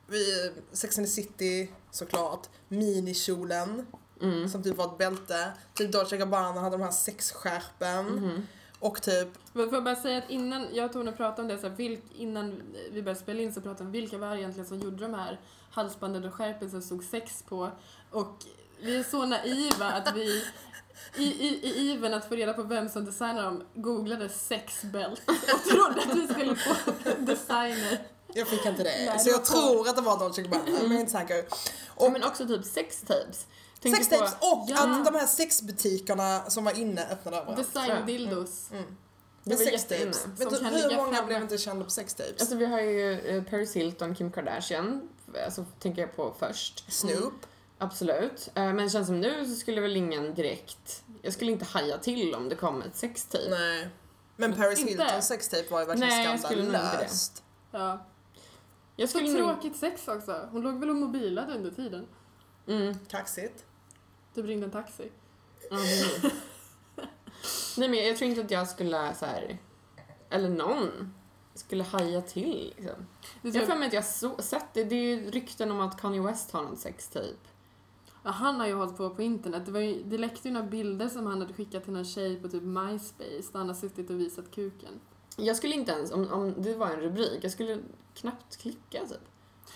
vi, 0.07 0.53
Sex 0.73 0.99
and 0.99 1.07
the 1.07 1.13
City 1.13 1.71
såklart, 1.91 2.49
minikjolen 2.69 3.87
Mm. 4.23 4.49
som 4.49 4.63
typ 4.63 4.77
var 4.77 4.85
ett 4.85 4.99
bälte. 4.99 5.53
Typ 5.75 5.93
Dolce 5.93 6.17
Gabbana 6.17 6.61
hade 6.61 6.77
de 6.77 6.83
här 6.83 6.91
sexskärpen. 6.91 8.07
Mhm. 8.07 8.47
Och 8.79 9.03
typ, 9.03 9.29
Men 9.53 9.69
får 9.69 9.75
jag 9.75 9.85
bara 9.85 9.97
säga 9.97 10.19
att 10.19 10.31
innan, 10.31 10.67
jag 10.73 10.87
och 10.87 10.93
Tone 10.93 11.13
pratade 11.13 11.43
om 11.43 11.49
det, 11.49 11.59
så 11.59 11.69
här, 11.69 11.77
vilk, 11.77 12.03
innan 12.15 12.63
vi 12.93 13.03
började 13.03 13.21
spela 13.21 13.41
in 13.41 13.55
så 13.55 13.61
pratade 13.61 13.83
vi 13.83 13.87
om 13.87 13.93
vilka 13.93 14.19
var 14.19 14.31
det 14.31 14.41
egentligen 14.41 14.69
som 14.69 14.81
gjorde 14.81 14.97
de 14.97 15.15
här 15.15 15.41
halsbanden 15.71 16.25
och 16.25 16.35
skärpen 16.35 16.71
som 16.71 16.83
stod 16.83 17.05
sex 17.05 17.45
på. 17.49 17.71
Och 18.11 18.45
vi 18.81 18.97
är 18.97 19.03
så 19.03 19.27
naiva 19.27 19.87
att 19.87 20.17
vi 20.17 20.45
i, 21.17 21.23
i, 21.25 21.61
i 21.63 21.91
ivern 21.93 22.15
att 22.15 22.29
få 22.29 22.35
reda 22.35 22.53
på 22.53 22.63
vem 22.63 22.89
som 22.89 23.05
designade 23.05 23.43
dem 23.43 23.63
googlade 23.75 24.29
sexbält 24.29 25.23
och 25.27 25.71
trodde 25.71 26.01
att 26.01 26.17
vi 26.17 26.27
skulle 26.35 26.57
få 26.57 26.75
designer. 27.19 27.99
jag 28.35 28.49
fick 28.49 28.67
inte 28.67 28.83
det. 28.83 29.05
Nej, 29.07 29.19
så 29.19 29.31
jag 29.31 29.45
tror 29.45 29.89
att 29.89 29.97
det 29.97 30.03
var 30.03 30.19
Dolce 30.19 30.43
Gabbana, 30.43 30.63
men 30.65 30.83
jag 30.83 30.93
är 30.93 31.01
inte 31.01 31.13
säker. 31.13 31.45
Och, 31.89 32.13
men 32.13 32.25
också 32.25 32.47
typ 32.47 32.65
sextapes. 32.65 33.47
Sextapes 33.83 34.33
och 34.41 34.65
Ja. 34.69 34.83
att 34.99 35.05
de 35.05 35.15
här 35.15 35.27
sexbutikerna 35.27 36.51
som 36.51 36.65
var 36.65 36.79
inne 36.79 37.07
öppnade 37.13 37.37
överallt. 37.37 37.57
Design-dildos. 37.59 38.71
Mm. 38.73 38.85
Det 39.45 39.51
Men 39.51 39.59
var 39.59 39.65
sextapes, 39.65 40.27
vet 40.27 40.51
du 40.51 40.57
hur 40.57 40.97
många 40.97 41.13
framme. 41.13 41.27
blev 41.27 41.43
inte 41.43 41.59
kända 41.59 41.85
på 41.85 41.91
sextapes? 41.91 42.41
Alltså 42.41 42.57
vi 42.57 42.67
har 42.67 42.81
ju 42.81 43.21
eh, 43.21 43.43
Paris 43.43 43.77
Hilton, 43.77 44.15
Kim 44.15 44.33
Kardashian, 44.33 45.09
alltså 45.45 45.65
tänker 45.79 46.03
jag 46.03 46.17
på 46.17 46.35
först. 46.39 46.93
Snoop. 46.93 47.47
Absolut. 47.79 48.49
Eh, 48.55 48.63
Men 48.65 48.77
det 48.77 48.91
känns 48.91 49.07
som 49.07 49.21
nu 49.21 49.47
så 49.47 49.55
skulle 49.55 49.81
väl 49.81 49.97
ingen 49.97 50.35
direkt, 50.35 51.05
jag 51.23 51.33
skulle 51.33 51.53
inte 51.53 51.65
haja 51.65 51.99
till 51.99 52.35
om 52.35 52.49
det 52.49 52.55
kom 52.55 52.83
ett 52.83 52.97
sextape. 52.97 53.51
Nej. 53.51 53.89
Men 54.37 54.53
Paris 54.57 54.79
Inte. 54.79 54.91
Hiltons 55.03 55.27
sextape 55.29 55.71
var 55.71 55.81
ju 55.81 55.87
verkligen 55.87 56.09
Nej, 56.09 56.33
det. 56.33 56.39
skandalöst. 56.39 57.43
Ja. 57.71 58.07
Jag 58.97 59.09
Så 59.09 59.19
skulle 59.19 59.33
nog... 59.33 59.39
tråkigt 59.55 59.77
sex 59.77 60.09
också. 60.09 60.49
Hon 60.53 60.63
låg 60.63 60.81
väl 60.81 60.91
och 60.91 60.97
mobilade 60.97 61.55
under 61.55 61.71
tiden. 61.71 62.07
Mm. 62.69 62.95
Kaxigt. 63.09 63.65
Typ 64.35 64.45
ringde 64.45 64.67
en 64.67 64.73
taxi. 64.73 65.11
Ja. 65.71 65.77
Nej 67.77 67.89
men 67.89 68.07
jag 68.07 68.17
tror 68.17 68.31
inte 68.31 68.41
att 68.41 68.51
jag 68.51 68.69
skulle 68.69 69.15
så 69.15 69.27
här, 69.27 69.59
eller 70.31 70.49
någon, 70.49 71.15
skulle 71.55 71.85
haja 71.85 72.23
till 72.23 72.75
liksom. 72.77 73.07
Jag 73.43 73.53
har 73.53 73.67
för 73.67 73.77
mig 73.77 73.87
att 73.87 73.93
jag 73.93 74.05
så, 74.05 74.43
sett 74.43 74.75
det, 74.75 74.85
det 74.85 74.95
är 74.95 75.17
ju 75.17 75.31
rykten 75.31 75.71
om 75.71 75.81
att 75.81 76.01
Kanye 76.01 76.21
West 76.21 76.51
har 76.51 76.63
någon 76.63 76.77
sextape. 76.77 77.37
Ja, 78.23 78.31
han 78.31 78.61
har 78.61 78.67
ju 78.67 78.75
hållit 78.75 78.97
på 78.97 79.11
på 79.11 79.23
internet. 79.23 79.67
Det, 79.67 79.73
var 79.73 79.81
ju, 79.81 80.03
det 80.03 80.19
läckte 80.19 80.49
ju 80.49 80.55
några 80.55 80.67
bilder 80.67 81.09
som 81.09 81.27
han 81.27 81.41
hade 81.41 81.53
skickat 81.55 81.85
till 81.85 81.97
en 81.97 82.05
tjej 82.05 82.37
på 82.37 82.49
typ 82.49 82.63
MySpace 82.63 83.53
där 83.53 83.59
han 83.59 83.69
har 83.69 83.75
suttit 83.75 84.11
och 84.11 84.21
visat 84.21 84.51
kuken. 84.51 85.01
Jag 85.37 85.57
skulle 85.57 85.75
inte 85.75 85.93
ens, 85.93 86.13
om, 86.13 86.33
om 86.33 86.63
det 86.63 86.75
var 86.75 86.87
en 86.87 87.01
rubrik, 87.01 87.45
jag 87.45 87.53
skulle 87.53 87.79
knappt 88.15 88.57
klicka 88.57 89.01
typ. 89.07 89.21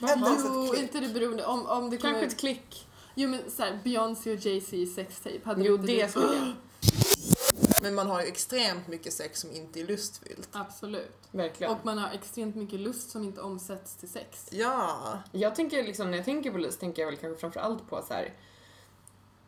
Jo, 0.00 0.68
klick. 0.72 0.82
inte 0.82 1.00
det 1.00 1.08
beroende 1.08 1.46
om, 1.46 1.66
om 1.66 1.90
det 1.90 1.96
Kanske 1.96 2.12
kommer... 2.12 2.26
ett 2.26 2.38
klick. 2.38 2.88
Jo 3.14 3.28
men 3.28 3.50
såhär, 3.50 3.78
Beyoncé 3.84 4.32
och 4.32 4.38
Jay-Z 4.46 4.86
sextape. 4.94 5.40
Hade 5.44 5.64
Jo, 5.64 5.74
inte 5.74 5.86
det 5.86 6.10
skulle 6.10 6.26
jag. 6.34 6.52
Men 7.82 7.94
man 7.94 8.06
har 8.06 8.20
ju 8.22 8.26
extremt 8.28 8.88
mycket 8.88 9.12
sex 9.12 9.40
som 9.40 9.50
inte 9.52 9.80
är 9.80 9.84
lustfyllt. 9.86 10.48
Absolut. 10.52 11.12
Verkligen. 11.30 11.72
Och 11.72 11.84
man 11.84 11.98
har 11.98 12.10
extremt 12.14 12.56
mycket 12.56 12.80
lust 12.80 13.10
som 13.10 13.24
inte 13.24 13.40
omsätts 13.40 13.96
till 13.96 14.08
sex. 14.08 14.48
Ja. 14.50 15.18
Jag 15.32 15.54
tänker 15.54 15.82
liksom, 15.84 16.10
när 16.10 16.16
jag 16.18 16.24
tänker 16.24 16.50
på 16.50 16.58
lust 16.58 16.80
tänker 16.80 17.02
jag 17.02 17.06
väl 17.10 17.16
kanske 17.16 17.40
framförallt 17.40 17.88
på 17.90 18.02
så 18.08 18.14
här. 18.14 18.32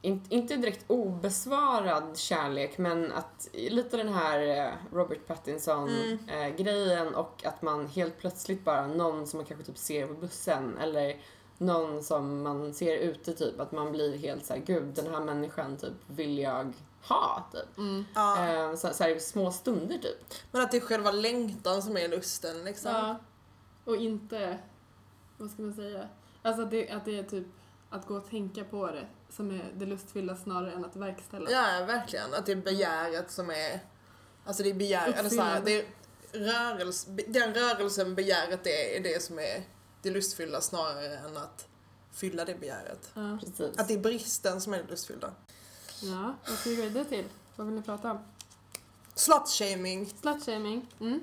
In, 0.03 0.25
inte 0.29 0.57
direkt 0.57 0.85
obesvarad 0.87 2.19
kärlek 2.19 2.79
men 2.79 3.13
att 3.13 3.49
lite 3.53 3.97
den 3.97 4.09
här 4.09 4.67
eh, 4.67 4.73
Robert 4.93 5.27
Pattinson 5.27 5.89
Mm. 5.89 6.19
eh, 6.29 6.57
grejen 6.57 7.15
och 7.15 7.43
att 7.45 7.63
man 7.63 7.87
helt 7.87 8.19
plötsligt 8.19 8.65
bara 8.65 8.87
någon 8.87 9.27
som 9.27 9.37
man 9.39 9.47
kanske 9.47 9.67
typ 9.67 9.79
ser 9.79 10.07
på 10.07 10.15
bussen 10.15 10.79
eller 10.79 11.17
någon 11.59 12.05
som 12.05 12.43
man 12.43 12.75
ser 12.75 12.97
ute 12.97 13.33
typ, 13.33 13.61
att 13.61 13.73
man 13.73 13.93
blir 13.93 14.19
helt 14.19 14.47
såhär, 14.47 14.61
gud 14.61 14.85
den 14.85 15.15
här 15.15 15.21
människan 15.21 15.77
typ 15.77 15.93
vill 16.07 16.39
jag 16.39 16.73
ha 17.03 17.49
typ. 17.53 17.79
Mm. 17.79 18.05
Ja. 18.15 18.49
Eh, 18.49 18.75
så, 18.75 18.89
så 18.95 19.05
här, 19.05 19.19
små 19.19 19.53
stunder 19.53 19.99
typ. 19.99 20.35
Men 20.53 20.63
att 20.63 20.71
det 20.71 20.77
är 20.77 20.81
själva 20.81 21.11
längtan 21.11 21.83
som 21.83 21.97
är 21.97 22.09
lusten 22.09 22.65
liksom. 22.65 22.91
Ja. 22.91 23.17
Och 23.85 23.97
inte, 23.97 24.59
vad 25.37 25.51
ska 25.51 25.63
man 25.63 25.75
säga, 25.75 26.09
alltså 26.43 26.63
att 26.63 26.71
det, 26.71 26.91
att 26.91 27.05
det 27.05 27.19
är 27.19 27.23
typ 27.23 27.47
att 27.91 28.07
gå 28.07 28.17
och 28.17 28.31
tänka 28.31 28.65
på 28.65 28.87
det 28.87 29.07
som 29.31 29.51
är 29.51 29.73
det 29.75 29.87
lustfyllda 29.87 30.37
snarare 30.37 30.73
än 30.73 30.85
att 30.85 30.97
verkställa. 30.97 31.51
Ja, 31.51 31.85
verkligen. 31.87 32.35
Att 32.35 32.47
det 32.47 32.53
är 32.53 32.57
begäret 32.57 33.31
som 33.31 33.51
är... 33.51 33.81
Alltså 34.45 34.63
det 34.63 34.71
är 34.71 34.75
begär, 34.75 35.13
eller 35.13 35.31
så 35.31 35.43
här, 35.43 35.63
det 35.65 35.81
är 35.81 35.87
rörelse, 36.33 37.11
den 37.11 37.55
rörelsen 37.55 38.15
begäret 38.15 38.65
det 38.65 38.97
är 38.97 39.03
det 39.03 39.23
som 39.23 39.39
är 39.39 39.63
det 40.07 40.13
lustfyllda 40.13 40.61
snarare 40.61 41.17
än 41.19 41.37
att 41.37 41.67
fylla 42.13 42.45
det 42.45 42.55
begäret. 42.55 43.11
Ja. 43.15 43.39
Precis. 43.41 43.79
Att 43.79 43.89
det 43.89 43.95
är 43.95 43.99
bristen 43.99 44.61
som 44.61 44.75
är 44.75 44.83
det 44.83 44.91
lustfyllda. 44.91 45.33
ja, 46.03 46.35
vad 46.49 46.59
ska 46.59 46.71
vi 46.71 46.77
gå 46.77 46.83
vidare 46.83 47.05
till? 47.05 47.25
Vad 47.57 47.67
vill 47.67 47.77
ni 47.77 47.83
prata 47.83 48.11
om? 48.11 48.19
Slutshaming, 49.15 50.07
Slutshaming. 50.21 50.93
Mm. 51.01 51.21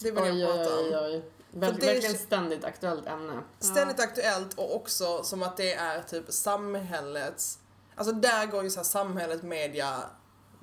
det 0.00 0.10
vill 0.10 0.22
oj, 0.22 0.40
jag 0.40 0.50
oj, 0.50 0.56
prata 0.56 0.78
om. 0.78 0.84
oj, 0.84 0.96
oj. 0.96 1.30
Verk, 1.50 1.80
det 1.80 1.86
är- 1.90 1.94
verkligen 1.94 2.18
ständigt 2.18 2.64
aktuellt 2.64 3.06
ämne. 3.06 3.40
Ständigt 3.58 4.00
aktuellt 4.00 4.54
och 4.58 4.76
också 4.76 5.22
som 5.24 5.42
att 5.42 5.56
det 5.56 5.74
är 5.74 6.02
typ 6.02 6.32
samhällets, 6.32 7.58
alltså 7.94 8.14
där 8.14 8.46
går 8.46 8.64
ju 8.64 8.70
så 8.70 8.76
här 8.76 8.84
samhället, 8.84 9.42
media, 9.42 10.04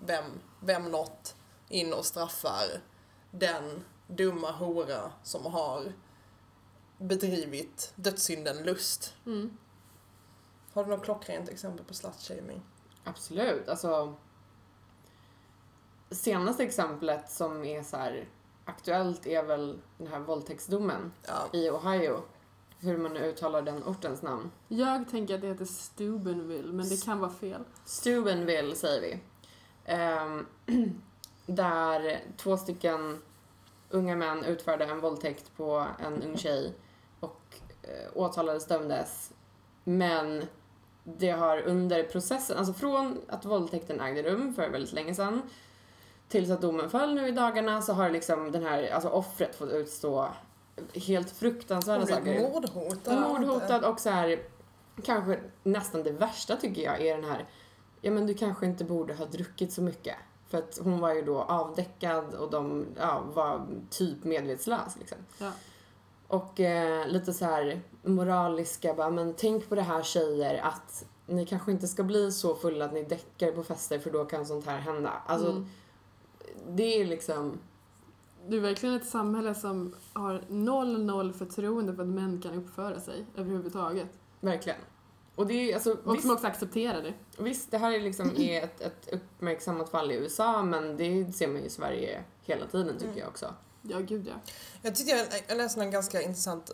vem, 0.06 0.26
vem 0.62 0.92
något 0.92 1.36
in 1.70 1.94
och 1.94 2.06
straffar 2.06 2.64
den 3.32 3.84
dumma 4.08 4.52
hora 4.52 5.12
som 5.24 5.46
har 5.46 5.94
bedrivit 7.02 7.94
dödssynden 7.96 8.64
lust. 8.64 9.16
Mm. 9.26 9.58
Har 10.74 10.84
du 10.84 10.90
något 10.90 11.04
klockrent 11.04 11.50
exempel 11.50 11.86
på 11.86 11.94
slutshaming? 11.94 12.62
Absolut. 13.04 13.70
Alltså, 13.70 14.16
senaste 16.12 16.64
exemplet 16.64 17.32
som 17.32 17.64
är 17.64 17.84
så 17.84 17.98
här 17.98 18.30
aktuellt 18.66 19.28
är 19.28 19.44
väl 19.44 19.80
den 19.98 20.08
här 20.08 20.20
våldtäktsdomen 20.20 21.12
Ja. 21.28 21.50
i 21.60 21.70
Ohio. 21.70 22.24
Hur 22.80 22.98
man 22.98 23.14
nu 23.14 23.20
uttalar 23.20 23.62
den 23.62 23.84
ortens 23.84 24.22
namn. 24.22 24.52
Jag 24.68 25.10
tänker 25.10 25.36
att 25.36 25.42
det 25.42 25.48
heter 25.48 25.66
Steubenville, 25.66 26.74
men 26.74 26.90
det 26.90 27.06
kan 27.06 27.20
vara 27.20 27.32
fel. 27.32 27.64
Steubenville 27.86 28.76
säger 28.76 29.02
vi. 29.02 29.20
Ehm, 29.86 30.46
där 31.46 32.22
två 32.38 32.58
stycken 32.58 33.22
unga 33.90 34.16
män 34.16 34.44
utförde 34.44 34.86
en 34.86 35.00
våldtäkt 35.00 35.58
på 35.58 35.88
en 36.00 36.24
ung 36.24 36.38
tjej 36.38 36.74
och 37.22 37.42
eh, 37.84 38.12
åtalades, 38.14 38.66
dömdes. 38.66 39.32
Men 39.84 40.46
det 41.04 41.30
har 41.30 41.62
under 41.62 42.04
processen, 42.04 42.58
alltså 42.58 42.74
från 42.74 43.22
att 43.28 43.46
våldtäkten 43.46 44.02
ägde 44.02 44.24
rum 44.24 44.54
för 44.54 44.70
väldigt 44.70 44.94
länge 44.94 45.16
sedan 45.16 45.42
tills 46.28 46.50
att 46.50 46.62
domen 46.62 46.90
föll 46.90 47.14
nu 47.14 47.28
i 47.28 47.32
dagarna 47.32 47.82
så 47.82 47.94
har 47.94 48.10
liksom 48.10 48.52
den 48.52 48.64
här, 48.64 48.92
alltså 48.92 49.10
offret 49.10 49.56
fått 49.56 49.70
utstå 49.72 50.30
helt 50.94 51.32
fruktansvärda 51.32 52.08
saker. 52.08 52.40
mordhotad. 52.40 53.20
Mordhotad 53.20 53.86
och 53.86 54.00
så 54.00 54.10
här, 54.10 54.40
kanske 55.04 55.40
nästan 55.64 56.04
det 56.04 56.12
värsta 56.12 56.56
tycker 56.56 56.82
jag 56.82 57.02
är 57.02 57.16
den 57.16 57.30
här, 57.30 57.46
ja 58.02 58.12
men 58.12 58.28
du 58.28 58.34
kanske 58.34 58.66
inte 58.66 58.84
borde 58.84 59.14
ha 59.14 59.26
druckit 59.26 59.74
så 59.74 59.82
mycket. 59.82 60.16
För 60.48 60.58
att 60.58 60.80
hon 60.84 61.00
var 61.00 61.14
ju 61.14 61.22
då 61.22 61.42
avdäckad 61.42 62.34
och 62.34 62.52
de 62.52 62.86
ja, 63.00 63.24
var 63.34 63.68
typ 63.90 64.24
medvetslös 64.24 64.98
liksom. 65.00 65.18
Ja. 65.38 65.52
Och 66.32 66.60
eh, 66.60 67.08
lite 67.08 67.34
så 67.34 67.46
här 67.46 67.82
moraliska, 68.04 68.94
bara, 68.94 69.10
men 69.10 69.34
tänk 69.38 69.70
på 69.70 69.76
det 69.76 69.82
här 69.82 70.04
tjejer 70.04 70.62
att 70.64 71.06
ni 71.26 71.46
kanske 71.46 71.72
inte 71.72 71.88
ska 71.88 72.04
bli 72.04 72.32
så 72.32 72.56
fulla 72.56 72.86
att 72.86 72.94
ni 72.94 73.04
däckar 73.04 73.52
på 73.52 73.64
fester 73.64 74.00
för 74.00 74.12
då 74.12 74.26
kan 74.26 74.46
sånt 74.46 74.66
här 74.66 74.78
hända. 74.80 75.12
Alltså 75.26 75.50
Mm. 75.52 75.66
det 76.70 76.84
är 77.02 77.06
liksom, 77.06 77.60
Det 78.48 78.56
är 78.58 78.62
verkligen 78.62 78.96
ett 78.96 79.06
samhälle 79.08 79.56
som 79.56 79.96
har 80.14 80.42
noll, 80.48 81.02
noll 81.06 81.34
förtroende 81.34 81.94
för 81.96 82.02
att 82.04 82.10
män 82.10 82.42
kan 82.42 82.54
uppföra 82.54 83.00
sig 83.00 83.26
överhuvudtaget. 83.36 84.08
verkligen. 84.40 84.80
Och 85.36 85.48
det 85.48 85.54
är 85.54 85.74
alltså, 85.74 85.98
Och 86.06 86.14
visst- 86.16 86.26
som 86.26 86.32
också 86.36 86.48
accepterar 86.48 87.02
det. 87.04 87.14
Visst, 87.44 87.72
det 87.72 87.78
här 87.78 87.92
är 87.92 88.00
liksom 88.00 88.32
är 88.38 88.64
ett, 88.64 88.82
ett 88.82 89.10
uppmärksammat 89.14 89.90
fall 89.90 90.12
i 90.12 90.16
USA, 90.16 90.64
men 90.64 90.98
det 90.98 91.34
ser 91.36 91.48
man 91.48 91.58
ju 91.58 91.64
i 91.66 91.70
Sverige 91.70 92.24
hela 92.42 92.66
tiden 92.68 92.94
tycker 92.94 93.06
Mm. 93.06 93.20
jag 93.20 93.28
också. 93.28 93.46
Ja, 93.82 94.00
gud 94.00 94.28
ja. 94.28 94.34
Jag 94.82 94.96
tyckte 94.96 95.12
jag, 95.12 95.28
jag 95.48 95.58
läste 95.58 95.82
en 95.82 95.92
ganska 95.92 96.22
intressant 96.22 96.70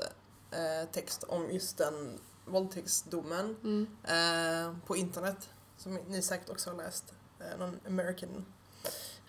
eh, 0.51 0.89
text 0.91 1.23
om 1.23 1.51
just 1.51 1.77
den 1.77 2.19
våldtäktsdomen 2.45 3.55
Mm. 3.63 3.87
eh, 4.03 4.73
på 4.85 4.95
internet, 4.95 5.49
som 5.77 5.95
ni 5.95 6.21
säkert 6.21 6.49
också 6.49 6.69
har 6.69 6.77
läst, 6.77 7.13
eh, 7.39 7.59
någon 7.59 7.79
American. 7.87 8.45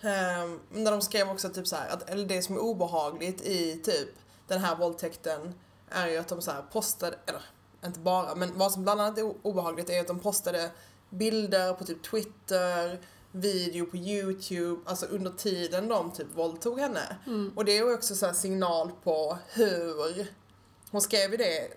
Eh, 0.01 0.47
men 0.71 0.83
där 0.83 0.91
de 0.91 1.01
skrev 1.01 1.29
också 1.29 1.49
typ 1.49 1.67
så 1.67 1.75
här, 1.75 1.89
att 1.89 2.09
eller 2.09 2.25
det 2.25 2.41
som 2.41 2.55
är 2.55 2.59
obehagligt 2.59 3.41
i 3.41 3.81
typ 3.83 4.09
den 4.47 4.59
här 4.61 4.75
våldtäkten 4.75 5.53
är 5.89 6.07
ju 6.07 6.17
att 6.17 6.27
de 6.27 6.41
så 6.41 6.51
här 6.51 6.61
postade, 6.61 7.17
eller 7.25 7.41
inte 7.85 7.99
bara, 7.99 8.35
men 8.35 8.57
vad 8.57 8.71
som 8.71 8.83
bland 8.83 9.01
annat 9.01 9.17
är 9.17 9.33
obehagligt 9.47 9.89
är 9.89 10.01
att 10.01 10.07
de 10.07 10.19
postade 10.19 10.71
bilder 11.09 11.73
på 11.73 11.85
typ 11.85 12.03
Twitter, 12.03 13.01
video 13.31 13.85
på 13.85 13.97
YouTube, 13.97 14.81
alltså 14.85 15.05
under 15.05 15.31
tiden 15.31 15.87
de 15.87 16.11
typ 16.11 16.27
våldtog 16.35 16.79
henne. 16.79 17.17
Mm. 17.27 17.51
Och 17.55 17.65
det 17.65 17.77
är 17.77 17.93
också 17.93 18.15
så 18.15 18.25
här 18.25 18.33
signal 18.33 18.91
på 19.03 19.37
hur, 19.47 20.27
hon 20.91 21.01
skrev 21.01 21.31
ju 21.31 21.37
det 21.37 21.67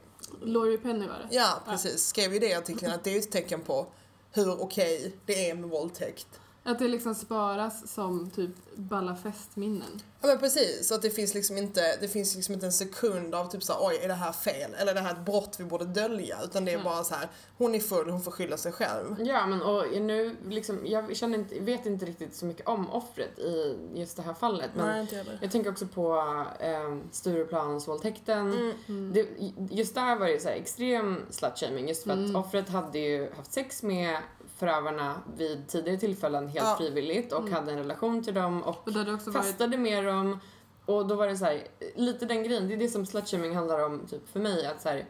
Laurie 0.41 0.79
Penny 0.79 1.07
var 1.07 1.27
det. 1.29 1.37
Ja, 1.37 1.63
precis. 1.67 2.07
Skrev 2.07 2.35
ju 2.35 2.39
det 2.39 2.49
i 2.49 2.55
artikeln 2.55 2.93
att 2.93 3.05
det 3.05 3.15
är 3.15 3.19
ett 3.19 3.31
tecken 3.31 3.61
på 3.61 3.87
hur 4.33 4.63
okej 4.63 5.17
det 5.27 5.51
är 5.51 5.55
med 5.55 5.71
våldtäkt. 5.71 6.27
Att 6.65 6.79
det 6.79 6.89
liksom 6.89 7.15
sparas 7.15 7.93
som 7.95 8.31
typ 8.31 8.51
balla 8.77 9.17
festminnen. 9.17 10.01
Ja 10.21 10.29
men 10.29 10.39
precis, 10.39 10.89
så 10.89 10.95
att 10.95 11.03
det 11.03 11.11
finns 11.11 11.35
liksom 11.35 11.59
inte, 11.59 11.97
det 12.01 12.09
finns 12.09 12.35
liksom 12.37 12.55
inte 12.55 12.67
en 12.67 12.73
sekund 12.73 13.35
av 13.35 13.47
typ 13.51 13.63
såhär 13.63 13.81
oj 13.89 13.99
är 14.03 14.09
det 14.09 14.15
här 14.15 14.33
fel? 14.33 14.75
Eller 14.79 14.91
är 14.91 14.95
det 14.95 15.01
här 15.01 15.13
ett 15.13 15.25
brott 15.25 15.57
vi 15.59 15.65
borde 15.65 15.85
dölja? 15.85 16.39
Utan 16.45 16.65
det 16.65 16.71
är 16.71 16.75
Mm. 16.75 16.85
bara 16.85 17.05
så 17.05 17.15
här 17.15 17.29
hon 17.59 17.75
är 17.75 17.81
full, 17.81 18.11
hon 18.11 18.23
får 18.23 18.31
skylla 18.31 18.57
sig 18.57 18.73
själv. 18.73 19.17
Ja, 19.21 19.47
men 19.47 19.63
och 19.63 19.85
nu 20.03 20.37
liksom, 20.49 20.81
jag 20.85 21.17
känner 21.17 21.39
inte, 21.39 21.61
vet 21.61 21.87
inte 21.87 22.07
riktigt 22.07 22.35
så 22.37 22.47
mycket 22.47 22.69
om 22.69 22.91
offret 22.91 23.39
i 23.39 23.77
just 23.95 24.17
det 24.17 24.23
här 24.23 24.35
fallet, 24.35 24.71
men 24.77 25.01
inte 25.01 25.17
heller. 25.17 25.39
jag 25.43 25.51
tänker 25.51 25.71
också 25.71 25.87
på 25.87 26.17
eh, 26.61 26.97
Stureplansvåldtäkten. 27.13 28.53
Mm. 28.53 28.73
Mm. 28.89 29.13
Det, 29.13 29.27
just 29.75 29.95
där 29.95 30.17
var 30.17 30.27
det 30.27 30.43
så 30.43 30.49
här 30.49 30.57
extrem 30.57 31.21
slutshaming 31.31 31.89
just 31.89 32.03
för 32.03 32.11
att 32.11 32.19
Mm. 32.19 32.37
offret 32.37 32.69
hade 32.69 32.99
ju 32.99 33.31
haft 33.37 33.53
sex 33.53 33.83
med 33.83 34.17
förövarna 34.57 35.23
vid 35.37 35.69
tidigare 35.69 35.99
tillfällen 35.99 36.49
helt 36.49 36.67
Ja. 36.69 36.77
frivilligt 36.79 37.33
och 37.33 37.41
Mm. 37.41 37.53
hade 37.53 37.73
en 37.73 37.79
relation 37.79 38.25
till 38.25 38.35
dem 38.35 38.63
och 38.63 38.89
Och 38.89 38.95
varit... 38.95 39.33
festade 39.33 39.79
med 39.79 40.05
dem 40.05 40.39
och 40.87 41.07
då 41.07 41.15
var 41.15 41.27
det 41.29 41.37
så 41.37 41.45
här, 41.45 41.67
lite 41.95 42.27
den 42.27 42.43
grejen, 42.45 42.69
det 42.69 42.75
är 42.75 42.79
det 42.79 42.89
som 42.89 43.07
slutshaming 43.07 43.57
handlar 43.57 43.85
om 43.85 44.07
typ 44.11 44.29
för 44.33 44.41
mig 44.41 44.67
att 44.67 44.83
så 44.83 44.89
här, 44.89 45.07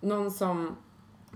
någon 0.00 0.30
som 0.30 0.76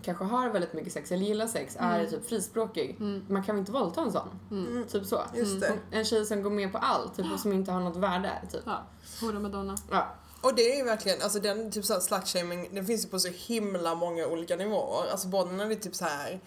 kanske 0.03 0.25
har 0.25 0.49
väldigt 0.49 0.73
mycket 0.73 0.93
sex 0.93 1.13
eller 1.13 1.27
gillar 1.27 1.47
sex 1.47 1.77
är 1.81 1.99
Mm. 1.99 2.11
typ 2.11 2.29
frispråkig. 2.29 2.97
Mm. 3.01 3.27
Man 3.29 3.43
kan 3.43 3.55
väl 3.55 3.61
inte 3.61 3.73
våldta 3.73 4.01
en 4.01 4.13
sån? 4.13 4.29
Mm. 4.51 4.67
Mm. 4.67 4.87
Typ 4.87 5.07
så. 5.07 5.23
Just 5.35 5.61
det. 5.61 5.79
En 5.91 6.05
tjej 6.05 6.27
som 6.27 6.43
går 6.43 6.51
med 6.51 6.73
på 6.73 6.79
allt 6.79 7.17
typ, 7.17 7.33
och 7.33 7.41
som 7.41 7.53
inte 7.53 7.73
har 7.73 7.81
något 7.81 7.97
värde. 7.97 8.33
Typ. 8.53 8.63
Ja, 8.67 8.83
hora 9.21 9.39
Madonna. 9.39 9.77
Ja. 9.91 10.07
Och 10.41 10.55
det 10.55 10.63
är 10.73 10.77
ju 10.77 10.85
verkligen, 10.85 11.23
alltså 11.23 11.39
den 11.41 11.71
typ 11.71 11.85
såhär 11.85 12.01
slutshaming, 12.01 12.69
den 12.75 12.87
finns 12.87 13.05
ju 13.05 13.09
på 13.09 13.19
så 13.19 13.29
himla 13.29 13.95
många 13.95 14.27
olika 14.27 14.57
nivåer. 14.57 15.11
Alltså 15.11 15.29
både 15.29 15.53
när 15.53 15.67
det 15.67 15.75
är 15.75 15.77
typ 15.77 15.95
så 15.95 16.05
här, 16.05 16.41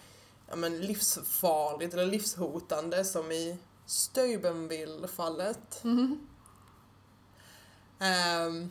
ja 0.50 0.56
men 0.56 0.80
livsfarligt 0.80 1.94
eller 1.94 2.06
livshotande 2.06 3.04
som 3.04 3.32
i 3.32 3.58
Steubenville-fallet. 3.86 5.84
Mm. 5.84 6.18
Um, 8.48 8.70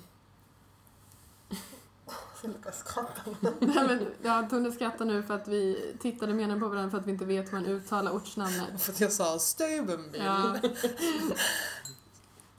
Sluta 2.42 2.72
skratta. 2.72 3.22
Nej, 3.42 3.88
men, 3.88 4.08
ja, 4.22 4.48
Tone 4.50 4.72
skrattar 4.72 5.06
nu 5.06 5.24
för 5.24 5.34
att 5.34 5.48
vi 5.48 5.94
tittade 6.00 6.34
med 6.34 6.46
henne 6.48 6.60
på 6.60 6.68
varandra 6.68 6.92
för 6.92 6.98
att 6.98 7.08
vi 7.08 7.12
inte 7.12 7.26
vet 7.26 7.48
hur 7.48 7.52
man 7.52 7.66
uttalar 7.66 8.12
ortsnamnet. 8.12 8.82
För 8.82 8.92
att 8.92 9.02
jag 9.02 9.12
sa 9.12 9.40
Steubenville. 9.40 10.26
Ja. 10.26 10.60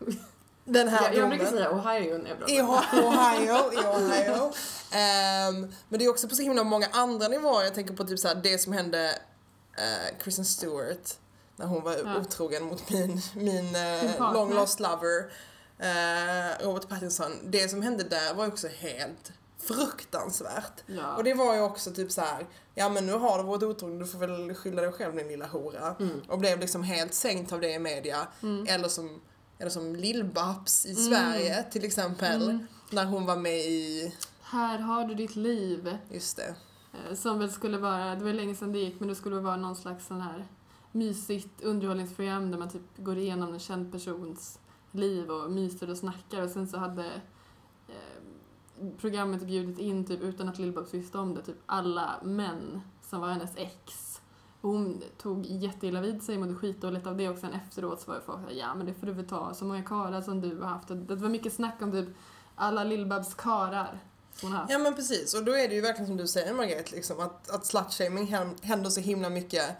Den 0.72 0.88
här 0.88 1.02
Jag, 1.04 1.14
jag 1.16 1.28
brukar 1.28 1.44
domen. 1.44 1.58
säga 1.58 1.70
Ohio 1.70 2.28
jag 2.28 2.38
pratar. 2.38 2.54
I 2.54 2.60
Ohio, 2.60 3.72
i 3.72 3.76
Ohio. 3.76 4.52
Ehm, 4.92 5.72
men 5.88 5.98
det 5.98 6.04
är 6.04 6.08
också 6.10 6.28
på 6.28 6.34
så 6.34 6.42
himla 6.42 6.64
många 6.64 6.88
andra 6.92 7.28
nivåer. 7.28 7.64
Jag 7.64 7.74
tänker 7.74 7.94
på 7.94 8.04
typ 8.04 8.18
så 8.18 8.28
här, 8.28 8.34
det 8.34 8.58
som 8.58 8.72
hände 8.72 9.18
uh, 9.78 10.18
Kristen 10.22 10.44
Stewart 10.44 11.14
när 11.56 11.66
hon 11.66 11.82
var 11.82 11.92
Ja. 11.92 12.16
otrogen 12.20 12.64
mot 12.64 12.90
min, 12.90 13.20
min 13.34 13.76
uh, 13.76 14.32
long 14.32 14.54
lost 14.54 14.80
lover, 14.80 15.32
eh, 15.78 16.64
Robert 16.66 16.88
Pattinson. 16.88 17.32
Det 17.44 17.68
som 17.68 17.82
hände 17.82 18.04
där 18.04 18.34
var 18.34 18.46
också 18.46 18.68
helt 18.68 19.32
fruktansvärt. 19.62 20.82
Ja. 20.86 21.16
Och 21.16 21.24
det 21.24 21.34
var 21.34 21.54
ju 21.54 21.60
också 21.60 21.90
typ 21.90 22.12
så 22.12 22.20
här, 22.20 22.46
ja 22.74 22.88
men 22.88 23.06
nu 23.06 23.12
har 23.12 23.38
du 23.38 23.44
varit 23.44 23.62
otrogen, 23.62 23.98
du 23.98 24.06
får 24.06 24.18
väl 24.18 24.54
skylla 24.54 24.82
dig 24.82 24.92
själv 24.92 25.16
din 25.16 25.28
lilla 25.28 25.46
hora. 25.46 25.96
Mm. 26.00 26.20
Och 26.28 26.38
blev 26.38 26.60
liksom 26.60 26.82
helt 26.82 27.14
sänkt 27.14 27.52
av 27.52 27.60
det 27.60 27.70
i 27.70 27.78
media. 27.78 28.26
Mm. 28.42 28.66
Eller 28.68 28.88
som, 28.88 29.20
eller 29.60 29.70
som 29.70 29.96
Lill-Babs 29.96 30.86
i 30.86 30.90
Mm. 30.90 31.02
Sverige 31.04 31.62
till 31.62 31.84
exempel. 31.84 32.42
Mm. 32.42 32.66
När 32.90 33.04
hon 33.06 33.26
var 33.26 33.36
med 33.36 33.58
i 33.60 34.14
Här 34.42 34.78
har 34.78 35.04
du 35.04 35.14
ditt 35.14 35.36
liv. 35.36 35.96
Just 36.10 36.36
det. 36.36 36.54
Eh, 36.92 37.14
Som 37.16 37.38
väl 37.38 37.50
skulle 37.50 37.78
vara, 37.78 38.14
det 38.14 38.24
var 38.24 38.32
länge 38.32 38.54
sedan 38.54 38.72
det 38.72 38.78
gick, 38.78 39.00
men 39.00 39.08
det 39.08 39.14
skulle 39.14 39.36
vara 39.36 39.56
någon 39.56 39.76
slags 39.76 40.06
sån 40.06 40.20
här 40.20 40.46
mysigt 40.92 41.62
underhållningsprogram 41.62 42.50
där 42.50 42.58
man 42.58 42.70
typ 42.70 42.82
går 42.96 43.18
igenom 43.18 43.52
en 43.52 43.58
känd 43.60 43.92
persons 43.92 44.58
liv 44.92 45.30
och 45.30 45.50
myser 45.50 45.90
och 45.90 45.96
snackar 45.96 46.42
och 46.42 46.50
sen 46.50 46.68
så 46.68 46.78
hade 46.78 47.04
eh, 47.88 48.86
programmet 49.00 49.42
bjudit 49.46 49.78
in, 49.78 50.04
typ 50.06 50.20
utan 50.20 50.48
att 50.48 50.58
Lill-Babs 50.58 50.94
visste 50.94 51.18
om 51.18 51.34
det, 51.34 51.42
typ 51.42 51.56
alla 51.66 52.20
män 52.22 52.80
som 53.10 53.20
var 53.20 53.28
hennes 53.28 53.56
ex. 53.56 54.09
Och 54.60 54.70
hon 54.70 55.02
tog 55.18 55.46
jätteilla 55.46 56.00
vid 56.00 56.22
sig, 56.22 56.38
mådde 56.38 56.54
skitdåligt 56.54 57.06
av 57.06 57.16
det 57.16 57.28
och 57.28 57.38
sen 57.38 57.52
efteråt 57.52 58.00
så 58.00 58.10
var 58.10 58.18
det 58.18 58.24
folk 58.26 58.40
såhär, 58.40 58.54
ja 58.54 58.74
men 58.74 58.86
det 58.86 58.94
får 58.94 59.06
du 59.06 59.12
väl 59.12 59.28
ta, 59.28 59.54
så 59.54 59.64
många 59.64 59.82
karlar 59.82 60.22
som 60.22 60.40
du 60.40 60.60
har 60.60 60.68
haft. 60.68 60.88
Det 60.88 61.14
var 61.14 61.28
mycket 61.28 61.52
snack 61.52 61.82
om 61.82 61.92
typ 61.92 62.08
alla 62.54 62.84
Lill-Babs 62.84 63.34
karar 63.36 63.98
hon 64.42 64.52
har 64.52 64.58
haft. 64.58 64.72
Ja 64.72 64.78
men 64.78 64.94
precis, 64.94 65.34
och 65.34 65.44
då 65.44 65.52
är 65.52 65.68
det 65.68 65.74
ju 65.74 65.80
verkligen 65.80 66.06
som 66.06 66.16
du 66.16 66.26
säger 66.26 66.54
Margret, 66.54 66.92
liksom, 66.92 67.20
att, 67.20 67.50
att 67.50 67.66
slutshaming 67.66 68.26
händer 68.62 68.90
så 68.90 69.00
himla 69.00 69.30
mycket 69.30 69.76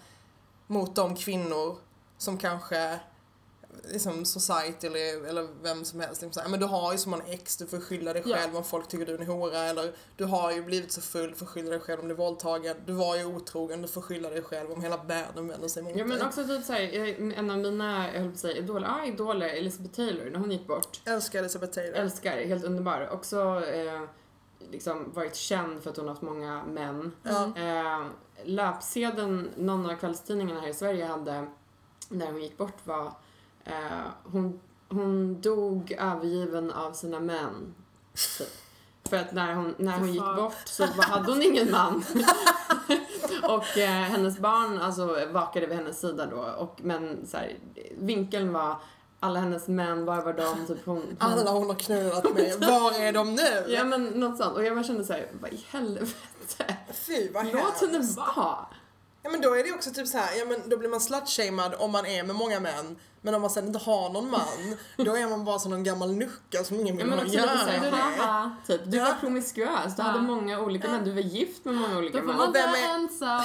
mot 0.66 0.94
de 0.94 1.16
kvinnor 1.16 1.76
som 2.18 2.38
kanske 2.38 3.00
liksom 3.84 4.24
society 4.24 4.86
eller, 4.86 5.28
eller 5.28 5.48
vem 5.62 5.84
som 5.84 6.00
helst 6.00 6.22
liksom, 6.22 6.32
så 6.32 6.40
här, 6.40 6.48
men 6.48 6.60
du 6.60 6.66
har 6.66 6.92
ju 6.92 6.98
så 6.98 7.08
många 7.08 7.22
ex, 7.26 7.56
du 7.56 7.66
får 7.66 7.80
skylla 7.80 8.12
dig 8.12 8.22
Ja. 8.26 8.36
själv 8.36 8.56
om 8.56 8.64
folk 8.64 8.88
tycker 8.88 9.06
du 9.06 9.14
är 9.14 9.18
en 9.18 9.26
hora 9.26 9.58
eller 9.58 9.92
du 10.16 10.24
har 10.24 10.52
ju 10.52 10.62
blivit 10.62 10.92
så 10.92 11.00
full, 11.00 11.30
du 11.30 11.36
får 11.36 11.46
skylla 11.46 11.70
dig 11.70 11.80
själv 11.80 12.00
om 12.00 12.08
du 12.08 12.14
är 12.14 12.18
våldtagen, 12.18 12.76
du 12.86 12.92
var 12.92 13.16
ju 13.16 13.24
otrogen, 13.24 13.82
du 13.82 13.88
får 13.88 14.00
skylla 14.00 14.30
dig 14.30 14.42
själv 14.42 14.72
om 14.72 14.82
hela 14.82 14.96
världen 14.96 15.48
vänder 15.48 15.68
sig 15.68 15.82
mot 15.82 15.96
Ja 15.96 16.04
men 16.06 16.18
dig. 16.18 16.26
också 16.26 16.46
typ 16.46 16.64
såhär, 16.64 16.80
en 17.38 17.50
av 17.50 17.58
mina, 17.58 18.12
jag 18.12 18.20
höll 18.20 18.28
på 18.28 18.34
att 18.34 18.40
säga 18.40 18.56
idoler, 18.56 18.88
ja 18.88 19.04
idoler, 19.06 19.48
Elizabeth 19.48 19.94
Taylor, 19.94 20.30
när 20.30 20.38
hon 20.38 20.50
gick 20.50 20.66
bort. 20.66 21.00
Älskar 21.04 21.38
Elizabeth 21.38 21.72
Taylor. 21.72 21.96
Älskar, 21.96 22.36
helt 22.36 22.64
underbar. 22.64 23.08
Också 23.12 23.62
eh, 23.66 24.00
liksom 24.70 25.12
varit 25.14 25.36
känd 25.36 25.82
för 25.82 25.90
att 25.90 25.96
hon 25.96 26.08
haft 26.08 26.22
många 26.22 26.62
män. 26.64 27.12
Ja. 27.22 27.52
Eh, 27.56 28.06
löpsedeln 28.44 29.50
någon 29.56 29.90
av 29.90 29.96
kvällstidningarna 29.96 30.60
här 30.60 30.68
i 30.68 30.74
Sverige 30.74 31.04
hade 31.04 31.46
när 32.08 32.26
hon 32.26 32.42
gick 32.42 32.56
bort 32.56 32.76
var 32.84 33.12
eh, 33.64 34.06
hon, 34.24 34.60
hon 34.88 35.40
dog 35.40 35.92
övergiven 35.98 36.70
av 36.70 36.92
sina 36.92 37.20
män. 37.20 37.74
Typ. 38.38 38.48
För 39.08 39.16
att 39.16 39.32
när 39.32 39.54
hon, 39.54 39.74
när 39.78 39.98
hon 39.98 40.12
gick 40.12 40.36
bort 40.36 40.62
så 40.64 40.86
hade 40.86 41.32
hon 41.32 41.42
ingen 41.42 41.70
man. 41.70 42.04
och 43.42 43.78
eh, 43.78 43.90
hennes 43.90 44.38
barn 44.38 44.78
alltså, 44.78 45.26
vakade 45.32 45.66
vid 45.66 45.76
hennes 45.76 46.00
sida 46.00 46.26
då. 46.26 46.36
Och, 46.36 46.80
men 46.82 47.26
så 47.26 47.36
här, 47.36 47.56
vinkeln 47.98 48.52
var 48.52 48.76
alla 49.20 49.40
hennes 49.40 49.68
män, 49.68 50.04
var 50.04 50.22
var 50.22 50.32
de? 50.32 50.66
Typ 50.66 50.86
hon, 50.86 50.96
hon, 50.96 51.16
Alla 51.18 51.50
hon 51.50 51.66
har 51.66 51.74
knullat 51.74 52.34
med, 52.34 52.60
var 52.60 52.92
är 52.92 53.12
de 53.12 53.34
nu? 53.34 53.64
Ja 53.68 53.84
men 53.84 54.04
något 54.04 54.38
sånt. 54.38 54.56
Och 54.56 54.64
jag 54.64 54.74
bara 54.74 54.84
kände 54.84 55.04
såhär, 55.04 55.28
vad 55.40 55.52
i 55.52 55.66
helvete? 55.70 56.76
Fy 56.92 57.32
vad 57.32 57.46
Låt 57.46 57.80
henne 57.80 58.06
vara. 58.16 58.66
Ja 59.22 59.30
men 59.30 59.40
då 59.40 59.54
är 59.54 59.64
det 59.64 59.72
också 59.72 59.90
typ 59.90 60.08
så 60.08 60.18
här, 60.18 60.38
ja 60.38 60.44
men 60.44 60.68
då 60.68 60.76
blir 60.76 60.88
man 60.88 61.00
slutshamead 61.00 61.74
om 61.78 61.90
man 61.90 62.06
är 62.06 62.22
med 62.24 62.36
många 62.36 62.60
män. 62.60 62.96
Men 63.22 63.34
om 63.34 63.40
man 63.40 63.50
sen 63.50 63.66
inte 63.66 63.78
har 63.78 64.10
någon 64.10 64.30
man, 64.30 64.76
då 64.96 65.16
är 65.16 65.28
man 65.28 65.44
bara 65.44 65.58
som 65.58 65.70
någon 65.70 65.84
gammal 65.84 66.12
nucka 66.12 66.64
som 66.64 66.80
ingen 66.80 66.98
Ja, 66.98 67.04
vill 67.04 67.06
men 67.10 67.18
ha 67.18 67.24
också 67.24 67.36
göra 67.38 67.80
med. 67.80 67.92
haha, 67.92 68.56
typ. 68.66 68.80
Du 68.84 68.96
Ja. 68.96 69.04
var 69.04 69.12
promiskuös, 69.14 69.96
du 69.96 70.02
Ja. 70.02 70.08
hade 70.08 70.20
många 70.20 70.60
olika 70.60 70.88
män, 70.88 71.04
du 71.04 71.12
var 71.12 71.20
gift 71.20 71.64
med 71.64 71.74
många 71.74 71.98
olika 71.98 72.18
Då 72.20 72.22
får 72.22 72.28
män. 72.28 72.36
man 72.36 72.52
vara 72.52 72.62
är- 72.62 72.94
ensam. 72.94 73.42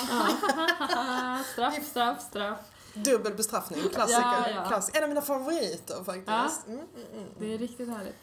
straff, 1.53 1.86
straff, 1.86 2.21
straff. 2.21 2.59
Dubbel 2.93 3.34
bestraffning, 3.34 3.82
klassiker. 3.93 4.21
Ja, 4.21 4.49
ja. 4.49 4.67
Klass, 4.67 4.89
en 4.93 5.03
av 5.03 5.09
mina 5.09 5.21
favoriter 5.21 6.03
faktiskt. 6.03 6.28
Ja. 6.28 6.49
Mm, 6.67 6.80
mm, 6.80 7.07
mm. 7.13 7.30
Det 7.39 7.53
är 7.53 7.57
riktigt 7.57 7.89
härligt. 7.89 8.15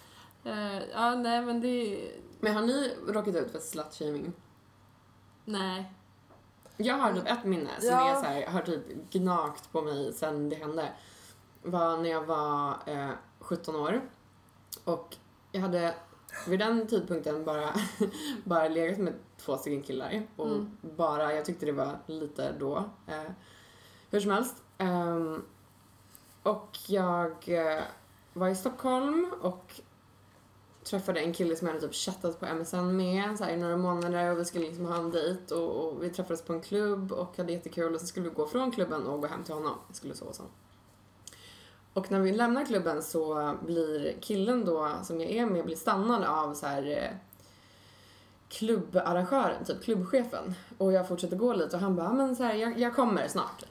Eh, 0.44 0.88
ja, 0.92 1.14
nej 1.14 1.42
men 1.42 1.60
det 1.60 1.68
är... 1.68 2.12
Men 2.40 2.54
har 2.54 2.62
ni 2.62 2.94
råkat 3.08 3.34
ut 3.36 3.52
för 3.52 3.58
slutshaming? 3.58 4.32
Nej. 5.44 5.92
Jag 6.82 6.94
har 6.94 7.12
typ 7.12 7.26
ett 7.28 7.44
minne 7.44 7.70
som 7.80 7.88
Ja. 7.88 8.08
är 8.10 8.14
så 8.14 8.26
här, 8.26 8.46
har 8.46 8.60
typ 8.60 9.10
gnagt 9.10 9.72
på 9.72 9.82
mig 9.82 10.12
sen 10.12 10.48
det 10.48 10.56
hände. 10.56 10.92
var 11.62 11.96
när 11.96 12.10
jag 12.10 12.24
var 12.24 12.74
eh, 12.86 13.08
17 13.40 13.76
år. 13.76 14.00
Och 14.84 15.16
jag 15.52 15.60
hade 15.60 15.94
vid 16.48 16.58
den 16.58 16.86
tidpunkten 16.86 17.44
bara, 17.44 17.74
bara 18.44 18.68
legat 18.68 18.98
med 18.98 19.14
två 19.38 19.56
stycken 19.58 19.82
killar. 19.82 20.26
Och 20.36 20.46
Mm. 20.46 20.76
bara, 20.80 21.34
jag 21.34 21.44
tyckte 21.44 21.66
det 21.66 21.72
var 21.72 21.98
lite 22.06 22.52
då. 22.52 22.76
Eh, 23.06 23.30
hur 24.10 24.20
som 24.20 24.30
helst. 24.30 24.62
Ehm, 24.78 25.42
och 26.42 26.78
jag 26.86 27.48
eh, 27.48 27.82
var 28.32 28.48
i 28.48 28.56
Stockholm 28.56 29.34
och 29.40 29.80
träffade 30.84 31.20
en 31.20 31.32
kille 31.32 31.56
som 31.56 31.66
jag 31.66 31.74
hade 31.74 31.86
typ 31.86 31.94
chattat 31.94 32.40
på 32.40 32.46
MSN 32.46 32.96
med 32.96 33.38
så 33.38 33.44
här, 33.44 33.52
i 33.52 33.56
några 33.56 33.76
månader 33.76 34.32
och 34.32 34.38
vi 34.38 34.44
skulle 34.44 34.66
liksom 34.66 34.86
ha 34.86 34.96
en 34.96 35.10
dejt 35.10 35.54
och, 35.54 35.88
och 35.88 36.02
vi 36.02 36.10
träffades 36.10 36.42
på 36.42 36.52
en 36.52 36.60
klubb 36.60 37.12
och 37.12 37.36
hade 37.36 37.52
jättekul 37.52 37.94
och 37.94 38.00
så 38.00 38.06
skulle 38.06 38.28
vi 38.28 38.34
gå 38.34 38.46
från 38.46 38.70
klubben 38.70 39.06
och 39.06 39.20
gå 39.20 39.26
hem 39.26 39.44
till 39.44 39.54
honom. 39.54 39.78
Jag 39.86 39.96
skulle 39.96 40.14
sova 40.14 40.30
hos 40.30 40.38
honom. 40.38 40.52
Och 41.94 42.10
när 42.10 42.20
vi 42.20 42.32
lämnar 42.32 42.64
klubben 42.64 43.02
så 43.02 43.54
blir 43.66 44.14
killen 44.20 44.64
då 44.64 44.90
som 45.02 45.20
jag 45.20 45.30
är 45.30 45.46
med 45.46 45.64
blir 45.64 45.76
stannad 45.76 46.24
av 46.24 46.54
så 46.54 46.66
här 46.66 46.86
eh, 46.90 47.16
klubbarrangören, 48.48 49.64
typ 49.64 49.82
klubbchefen. 49.82 50.54
Och 50.78 50.92
jag 50.92 51.08
fortsätter 51.08 51.36
gå 51.36 51.54
lite 51.54 51.76
och 51.76 51.82
han 51.82 51.96
bara, 51.96 52.12
men 52.12 52.36
så 52.36 52.42
här, 52.42 52.54
jag, 52.54 52.78
jag 52.78 52.96
kommer 52.96 53.28
snart. 53.28 53.64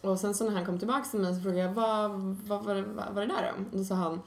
Och 0.00 0.20
sen 0.20 0.34
så 0.34 0.44
när 0.44 0.52
han 0.52 0.66
kom 0.66 0.78
tillbaka 0.78 1.04
till 1.04 1.20
mig 1.20 1.34
så 1.34 1.40
frågade 1.40 1.62
jag, 1.62 1.72
vad, 1.72 2.10
vad, 2.10 2.64
vad, 2.64 2.76
vad 2.76 3.14
var 3.14 3.20
det 3.20 3.26
där 3.26 3.52
om? 3.56 3.64
Och 3.72 3.78
då 3.78 3.84
sa 3.84 3.94
han, 3.94 4.20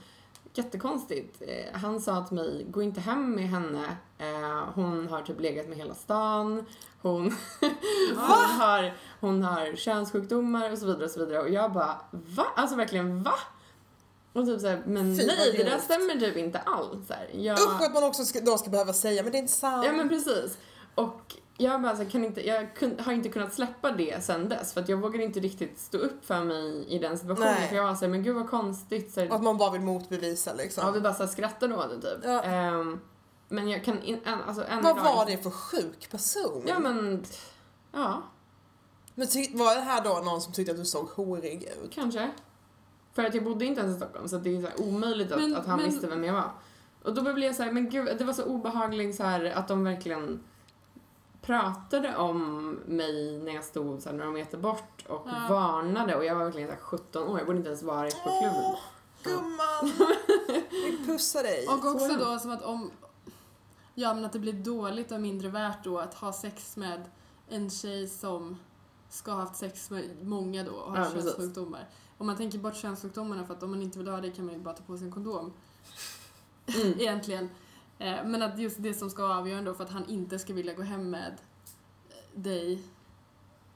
jättekonstigt. 0.57 1.41
Eh, 1.41 1.79
Han 1.79 2.01
sa 2.01 2.25
till 2.25 2.35
mig, 2.35 2.65
gå 2.69 2.81
inte 2.81 3.01
hem 3.01 3.31
med 3.35 3.49
henne. 3.49 3.97
Eh, 4.17 4.69
Hon 4.75 5.07
har 5.07 5.21
typ 5.21 5.39
legat 5.39 5.67
med 5.67 5.77
hela 5.77 5.93
stan. 5.93 6.65
Hon, 7.01 7.23
hon, 8.15 8.45
har, 8.59 8.93
hon 9.19 9.43
har 9.43 9.75
könssjukdomar 9.75 10.71
och 10.71 10.77
så 10.77 10.85
vidare 10.85 11.05
och 11.05 11.11
så 11.11 11.19
vidare. 11.25 11.41
Och 11.41 11.49
jag 11.49 11.73
bara, 11.73 11.97
va? 12.11 12.45
Alltså 12.55 12.75
verkligen, 12.75 13.23
va? 13.23 13.33
Och 14.33 14.45
typ 14.45 14.61
såhär, 14.61 14.83
men 14.85 15.17
Fy, 15.17 15.25
nej, 15.25 15.53
det 15.57 15.63
där 15.63 15.77
stämmer 15.79 16.19
typ 16.19 16.37
inte 16.37 16.59
alls. 16.59 17.07
Så 17.07 17.13
här, 17.13 17.29
jag, 17.33 17.59
Usch 17.59 17.81
att 17.81 17.93
man 17.93 18.03
också 18.03 18.25
ska, 18.25 18.39
då 18.41 18.57
ska 18.57 18.69
behöva 18.69 18.93
säga, 18.93 19.23
men 19.23 19.31
det 19.31 19.37
är 19.37 19.39
inte 19.41 19.53
sant. 19.53 19.85
Ja 19.85 19.91
men 19.91 20.09
precis. 20.09 20.57
Och 20.95 21.35
jag 21.57 21.81
bara 21.81 22.05
kan 22.05 22.23
inte, 22.25 22.47
jag 22.47 22.75
kun, 22.75 22.99
har 22.99 23.13
inte 23.13 23.29
kunnat 23.29 23.53
släppa 23.53 23.91
det 23.91 24.23
sen 24.23 24.49
dess 24.49 24.73
för 24.73 24.81
att 24.81 24.89
jag 24.89 24.97
vågade 24.97 25.23
inte 25.23 25.39
riktigt 25.39 25.79
stå 25.79 25.97
upp 25.97 26.25
för 26.25 26.43
mig 26.43 26.85
i 26.87 26.99
den 26.99 27.17
situationen 27.17 27.53
Nej. 27.59 27.67
för 27.69 27.75
jag 27.75 27.83
var 27.83 27.95
såhär, 27.95 28.07
men 28.11 28.23
gud 28.23 28.35
vad 28.35 28.49
konstigt. 28.49 29.13
Så 29.13 29.19
här, 29.19 29.29
Att 29.35 29.43
man 29.43 29.57
bara 29.57 29.71
vill 29.71 29.81
motbevisa 29.81 30.53
liksom. 30.53 30.83
ja, 30.85 30.91
vi 30.91 31.01
bara 31.01 31.13
så 31.13 31.23
här 31.23 31.29
skrattade 31.31 31.75
åt 31.77 31.89
det 31.89 32.01
typ. 32.15 32.19
Ja. 32.25 32.41
Ehm, 32.43 32.99
men 33.49 33.69
jag 33.69 33.83
kan 33.83 34.03
in, 34.03 34.19
en, 34.25 34.41
alltså 34.47 34.65
en 34.65 34.81
Vad 34.83 34.95
dag- 34.95 35.03
var 35.03 35.25
det 35.25 35.37
för 35.43 35.49
sjuk 35.49 36.11
person? 36.11 36.63
Ja 36.67 36.79
men, 36.79 37.23
ja, 37.91 38.21
Men 39.15 39.27
var 39.53 39.75
det 39.75 39.81
här 39.81 40.03
då 40.03 40.21
någon 40.25 40.41
som 40.41 40.53
tyckte 40.53 40.71
att 40.71 40.77
du 40.77 40.85
såg 40.85 41.07
horig 41.09 41.63
ut? 41.83 41.91
kanske. 41.93 42.31
För 43.13 43.23
att 43.23 43.35
jag 43.35 43.43
bodde 43.43 43.65
inte 43.65 43.81
ens 43.81 43.93
i 43.95 43.97
Stockholm 43.99 44.27
så 44.27 44.37
det 44.37 44.55
är 44.57 44.61
så 44.61 44.67
här 44.67 44.81
omöjligt 44.81 45.31
att, 45.31 45.39
Men- 45.41 45.55
att 45.55 45.65
han 45.67 45.77
men- 45.79 45.89
visste 45.89 46.07
vem 46.07 46.23
jag 46.23 46.33
var. 46.33 46.51
Och 47.03 47.13
då 47.13 47.21
blev 47.21 47.37
jag 47.39 47.55
så 47.55 47.63
här, 47.63 47.71
men 47.71 47.89
gud, 47.89 48.17
det 48.17 48.23
var 48.23 48.33
så 48.33 48.43
obehagligt 48.43 49.15
så 49.15 49.23
här 49.23 49.45
att 49.45 49.67
de 49.67 49.83
verkligen 49.83 50.39
pratade 51.47 52.15
om 52.17 52.69
mig 52.85 53.37
när 53.39 53.53
jag 53.55 53.63
stod 53.63 54.01
så 54.01 54.09
här 54.09 54.17
några 54.17 54.31
meter 54.31 54.57
bort 54.57 55.05
och 55.07 55.27
Ja. 55.27 55.47
varnade 55.49 56.15
och 56.15 56.25
jag 56.25 56.35
var 56.35 56.43
verkligen 56.43 56.67
så 56.67 56.73
här 56.73 56.81
17 56.81 57.23
år, 57.27 57.37
jag 57.37 57.45
borde 57.47 57.57
inte 57.57 57.69
ens 57.69 57.83
varit 57.83 58.23
på 58.23 58.29
klubben. 58.29 58.63
Åh, 58.63 58.79
gumman! 59.23 60.09
Vi 60.71 61.05
pussar 61.05 61.43
dig. 61.43 61.67
Och 61.67 61.85
också 61.85 62.07
Så 62.07 62.13
då 62.17 62.39
som 62.39 62.51
att 62.51 62.63
om... 62.63 62.91
Ja 63.95 64.13
men 64.13 64.25
att 64.25 64.33
det 64.33 64.39
blir 64.39 64.53
dåligt 64.53 65.11
och 65.11 65.21
mindre 65.21 65.49
värt 65.49 65.83
då 65.83 65.99
att 65.99 66.13
ha 66.13 66.33
sex 66.33 66.77
med 66.77 67.03
en 67.49 67.69
tjej 67.69 68.07
som 68.07 68.57
ska 69.09 69.31
ha 69.31 69.39
haft 69.39 69.55
sex 69.55 69.89
med 69.89 70.25
många 70.25 70.63
då 70.63 70.71
och 70.71 70.91
har 70.91 70.97
Ja, 70.97 71.03
precis. 71.13 71.31
könssjukdomar. 71.35 71.89
Om 72.17 72.27
man 72.27 72.37
tänker 72.37 72.57
bort 72.59 72.75
könssjukdomarna 72.75 73.45
för 73.45 73.53
att 73.53 73.63
om 73.63 73.69
man 73.69 73.81
inte 73.81 73.97
vill 73.99 74.07
ha 74.07 74.21
det 74.21 74.31
kan 74.31 74.45
man 74.45 74.53
ju 74.55 74.61
bara 74.61 74.73
ta 74.75 74.83
på 74.83 74.97
sig 74.97 75.05
en 75.07 75.13
kondom. 75.13 75.53
Mm. 76.75 76.93
Egentligen. 76.99 77.49
Eh, 77.99 78.23
Men 78.25 78.41
att 78.43 78.59
just 78.59 78.83
det 78.83 78.93
som 78.93 79.09
ska 79.09 79.27
vara 79.27 79.37
avgörande 79.37 79.71
då 79.71 79.75
för 79.75 79.83
att 79.83 79.89
han 79.89 80.05
inte 80.09 80.39
ska 80.39 80.53
vilja 80.53 80.73
gå 80.73 80.81
hem 80.83 81.09
med 81.09 81.33
dig 82.35 82.83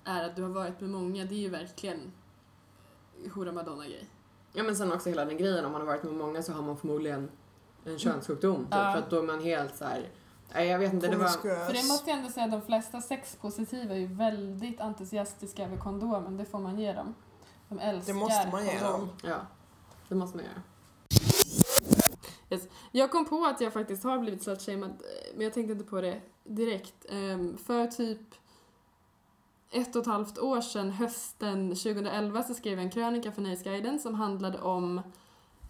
är 0.03 0.23
att 0.23 0.35
du 0.35 0.41
har 0.41 0.49
varit 0.49 0.79
med 0.81 0.89
många. 0.89 1.25
Det 1.25 1.35
är 1.35 1.39
ju 1.39 1.49
verkligen 1.49 2.11
hora 3.33 3.51
madonna-grej. 3.51 4.05
Ja 4.53 4.63
men 4.63 4.75
sen 4.75 4.91
också 4.91 5.09
hela 5.09 5.25
den 5.25 5.37
grejen, 5.37 5.65
om 5.65 5.71
man 5.71 5.81
har 5.81 5.87
varit 5.87 6.03
med 6.03 6.13
många 6.13 6.43
så 6.43 6.53
har 6.53 6.61
man 6.61 6.77
förmodligen 6.77 7.29
en 7.85 7.99
könssjukdom 7.99 8.55
typ, 8.63 8.67
Ja. 8.71 8.91
för 8.93 8.99
att 8.99 9.09
då 9.09 9.17
är 9.19 9.23
man 9.23 9.41
helt 9.41 9.75
så 9.77 9.85
här. 9.85 10.09
Nej 10.53 10.67
jag 10.67 10.79
vet 10.79 10.93
inte, 10.93 11.07
det 11.07 11.17
var... 11.17 11.27
För 11.27 11.73
det 11.73 11.87
måste 11.87 12.09
jag 12.09 12.19
ändå 12.19 12.29
säga, 12.31 12.47
de 12.47 12.61
flesta 12.61 13.01
sexpositiva 13.01 13.93
är 13.93 13.99
ju 13.99 14.05
väldigt 14.07 14.81
entusiastiska 14.81 15.65
över 15.65 15.77
kondomen, 15.77 16.37
det 16.37 16.45
får 16.45 16.59
man 16.59 16.79
ge 16.79 16.93
dem. 16.93 17.15
De 17.69 17.79
älskar 17.79 18.13
Det 18.13 18.19
måste 18.19 18.49
man 18.51 18.65
ge 18.65 18.79
kondom. 18.79 18.99
dem. 18.99 19.09
Ja, 19.23 19.35
det 20.07 20.15
måste 20.15 20.37
man 20.37 20.45
göra. 20.45 20.61
Jag 22.91 23.11
kom 23.11 23.25
på 23.25 23.45
att 23.45 23.61
jag 23.61 23.73
faktiskt 23.73 24.03
har 24.03 24.19
blivit 24.19 24.43
slutshamead, 24.43 24.91
eh, 24.91 25.35
men 25.35 25.43
jag 25.43 25.53
tänkte 25.53 25.73
inte 25.73 25.85
på 25.85 26.01
det 26.01 26.21
direkt. 26.43 27.05
Ehm, 27.09 27.57
för 27.57 27.87
typ 27.87 28.35
ett 29.71 29.95
och 29.95 30.01
ett 30.01 30.07
halvt 30.07 30.39
år 30.39 30.61
sedan, 30.61 30.89
hösten 30.89 31.69
2011, 31.69 32.43
så 32.43 32.53
skrev 32.53 32.73
jag 32.73 32.83
en 32.83 32.91
krönika 32.91 33.31
för 33.31 33.41
Nöjesguiden 33.41 33.99
som 33.99 34.15
handlade 34.15 34.59
om 34.61 35.01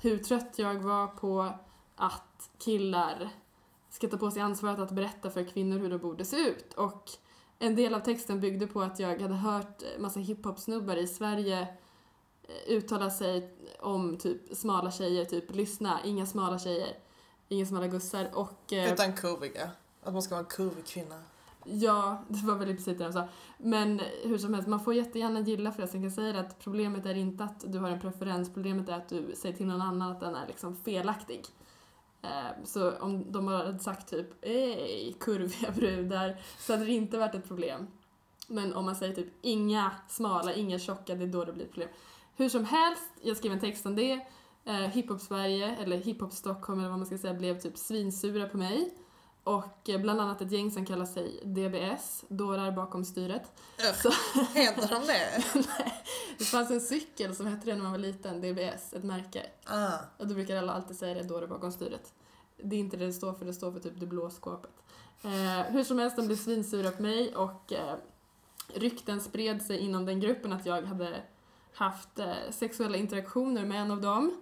hur 0.01 0.17
trött 0.17 0.53
jag 0.55 0.75
var 0.75 1.07
på 1.07 1.49
att 1.95 2.49
killar 2.57 3.29
ska 3.89 4.07
ta 4.07 4.17
på 4.17 4.31
sig 4.31 4.41
ansvaret 4.41 4.79
att 4.79 4.91
berätta 4.91 5.29
för 5.29 5.43
kvinnor 5.43 5.79
hur 5.79 5.89
de 5.89 5.97
borde 5.97 6.25
se 6.25 6.37
ut. 6.37 6.73
Och 6.73 7.09
en 7.59 7.75
del 7.75 7.93
av 7.93 7.99
texten 7.99 8.39
byggde 8.39 8.67
på 8.67 8.81
att 8.81 8.99
jag 8.99 9.21
hade 9.21 9.33
hört 9.33 9.83
massa 9.99 10.19
hiphop-snubbar 10.19 10.95
i 10.95 11.07
Sverige 11.07 11.67
uttala 12.67 13.09
sig 13.09 13.49
om 13.79 14.17
typ 14.17 14.41
smala 14.57 14.91
tjejer, 14.91 15.25
typ 15.25 15.55
lyssna, 15.55 15.99
inga 16.05 16.25
smala 16.25 16.59
tjejer, 16.59 16.97
inga 17.49 17.65
smala 17.65 17.87
gussar 17.87 18.29
och... 18.33 18.73
eh, 18.73 18.93
Utan 18.93 19.13
kurviga. 19.13 19.71
Att 20.03 20.13
man 20.13 20.21
ska 20.21 20.35
vara 20.35 20.43
en 20.45 20.49
kurvig 20.49 20.85
kvinna. 20.85 21.23
Ja, 21.63 22.23
det 22.27 22.45
var 22.45 22.55
väl 22.55 22.69
i 22.69 22.73
princip 22.73 22.97
det 22.97 23.03
de 23.03 23.13
sa. 23.13 23.27
Men 23.57 24.01
hur 24.23 24.37
som 24.37 24.53
helst, 24.53 24.69
man 24.69 24.79
får 24.79 24.93
jättegärna 24.93 25.39
gilla 25.39 25.71
förresten. 25.71 26.03
Jag 26.03 26.11
kan 26.11 26.15
säga 26.15 26.33
det 26.33 26.39
att 26.39 26.59
problemet 26.59 27.05
är 27.05 27.15
inte 27.15 27.43
att 27.43 27.63
du 27.67 27.79
har 27.79 27.89
en 27.89 27.99
preferens, 27.99 28.53
problemet 28.53 28.89
är 28.89 28.93
att 28.93 29.09
du 29.09 29.35
säger 29.35 29.55
till 29.55 29.65
någon 29.67 29.81
annan 29.81 30.11
att 30.11 30.19
den 30.19 30.35
är 30.35 30.47
liksom 30.47 30.75
felaktig. 30.75 31.45
Eh, 32.21 32.29
Så 32.65 32.91
om 32.91 33.31
de 33.31 33.47
hade 33.47 33.79
sagt 33.79 34.09
typ 34.09 34.27
ej, 34.41 35.15
kurviga 35.19 35.71
brudar, 35.71 36.41
så 36.59 36.73
hade 36.73 36.85
det 36.85 36.91
inte 36.91 37.17
varit 37.17 37.35
ett 37.35 37.47
problem. 37.47 37.87
Men 38.47 38.73
om 38.73 38.85
man 38.85 38.95
säger 38.95 39.15
typ 39.15 39.33
inga 39.41 39.91
smala, 40.09 40.53
inga 40.53 40.79
tjocka, 40.79 41.15
det 41.15 41.23
är 41.23 41.27
då 41.27 41.45
det 41.45 41.53
blir 41.53 41.65
ett 41.65 41.71
problem. 41.71 41.89
Hur 42.41 42.49
som 42.49 42.65
helst, 42.65 43.03
jag 43.21 43.37
skrev 43.37 43.51
en 43.51 43.59
text 43.59 43.85
om 43.85 43.95
det. 43.95 44.19
Eh, 44.65 44.73
Hiphop-Sverige, 44.75 45.75
eller 45.75 45.97
Hiphop-Stockholm 45.97 46.79
eller 46.79 46.89
vad 46.89 46.97
man 46.99 47.05
ska 47.05 47.17
säga, 47.17 47.33
blev 47.33 47.59
typ 47.59 47.77
svinsura 47.77 48.49
på 48.49 48.57
mig. 48.57 48.93
Och 49.43 49.89
eh, 49.89 50.01
bland 50.01 50.21
annat 50.21 50.41
ett 50.41 50.51
gäng 50.51 50.71
som 50.71 50.85
kallar 50.85 51.05
sig 51.05 51.39
DBS, 51.43 52.25
dårar 52.27 52.71
bakom 52.71 53.05
styret. 53.05 53.51
Så- 53.95 54.11
Heter 54.53 54.87
de 54.87 55.07
det? 55.07 55.43
Det 56.37 56.43
fanns 56.45 56.71
en 56.71 56.81
cykel 56.81 57.35
som 57.35 57.45
hette 57.47 57.65
det 57.65 57.75
när 57.75 57.83
man 57.83 57.91
var 57.91 57.99
liten, 57.99 58.41
DBS, 58.41 58.93
ett 58.93 59.03
märke. 59.03 59.45
Ah. 59.65 59.97
Och 60.17 60.27
då 60.27 60.33
brukar 60.33 60.55
alla 60.57 60.73
alltid 60.73 60.97
säga 60.97 61.13
det, 61.13 61.23
dårar 61.23 61.47
bakom 61.47 61.71
styret. 61.71 62.13
Det 62.63 62.75
är 62.75 62.79
inte 62.79 62.97
det 62.97 63.05
det 63.05 63.13
står 63.13 63.33
för, 63.33 63.45
det 63.45 63.53
står 63.53 63.71
för 63.71 63.79
typ 63.79 63.99
det 63.99 64.05
blå 64.05 64.29
skåpet. 64.29 64.83
Eh, 65.23 65.61
hur 65.71 65.83
som 65.83 65.99
helst, 65.99 66.15
de 66.15 66.27
blev 66.27 66.37
svinsura 66.37 66.91
på 66.91 67.01
mig 67.01 67.35
och 67.35 67.73
eh, 67.73 67.95
rykten 68.73 69.21
spred 69.21 69.61
sig 69.61 69.77
inom 69.79 70.05
den 70.05 70.19
gruppen 70.19 70.53
att 70.53 70.65
jag 70.65 70.81
hade 70.81 71.21
haft 71.73 72.19
eh, 72.19 72.33
sexuella 72.51 72.97
interaktioner 72.97 73.65
med 73.65 73.81
en 73.81 73.91
av 73.91 74.01
dem. 74.01 74.37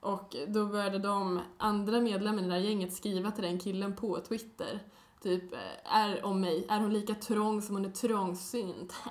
Och 0.00 0.36
då 0.48 0.66
började 0.66 0.98
de 0.98 1.40
andra 1.58 2.00
medlemmarna 2.00 2.46
i 2.46 2.48
det 2.48 2.54
här 2.54 2.60
gänget 2.60 2.92
skriva 2.94 3.30
till 3.30 3.44
den 3.44 3.58
killen 3.58 3.96
på 3.96 4.20
Twitter. 4.20 4.80
Typ, 5.22 5.52
eh, 5.52 5.96
är 5.96 6.24
om 6.24 6.40
mig, 6.40 6.66
är 6.68 6.80
hon 6.80 6.92
lika 6.92 7.14
trång 7.14 7.62
som 7.62 7.74
hon 7.74 7.84
är 7.84 7.90
trångsynt? 7.90 8.92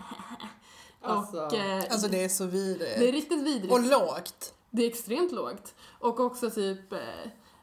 Alltså. 1.03 1.45
och 1.45 1.53
eh, 1.53 1.83
Alltså 1.91 2.07
det 2.07 2.23
är 2.23 2.29
så 2.29 2.45
vidrigt. 2.45 2.99
det 2.99 3.09
är 3.09 3.11
riktigt 3.11 3.43
vidrigt. 3.43 3.73
Och 3.73 3.81
lågt. 3.81 4.53
Det 4.69 4.83
är 4.83 4.87
extremt 4.87 5.31
lågt. 5.31 5.75
Och 5.99 6.19
också 6.19 6.49
typ, 6.49 6.93
eh, 6.93 6.99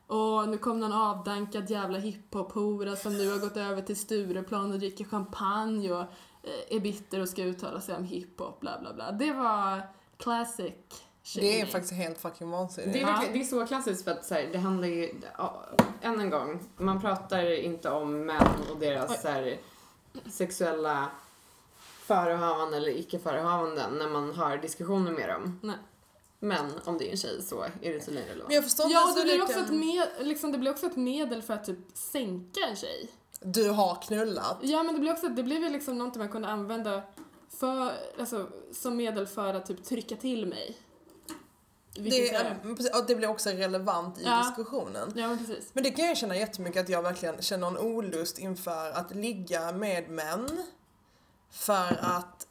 och 0.07 0.49
nu 0.49 0.59
kom 0.59 0.81
någon 0.81 0.93
avdankad 0.93 1.71
jävla 1.71 1.99
hiphop-hora 1.99 2.97
som 2.97 3.19
nu 3.19 3.31
har 3.31 3.39
gått 3.39 3.57
över 3.57 3.83
till 3.83 3.97
Stureplan 3.97 4.73
och 4.73 4.79
dricker 4.79 5.05
champagne 5.05 5.93
och 5.93 6.01
eh, 6.43 6.77
är 6.77 6.81
bitter 6.81 7.21
och 7.21 7.29
ska 7.29 7.43
uttala 7.45 7.81
sig 7.81 7.97
om 7.97 8.05
hiphop, 8.05 8.61
bla 8.61 8.81
bla 8.81 8.95
bla. 8.95 9.13
Det 9.13 9.33
var 9.33 9.83
classic 10.19 10.73
Det 11.35 11.41
är 11.49 11.53
shaming. 11.59 11.67
faktiskt 11.73 11.93
helt 11.95 12.19
fucking 12.19 12.51
vansinnigt. 12.51 12.93
Det 12.93 13.01
är, 13.01 13.07
verkligen, 13.07 13.33
det 13.35 13.41
är 13.41 13.45
så 13.45 13.67
klassiskt 13.67 14.05
för 14.05 14.11
att 14.11 14.25
så 14.25 14.35
här, 14.35 14.49
det 14.53 14.59
handlar 14.59 14.89
ju, 14.89 15.15
ja, 15.39 15.65
än 16.03 16.21
en 16.21 16.31
gång, 16.31 16.61
man 16.77 17.01
pratar 17.01 17.51
inte 17.65 17.91
om 17.91 18.27
män 18.27 18.47
och 18.73 18.79
deras 18.79 19.23
så 19.23 19.29
här, 19.29 19.59
sexuella 20.31 21.11
förehavanden 22.03 22.83
eller 22.83 22.93
icke 22.99 23.19
förehavanden 23.19 23.99
när 23.99 24.09
man 24.09 24.35
har 24.35 24.57
diskussioner 24.59 25.13
med 25.13 25.29
dem. 25.29 25.61
Nej. 25.63 25.77
Men 26.41 26.73
om 26.85 26.99
det 26.99 27.09
är 27.09 27.11
en 27.11 27.17
tjej 27.17 27.43
så 27.43 27.63
är 27.63 27.93
det 27.93 28.01
tydligen 28.01 28.29
relevant. 28.29 28.49
Men 28.49 28.55
jag 28.55 28.65
förstår 28.65 28.87
inte 28.87 28.95
Ja, 28.95 29.01
ens 29.03 29.15
det 29.15 29.21
hur 29.21 29.29
blir, 29.29 29.43
också 29.43 29.59
ett 29.61 29.67
kan... 29.67 29.79
med, 29.81 30.09
liksom, 30.21 30.53
det 30.53 30.59
blir 30.59 30.71
också 30.71 30.87
ett 30.87 30.97
medel 30.97 31.43
för 31.43 31.55
att 31.55 31.65
typ 31.65 31.79
sänka 31.95 32.61
en 32.71 32.77
tjej. 32.77 33.11
Du 33.41 33.71
har 33.71 34.03
knullat. 34.03 34.59
Ja, 34.63 34.83
men 34.83 34.95
det 34.95 35.01
blir 35.01 35.13
också, 35.13 35.29
det 35.29 35.43
blir 35.43 35.61
väl 35.61 35.73
liksom 35.73 35.99
någonting 35.99 36.21
man 36.21 36.29
kunde 36.29 36.49
använda 36.49 37.03
för, 37.59 37.93
alltså, 38.21 38.49
som 38.73 38.97
medel 38.97 39.27
för 39.27 39.55
att 39.55 39.67
typ 39.67 39.85
trycka 39.85 40.17
till 40.17 40.47
mig. 40.47 40.77
Det, 41.95 42.29
är- 42.35 42.57
och 43.01 43.07
det 43.07 43.15
blir 43.15 43.29
också 43.29 43.51
relevant 43.51 44.19
i 44.19 44.23
Ja. 44.25 44.39
diskussionen. 44.47 45.13
Ja, 45.17 45.29
men 45.29 45.39
precis. 45.39 45.71
Men 45.73 45.85
det 45.85 45.91
kan 45.91 46.07
jag 46.07 46.17
känna 46.17 46.37
jättemycket 46.37 46.83
att 46.83 46.89
jag 46.89 47.03
verkligen 47.03 47.43
känner 47.43 47.67
en 47.67 47.79
olust 47.79 48.39
inför 48.39 48.91
att 48.91 49.15
ligga 49.15 49.73
med 49.73 50.11
män. 50.11 50.49
För 51.51 51.99
att 52.01 52.47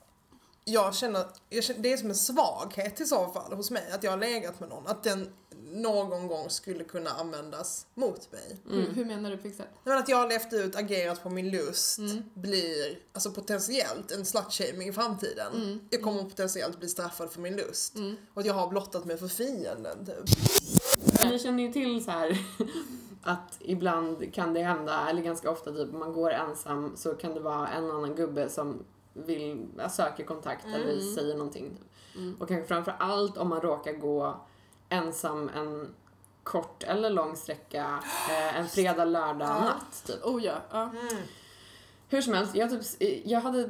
jag 0.70 0.96
känner, 0.96 1.26
jag 1.50 1.64
känner, 1.64 1.82
det 1.82 1.94
är 1.94 1.98
som 1.98 2.10
en 2.10 2.16
svaghet 2.16 3.02
i 3.02 3.06
så 3.06 3.28
fall 3.28 3.54
hos 3.54 3.72
mig, 3.72 3.92
att 3.92 4.04
jag 4.04 4.12
har 4.12 4.18
legat 4.18 4.60
med 4.60 4.70
någon. 4.70 4.88
Att 4.88 5.04
den 5.04 5.30
någon 5.72 6.28
gång 6.28 6.50
skulle 6.50 6.84
kunna 6.84 7.10
användas 7.10 7.88
mot 7.96 8.32
mig. 8.32 8.58
Hur, 8.70 8.92
hur 8.92 9.06
menar 9.06 9.32
du 9.32 9.38
på 9.38 9.48
exakt? 9.48 9.70
Men 9.84 9.98
att 9.98 10.10
jag 10.10 10.18
har 10.18 10.30
levt 10.30 10.54
ut, 10.54 10.76
agerat 10.76 11.24
på 11.24 11.30
min 11.30 11.50
lust, 11.50 11.98
Mm. 11.98 12.24
blir 12.34 13.00
alltså 13.14 13.32
potentiellt 13.32 14.12
en 14.12 14.26
slutshaming 14.26 14.88
i 14.90 14.94
framtiden. 14.94 15.54
Mm. 15.56 15.80
Jag 15.90 16.02
kommer 16.02 16.24
potentiellt 16.24 16.80
bli 16.80 16.90
straffad 16.90 17.32
för 17.32 17.42
min 17.42 17.56
lust. 17.56 17.96
Mm. 17.96 18.16
Och 18.34 18.40
att 18.42 18.48
jag 18.48 18.54
har 18.54 18.68
blottat 18.68 19.06
mig 19.06 19.18
för 19.18 19.28
fienden 19.28 20.06
typ. 20.06 20.38
Ni 21.32 21.40
känner 21.40 21.64
ju 21.64 21.72
till 21.74 22.04
så 22.04 22.12
här 22.12 22.38
att 23.22 23.58
ibland 23.60 24.34
kan 24.34 24.54
det 24.54 24.64
hända, 24.64 25.10
eller 25.10 25.22
ganska 25.22 25.52
ofta 25.52 25.72
typ 25.72 25.94
om 25.94 26.00
man 26.00 26.14
går 26.14 26.32
ensam 26.32 26.98
så 26.98 27.14
kan 27.14 27.34
det 27.34 27.40
vara 27.40 27.68
en 27.68 27.92
annan 27.92 28.16
gubbe 28.16 28.50
som 28.50 28.84
vill, 29.26 29.68
söker 29.90 30.24
kontakt 30.24 30.66
eller 30.66 30.94
Mm. 30.94 31.16
säger 31.16 31.36
någonting. 31.36 31.78
Mm. 32.16 32.36
Och 32.40 32.48
kanske 32.48 32.68
framför 32.68 32.96
allt 33.00 33.38
om 33.38 33.50
man 33.50 33.62
råkar 33.62 33.94
gå 33.94 34.36
ensam 34.90 35.50
en 35.56 35.94
kort 36.44 36.84
eller 36.84 37.10
lång 37.10 37.36
sträcka 37.36 38.00
eh, 38.30 38.58
en 38.60 38.68
fredag, 38.68 39.06
lördag 39.06 39.48
Ja. 39.48 39.60
natt 39.64 40.04
typ. 40.08 40.26
Oh 40.26 40.44
ja. 40.46 40.56
ja. 40.72 40.82
Mm. 40.84 41.18
Hur 42.10 42.22
som 42.22 42.34
helst, 42.34 42.56
jag, 42.56 42.70
typ, 42.70 42.82
jag 43.26 43.40
hade 43.42 43.70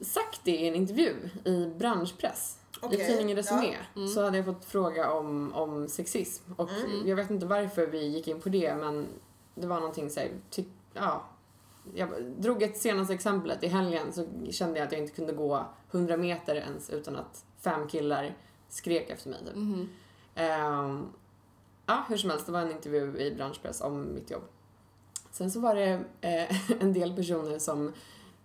sagt 0.00 0.40
det 0.44 0.50
i 0.56 0.68
en 0.68 0.74
intervju 0.74 1.16
i 1.44 1.66
branschpress. 1.78 2.58
I 2.74 2.86
Okej, 2.86 3.06
tidningen 3.06 3.36
Resumé 3.36 3.66
ja. 3.94 4.00
Mm. 4.00 4.08
så 4.08 4.22
hade 4.24 4.36
jag 4.36 4.46
fått 4.46 4.64
fråga 4.64 5.10
om, 5.12 5.52
om 5.54 5.88
sexism. 5.88 6.52
Och 6.56 6.70
Mm. 6.70 7.08
jag 7.08 7.16
vet 7.16 7.30
inte 7.30 7.46
varför 7.46 7.86
vi 7.86 8.06
gick 8.06 8.28
in 8.28 8.40
på 8.40 8.48
det 8.48 8.74
men 8.74 9.06
det 9.54 9.66
var 9.66 9.76
någonting 9.76 10.10
såhär, 10.10 10.30
ja. 10.94 11.24
Jag 11.94 12.08
drog 12.38 12.62
ett 12.62 12.76
senaste 12.76 13.14
exemplet. 13.14 13.62
I 13.62 13.66
helgen 13.66 14.12
så 14.12 14.26
kände 14.50 14.78
jag 14.78 14.86
att 14.86 14.92
jag 14.92 15.00
inte 15.00 15.14
kunde 15.14 15.32
gå 15.32 15.66
100 15.90 16.16
meter 16.16 16.54
ens 16.54 16.90
utan 16.90 17.16
att 17.16 17.44
fem 17.60 17.88
killar 17.88 18.36
skrek 18.68 19.10
efter 19.10 19.30
mig. 19.30 19.38
Typ. 19.44 19.54
Mhm. 19.54 19.88
Ehm, 20.34 21.06
ja, 21.86 22.04
hur 22.08 22.16
som 22.16 22.30
helst, 22.30 22.46
det 22.46 22.52
var 22.52 22.60
en 22.60 22.70
intervju 22.70 23.18
i 23.18 23.34
branschpress 23.34 23.80
om 23.80 24.14
mitt 24.14 24.30
jobb. 24.30 24.42
Sen 25.30 25.50
så 25.50 25.60
var 25.60 25.74
det 25.74 26.04
eh, 26.20 26.70
en 26.80 26.92
del 26.92 27.16
personer 27.16 27.58
som 27.58 27.92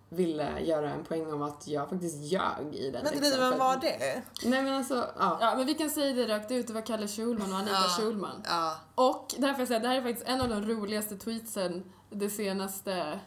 ville 0.10 0.60
göra 0.60 0.90
en 0.92 1.04
poäng 1.04 1.34
om 1.34 1.42
att 1.42 1.68
jag 1.68 1.90
faktiskt 1.90 2.18
ljög 2.24 2.74
i 2.76 2.92
den 2.92 3.04
Men 3.04 3.14
texten. 3.14 3.32
du, 3.32 3.38
vem 3.40 3.52
För- 3.52 3.60
var 3.60 3.78
det? 3.78 4.24
Nej 4.44 4.64
men 4.64 4.74
alltså, 4.74 4.96
ja. 5.20 5.38
Ja, 5.42 5.54
men 5.58 5.66
vi 5.66 5.74
kan 5.74 5.90
säga 5.90 6.14
det 6.14 6.34
rakt 6.36 6.52
ut, 6.52 6.68
det 6.68 6.74
var 6.74 6.82
Kalle 6.82 7.08
Schulman 7.08 7.52
och 7.54 7.58
Anita 7.60 7.74
Ja. 7.74 7.96
Schulman. 8.04 8.44
Ja. 8.46 8.76
Och 8.96 9.36
därför 9.38 9.60
jag 9.62 9.68
säga, 9.68 9.80
det 9.80 9.88
här 9.88 9.98
är 9.98 10.02
faktiskt 10.02 10.28
en 10.28 10.42
av 10.42 10.50
de 10.50 10.62
roligaste 10.66 11.18
tweetsen 11.18 11.84
det 12.10 12.30
senaste 12.30 13.20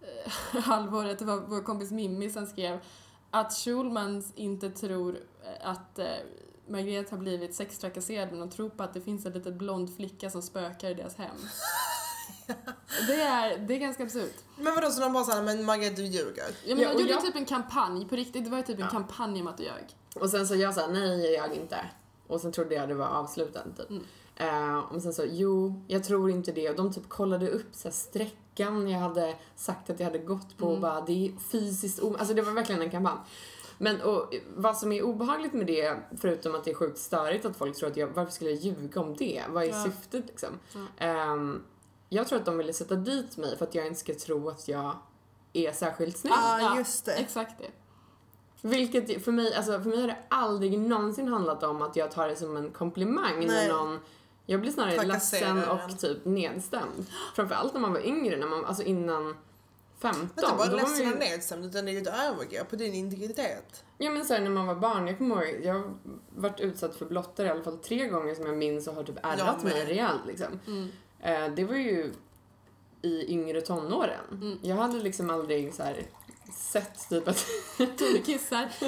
eh, 0.00 0.32
halvåret. 0.62 1.18
Det 1.18 1.24
var 1.24 1.36
vår 1.36 1.62
kompis 1.62 1.90
Mimmi 1.90 2.30
som 2.30 2.46
skrev 2.46 2.78
att 3.30 3.52
Schulman 3.52 4.22
inte 4.34 4.70
tror 4.70 5.16
eh, 5.44 5.68
att 5.70 5.98
eh, 5.98 6.06
Margret 6.68 7.10
har 7.10 7.18
blivit 7.18 7.54
sextrakasserad 7.54 8.28
men 8.30 8.40
de 8.40 8.50
tror 8.50 8.68
på 8.68 8.82
att 8.82 8.94
det 8.94 9.00
finns 9.00 9.26
en 9.26 9.32
liten 9.32 9.58
blond 9.58 9.96
flicka 9.96 10.30
som 10.30 10.42
spökar 10.42 10.90
i 10.90 10.94
deras 10.94 11.16
hem. 11.16 11.36
det, 13.06 13.14
är, 13.20 13.58
det 13.58 13.74
är 13.74 13.78
ganska 13.78 14.02
absurt. 14.02 14.34
Men 14.56 14.74
vadå, 14.74 14.90
så 14.90 15.00
de 15.00 15.12
bara 15.12 15.24
såhär, 15.24 15.42
men 15.42 15.64
Margret 15.64 15.96
du 15.96 16.02
ljuger? 16.04 16.44
Ja, 16.64 16.74
men 16.74 16.78
Ja, 16.78 16.88
de 16.88 16.94
och 16.94 17.00
gjorde 17.00 17.12
jag- 17.12 17.22
typ 17.22 17.36
en 17.36 17.44
kampanj, 17.44 18.08
på 18.08 18.16
riktigt, 18.16 18.44
det 18.44 18.50
var 18.50 18.56
ju 18.58 18.64
typ 18.64 18.76
en 18.78 18.84
Ja. 18.84 18.90
kampanj 18.90 19.40
om 19.40 19.46
att 19.46 19.56
du 19.56 19.62
ljög. 19.62 19.96
Och 20.16 20.30
sen 20.30 20.46
så 20.48 20.54
jag 20.54 20.74
sa 20.74 20.86
nej 20.86 21.32
jag 21.32 21.52
inte. 21.54 21.76
Och 22.26 22.40
sen 22.40 22.52
trodde 22.52 22.74
jag 22.74 22.88
det 22.88 22.94
var 22.94 23.06
avslutat 23.06 23.64
typ. 23.76 23.90
Mm. 23.90 24.04
Eh, 24.36 24.78
och 24.78 25.02
sen 25.02 25.14
så, 25.14 25.24
jo, 25.30 25.82
jag 25.88 26.04
tror 26.04 26.30
inte 26.30 26.52
det. 26.52 26.70
Och 26.70 26.76
de 26.76 26.92
typ 26.92 27.08
kollade 27.08 27.48
upp 27.50 27.66
så 27.72 27.88
här, 27.88 27.92
sträckan 27.94 28.88
jag 28.88 28.98
hade 29.00 29.34
sagt 29.56 29.90
att 29.90 30.00
jag 30.00 30.06
hade 30.06 30.18
gått 30.18 30.58
på 30.58 30.64
och 30.64 30.70
Mm. 30.70 30.82
bara, 30.82 31.00
det 31.00 31.26
är 31.28 31.32
fysiskt 31.52 32.00
o- 32.02 32.16
Alltså 32.18 32.34
det 32.34 32.42
var 32.42 32.52
verkligen 32.52 32.82
en 32.82 32.90
kampanj. 32.90 33.16
Men 33.80 34.00
och, 34.00 34.34
vad 34.56 34.76
som 34.78 34.92
är 34.92 35.02
obehagligt 35.02 35.52
med 35.52 35.66
det, 35.66 35.96
förutom 36.20 36.54
att 36.54 36.64
det 36.64 36.70
är 36.70 36.74
sjukt 36.74 36.98
störigt 36.98 37.44
att 37.44 37.56
folk 37.56 37.76
tror 37.76 37.90
att 37.90 37.96
jag, 37.96 38.06
varför 38.08 38.32
skulle 38.32 38.50
jag 38.50 38.58
ljuga 38.60 39.00
om 39.00 39.16
det? 39.16 39.42
Vad 39.48 39.64
är 39.64 39.68
Ja. 39.68 39.84
syftet 39.84 40.26
liksom? 40.26 40.48
Ja. 40.72 40.80
Ehm, 41.06 41.62
jag 42.08 42.28
tror 42.28 42.38
att 42.38 42.44
de 42.44 42.58
ville 42.58 42.72
sätta 42.72 42.94
dit 42.94 43.36
mig 43.36 43.56
för 43.58 43.64
att 43.66 43.74
jag 43.74 43.86
inte 43.86 44.00
ska 44.00 44.14
tro 44.14 44.48
att 44.48 44.68
jag 44.68 44.96
är 45.52 45.72
särskilt 45.72 46.18
snygg. 46.18 46.32
Ja, 46.36 46.60
Ja, 46.60 46.78
just 46.78 47.04
det. 47.04 47.12
Exakt 47.12 47.58
det. 47.58 47.70
Vilket 48.68 49.24
för 49.24 49.32
mig, 49.32 49.54
alltså 49.54 49.72
för 49.80 49.90
mig 49.90 50.00
har 50.00 50.08
det 50.08 50.16
aldrig 50.28 50.78
någonsin 50.78 51.28
handlat 51.28 51.62
om 51.62 51.82
att 51.82 51.96
jag 51.96 52.10
tar 52.10 52.28
det 52.28 52.36
som 52.36 52.56
en 52.56 52.70
komplimang 52.70 53.38
Nej. 53.38 53.46
när 53.46 53.68
någon 53.68 54.00
Jag 54.46 54.60
blir 54.60 54.70
snarare 54.70 55.06
ledsen 55.06 55.58
en. 55.58 55.68
och 55.68 55.98
typ 55.98 56.24
nedstämd. 56.24 57.06
Framförallt 57.34 57.74
när 57.74 57.80
man 57.80 57.92
var 57.92 58.06
yngre, 58.06 58.36
när 58.36 58.46
man, 58.46 58.64
alltså 58.64 58.82
innan 58.82 59.36
15. 59.98 60.28
Men 60.34 60.44
inte 60.44 60.56
bara 60.58 60.70
ledsen 60.70 61.06
ju- 61.06 61.12
och 61.12 61.18
nedstämd 61.18 61.64
utan 61.64 61.84
det 61.84 61.90
är 61.90 61.92
ju 61.92 62.00
ett 62.02 62.06
övergrepp 62.08 62.70
på 62.70 62.76
din 62.76 62.94
integritet. 62.94 63.84
Ja 63.98 64.10
men 64.10 64.24
såhär 64.24 64.40
när 64.40 64.50
man 64.50 64.66
var 64.66 64.74
barn, 64.74 65.06
jag 65.06 65.18
kommer 65.18 65.42
ihåg, 65.46 65.64
jag 65.64 65.74
har 65.74 65.90
varit 66.36 66.60
utsatt 66.60 66.96
för 66.96 67.06
blotter 67.06 67.44
i 67.44 67.48
alla 67.48 67.62
fall 67.62 67.78
tre 67.78 68.08
gånger 68.08 68.34
som 68.34 68.46
jag 68.46 68.56
minns 68.56 68.88
och 68.88 68.94
har 68.94 69.02
typ 69.02 69.18
ärrat 69.22 69.62
mig 69.62 69.84
rejält 69.86 70.20
liksom. 70.26 70.60
Mm. 70.66 70.88
Eh, 71.20 71.48
det 71.56 71.64
var 71.64 71.74
ju 71.74 72.12
i 73.02 73.32
yngre 73.32 73.60
tonåren. 73.60 74.24
Mm. 74.32 74.58
Jag 74.62 74.76
hade 74.76 74.98
liksom 74.98 75.30
aldrig 75.30 75.74
så 75.74 75.82
här 75.82 76.06
sett 76.52 77.08
typ 77.08 77.28
att... 77.28 77.46
Tone 77.76 78.18
kissar. 78.24 78.68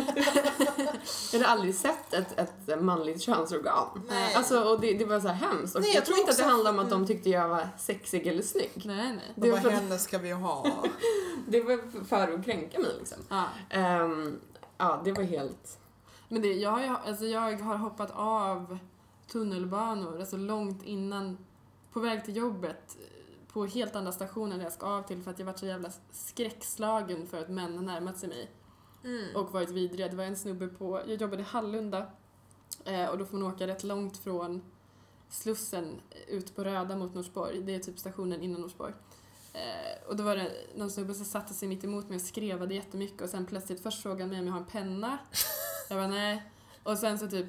jag 1.33 1.39
hade 1.39 1.47
aldrig 1.47 1.75
sett 1.75 2.13
ett, 2.15 2.39
ett 2.39 2.83
manligt 2.83 3.23
könsorgan. 3.23 4.03
Nej. 4.09 4.35
Alltså, 4.35 4.63
och 4.63 4.81
det, 4.81 4.95
det 4.95 5.05
var 5.05 5.21
så 5.21 5.29
här 5.29 5.49
hemskt. 5.49 5.77
Och 5.77 5.81
Nej, 5.81 5.91
jag, 5.91 5.97
jag 5.97 6.05
tror 6.05 6.19
inte 6.19 6.31
att 6.31 6.39
det 6.39 6.45
handlade 6.45 6.79
om 6.79 6.85
att 6.85 6.91
de 6.91 7.07
tyckte 7.07 7.31
jag 7.31 7.49
var 7.49 7.69
sexig 7.79 8.27
eller 8.27 8.43
snygg. 8.43 8.83
Nej, 8.85 9.13
nej. 9.13 9.33
Det 9.35 9.51
var 9.51 9.59
för 9.59 9.69
att- 9.69 9.75
henne 9.75 9.99
ska 9.99 10.19
vi 10.19 10.31
ha. 10.31 10.67
Det 11.49 11.61
var 11.61 12.05
för 12.05 12.35
att 12.35 12.45
kränka 12.45 12.79
mig 12.79 12.91
liksom. 12.99 13.19
Ja. 13.29 13.45
Ehm, 13.71 14.41
ja, 14.79 15.01
det 15.05 15.13
var 15.13 15.23
helt... 15.23 15.79
Men 16.29 16.43
det, 16.43 16.53
jag, 16.55 16.71
har 16.71 17.01
alltså 17.07 17.25
jag 17.25 17.61
har 17.61 17.77
hoppat 17.77 18.11
av 18.15 18.79
tunnelbanor, 19.33 20.21
alltså 20.21 20.37
långt 20.37 20.85
innan, 20.85 21.39
på 21.93 22.01
väg 22.01 22.25
till 22.25 22.37
jobbet, 22.37 22.97
eh, 23.01 23.53
på 23.53 23.67
helt 23.67 23.97
andra 23.97 24.13
stationer 24.13 24.57
där 24.57 24.65
jag 24.65 24.73
ska 24.73 24.87
av 24.87 25.03
till 25.03 25.23
för 25.23 25.31
att 25.31 25.39
jag 25.39 25.47
varit 25.47 25.59
så 25.59 25.67
jävla 25.67 25.91
skräckslagen 26.11 27.27
för 27.27 27.41
att 27.41 27.49
män 27.49 27.77
har 27.77 27.85
närmat 27.85 28.19
sig 28.19 28.29
mig 28.29 28.51
Mm. 29.05 29.37
och 29.37 29.53
varit 29.53 29.71
vidriga. 29.71 30.09
Det 30.09 30.17
var 30.17 30.25
en 30.25 30.37
snubbe 30.37 30.69
på, 30.69 31.01
jag 31.07 31.21
jobbade 31.21 31.43
i 31.43 31.45
Hallunda 31.45 32.07
eh, 32.85 33.07
och 33.07 33.19
då 33.19 33.25
får 33.25 33.39
man 33.39 33.53
åka 33.53 33.67
rätt 33.67 33.85
långt 33.85 34.17
från 34.17 34.63
Slussen 35.29 36.01
ut 36.29 36.57
på 36.57 36.65
Röda 36.65 36.97
mot 36.97 37.15
Norsborg. 37.15 37.63
Det 37.63 37.75
är 37.75 37.79
typ 37.79 37.99
stationen 37.99 38.41
innan 38.43 38.61
Norsborg. 38.61 38.93
Eh, 39.53 40.09
och 40.09 40.17
då 40.17 40.25
var 40.25 40.37
det 40.37 40.53
någon 40.77 40.91
snubbe 40.91 41.15
som 41.15 41.25
satte 41.25 41.55
sig 41.55 41.69
mitt 41.69 41.85
emot 41.85 42.09
mig 42.09 42.17
och 42.17 42.23
skrevade 42.23 42.75
jättemycket 42.75 43.21
och 43.21 43.29
sen 43.29 43.47
plötsligt 43.47 43.83
först 43.83 44.03
frågade 44.03 44.23
han 44.23 44.31
mig 44.31 44.41
om 44.41 44.47
jag 44.47 44.53
har 44.53 44.61
en 44.61 44.67
penna. 44.67 45.19
Jag 45.91 45.97
var 45.97 46.09
nej. 46.09 46.53
Och 46.83 46.99
sen 46.99 47.19
så 47.19 47.29
typ 47.29 47.47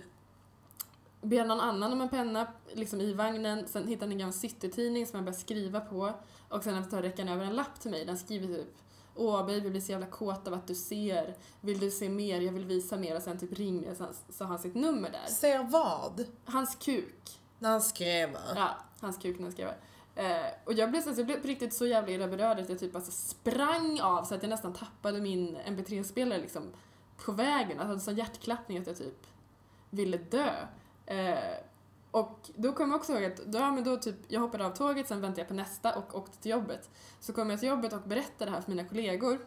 ber 1.22 1.46
någon 1.46 1.60
annan 1.60 1.94
om 1.94 2.02
en 2.02 2.10
penna 2.10 2.48
liksom 2.74 3.02
i 3.02 3.14
vagnen. 3.14 3.68
Sen 3.68 3.88
hittade 3.88 4.06
han 4.06 4.12
en 4.12 4.18
gammal 4.18 4.34
City-tidning 4.34 5.08
som 5.08 5.18
han 5.18 5.26
började 5.26 5.42
skriva 5.42 5.80
på. 5.80 6.14
Och 6.50 6.64
sen 6.64 6.76
efter 6.76 7.02
räckte 7.02 7.22
han 7.22 7.32
över 7.34 7.46
en 7.46 7.56
lapp 7.56 7.80
till 7.80 7.92
mig. 7.92 8.06
Den 8.06 8.18
skriver 8.18 8.48
typ 8.48 8.78
Åh 9.16 9.46
baby, 9.46 9.70
blir 9.70 9.82
så 9.82 9.92
jävla 9.92 10.08
kåt 10.08 10.48
av 10.48 10.54
att 10.54 10.68
du 10.68 10.76
ser. 10.76 11.36
Vill 11.62 11.80
du 11.80 11.92
se 11.92 12.10
mer? 12.10 12.42
Jag 12.42 12.54
vill 12.54 12.66
visa 12.66 12.98
mer. 12.98 13.16
Och 13.16 13.22
sen 13.22 13.40
typ 13.40 13.54
ring 13.54 13.82
mig 13.82 13.92
och 13.92 13.98
sen 13.98 14.08
så 14.30 14.44
har 14.44 14.50
han 14.50 14.60
sitt 14.60 14.76
nummer 14.76 15.10
där. 15.10 15.26
Ser 15.28 15.64
vad? 15.64 16.26
Hans 16.46 16.76
kuk. 16.76 17.40
När 17.60 17.70
han 17.70 17.82
skrev. 17.82 18.38
Ja, 18.56 18.78
hans 19.00 19.18
kuk 19.18 19.40
när 19.40 19.46
jag 19.46 19.54
skrev. 19.54 19.70
Eh, 20.16 20.52
och 20.66 20.74
jag 20.74 20.92
blev, 20.92 21.02
så, 21.02 21.10
jag 21.18 21.26
blev 21.26 21.42
på 21.42 21.48
riktigt 21.48 21.74
så 21.74 21.88
jävla 21.88 22.12
illa 22.12 22.28
berörd 22.28 22.60
att 22.60 22.70
jag 22.70 22.80
typ 22.80 22.96
alltså 22.96 23.12
sprang 23.12 24.02
av 24.02 24.24
så 24.24 24.36
att 24.36 24.44
jag 24.44 24.50
nästan 24.50 24.74
tappade 24.74 25.22
min 25.22 25.58
mp3-spelare 25.58 26.42
liksom 26.42 26.64
på 27.26 27.32
vägen. 27.32 27.80
Alltså, 27.80 28.00
sån 28.00 28.16
hjärtklappning 28.16 28.78
att 28.78 28.88
jag 28.88 28.98
typ 28.98 29.28
ville 29.90 30.18
dö. 30.18 30.68
Eh, 31.12 31.54
och 32.12 32.50
då 32.56 32.74
kom 32.74 32.92
jag 32.92 33.00
också 33.00 33.14
ihåg 33.14 33.24
att 33.24 33.38
då, 33.38 33.60
ja, 33.60 33.72
men 33.72 33.84
då 33.84 33.98
typ, 33.98 34.16
jag 34.28 34.42
hoppade 34.42 34.66
av 34.66 34.72
tåget, 34.72 35.08
sen 35.08 35.22
väntade 35.22 35.42
jag 35.42 35.48
på 35.48 35.54
nästa 35.54 35.96
och 35.96 36.16
åkte 36.16 36.38
till 36.38 36.52
jobbet. 36.52 36.90
Så 37.20 37.34
kom 37.34 37.50
jag 37.50 37.60
till 37.60 37.70
jobbet 37.70 37.94
och 37.94 38.02
berättade 38.02 38.46
det 38.46 38.56
här 38.56 38.62
för 38.62 38.72
mina 38.72 38.88
kollegor. 38.88 39.40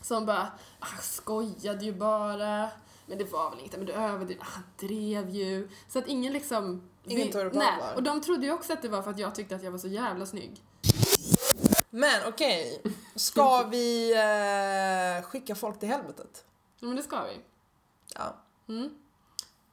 Som 0.00 0.26
bara, 0.26 0.52
ah, 0.78 1.00
skojade 1.02 1.84
ju 1.84 1.92
bara. 1.92 2.70
Men 3.06 3.18
det 3.18 3.32
var 3.32 3.50
väl 3.50 3.60
inte, 3.60 3.76
men 3.76 3.86
du 3.86 3.92
överdrev, 3.92 4.38
han 4.40 4.62
drev 4.76 5.30
ju. 5.30 5.68
Så 5.88 5.98
att 5.98 6.06
ingen 6.06 6.32
liksom... 6.32 6.90
Ingen 7.04 7.32
tog 7.32 7.44
det 7.44 7.50
på 7.50 7.58
Nej, 7.58 7.94
och 7.96 8.02
de 8.02 8.20
trodde 8.20 8.46
ju 8.46 8.52
också 8.52 8.72
att 8.72 8.82
det 8.82 8.88
var 8.88 9.02
för 9.02 9.10
att 9.10 9.18
jag 9.18 9.34
tyckte 9.34 9.56
att 9.56 9.62
jag 9.62 9.70
var 9.70 9.78
så 9.78 9.88
jävla 9.88 10.26
snygg. 10.26 10.62
Men 11.90 12.20
okej, 12.28 12.82
ska 13.14 13.62
vi 13.62 14.12
eh, 14.12 15.26
skicka 15.28 15.54
folk 15.54 15.78
till 15.78 15.88
helvetet? 15.88 16.44
Ja, 16.80 16.86
men 16.86 16.96
det 16.96 17.02
ska 17.02 17.24
vi. 17.24 17.40
Ja. 18.14 18.36
Mm. 18.68 18.90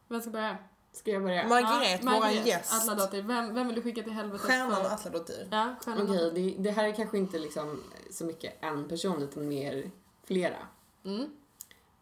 Vem 0.07 0.21
ska 0.21 0.29
börja? 0.29 0.57
Ska 0.91 1.11
jag 1.11 1.23
börja? 1.23 1.47
Margret, 1.47 2.01
Ja, 2.03 2.11
våran 2.11 2.33
gäst. 2.45 2.73
Atladottir. 2.73 3.21
Vem, 3.21 3.53
vem 3.53 3.67
vill 3.67 3.75
du 3.75 3.81
skicka 3.81 4.03
till 4.03 4.11
helvetet 4.13 4.41
Stjärnan 4.47 4.75
för? 4.75 4.91
Atladottir. 4.93 5.47
Ja, 5.51 5.75
stjärnan. 5.85 6.09
Okej, 6.09 6.31
det, 6.35 6.63
det 6.63 6.71
här 6.71 6.83
är 6.87 6.91
kanske 6.95 7.17
inte 7.17 7.39
liksom 7.39 7.83
så 8.11 8.25
mycket 8.25 8.53
en 8.63 8.87
person 8.87 9.21
utan 9.23 9.47
mer 9.47 9.91
flera. 10.23 10.67
Mm. 11.05 11.29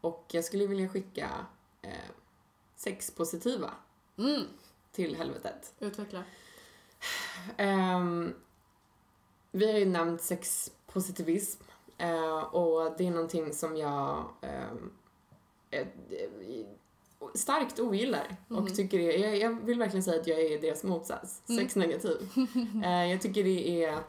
Och 0.01 0.25
jag 0.31 0.43
skulle 0.45 0.67
vilja 0.67 0.89
skicka 0.89 1.29
eh, 1.81 1.91
sexpositiva 2.75 3.71
Mm. 4.17 4.41
till 4.91 5.15
helvetet. 5.15 5.73
Utveckla. 5.79 6.23
Ehm, 7.57 8.33
vi 9.51 9.71
har 9.71 9.79
ju 9.79 9.85
nämnt 9.85 10.21
sexpositivism 10.21 11.63
eh, 11.97 12.37
och 12.39 12.97
det 12.97 13.07
är 13.07 13.11
någonting 13.11 13.53
som 13.53 13.77
jag 13.77 14.25
ehm, 14.41 14.91
eh, 15.71 15.87
eh, 16.09 16.65
starkt 17.35 17.79
ogillar 17.79 18.35
och 18.47 18.61
Mhm. 18.63 18.73
tycker 18.75 18.99
är, 18.99 19.17
jag, 19.27 19.37
jag 19.37 19.65
vill 19.65 19.79
verkligen 19.79 20.03
säga 20.03 20.21
att 20.21 20.27
jag 20.27 20.39
är 20.41 20.61
deras 20.61 20.83
motsats, 20.83 21.41
Mm. 21.49 21.61
sexnegativ. 21.61 22.29
eh, 22.83 23.05
jag 23.11 23.21
tycker 23.21 23.43
det 23.43 23.83
är, 23.85 23.99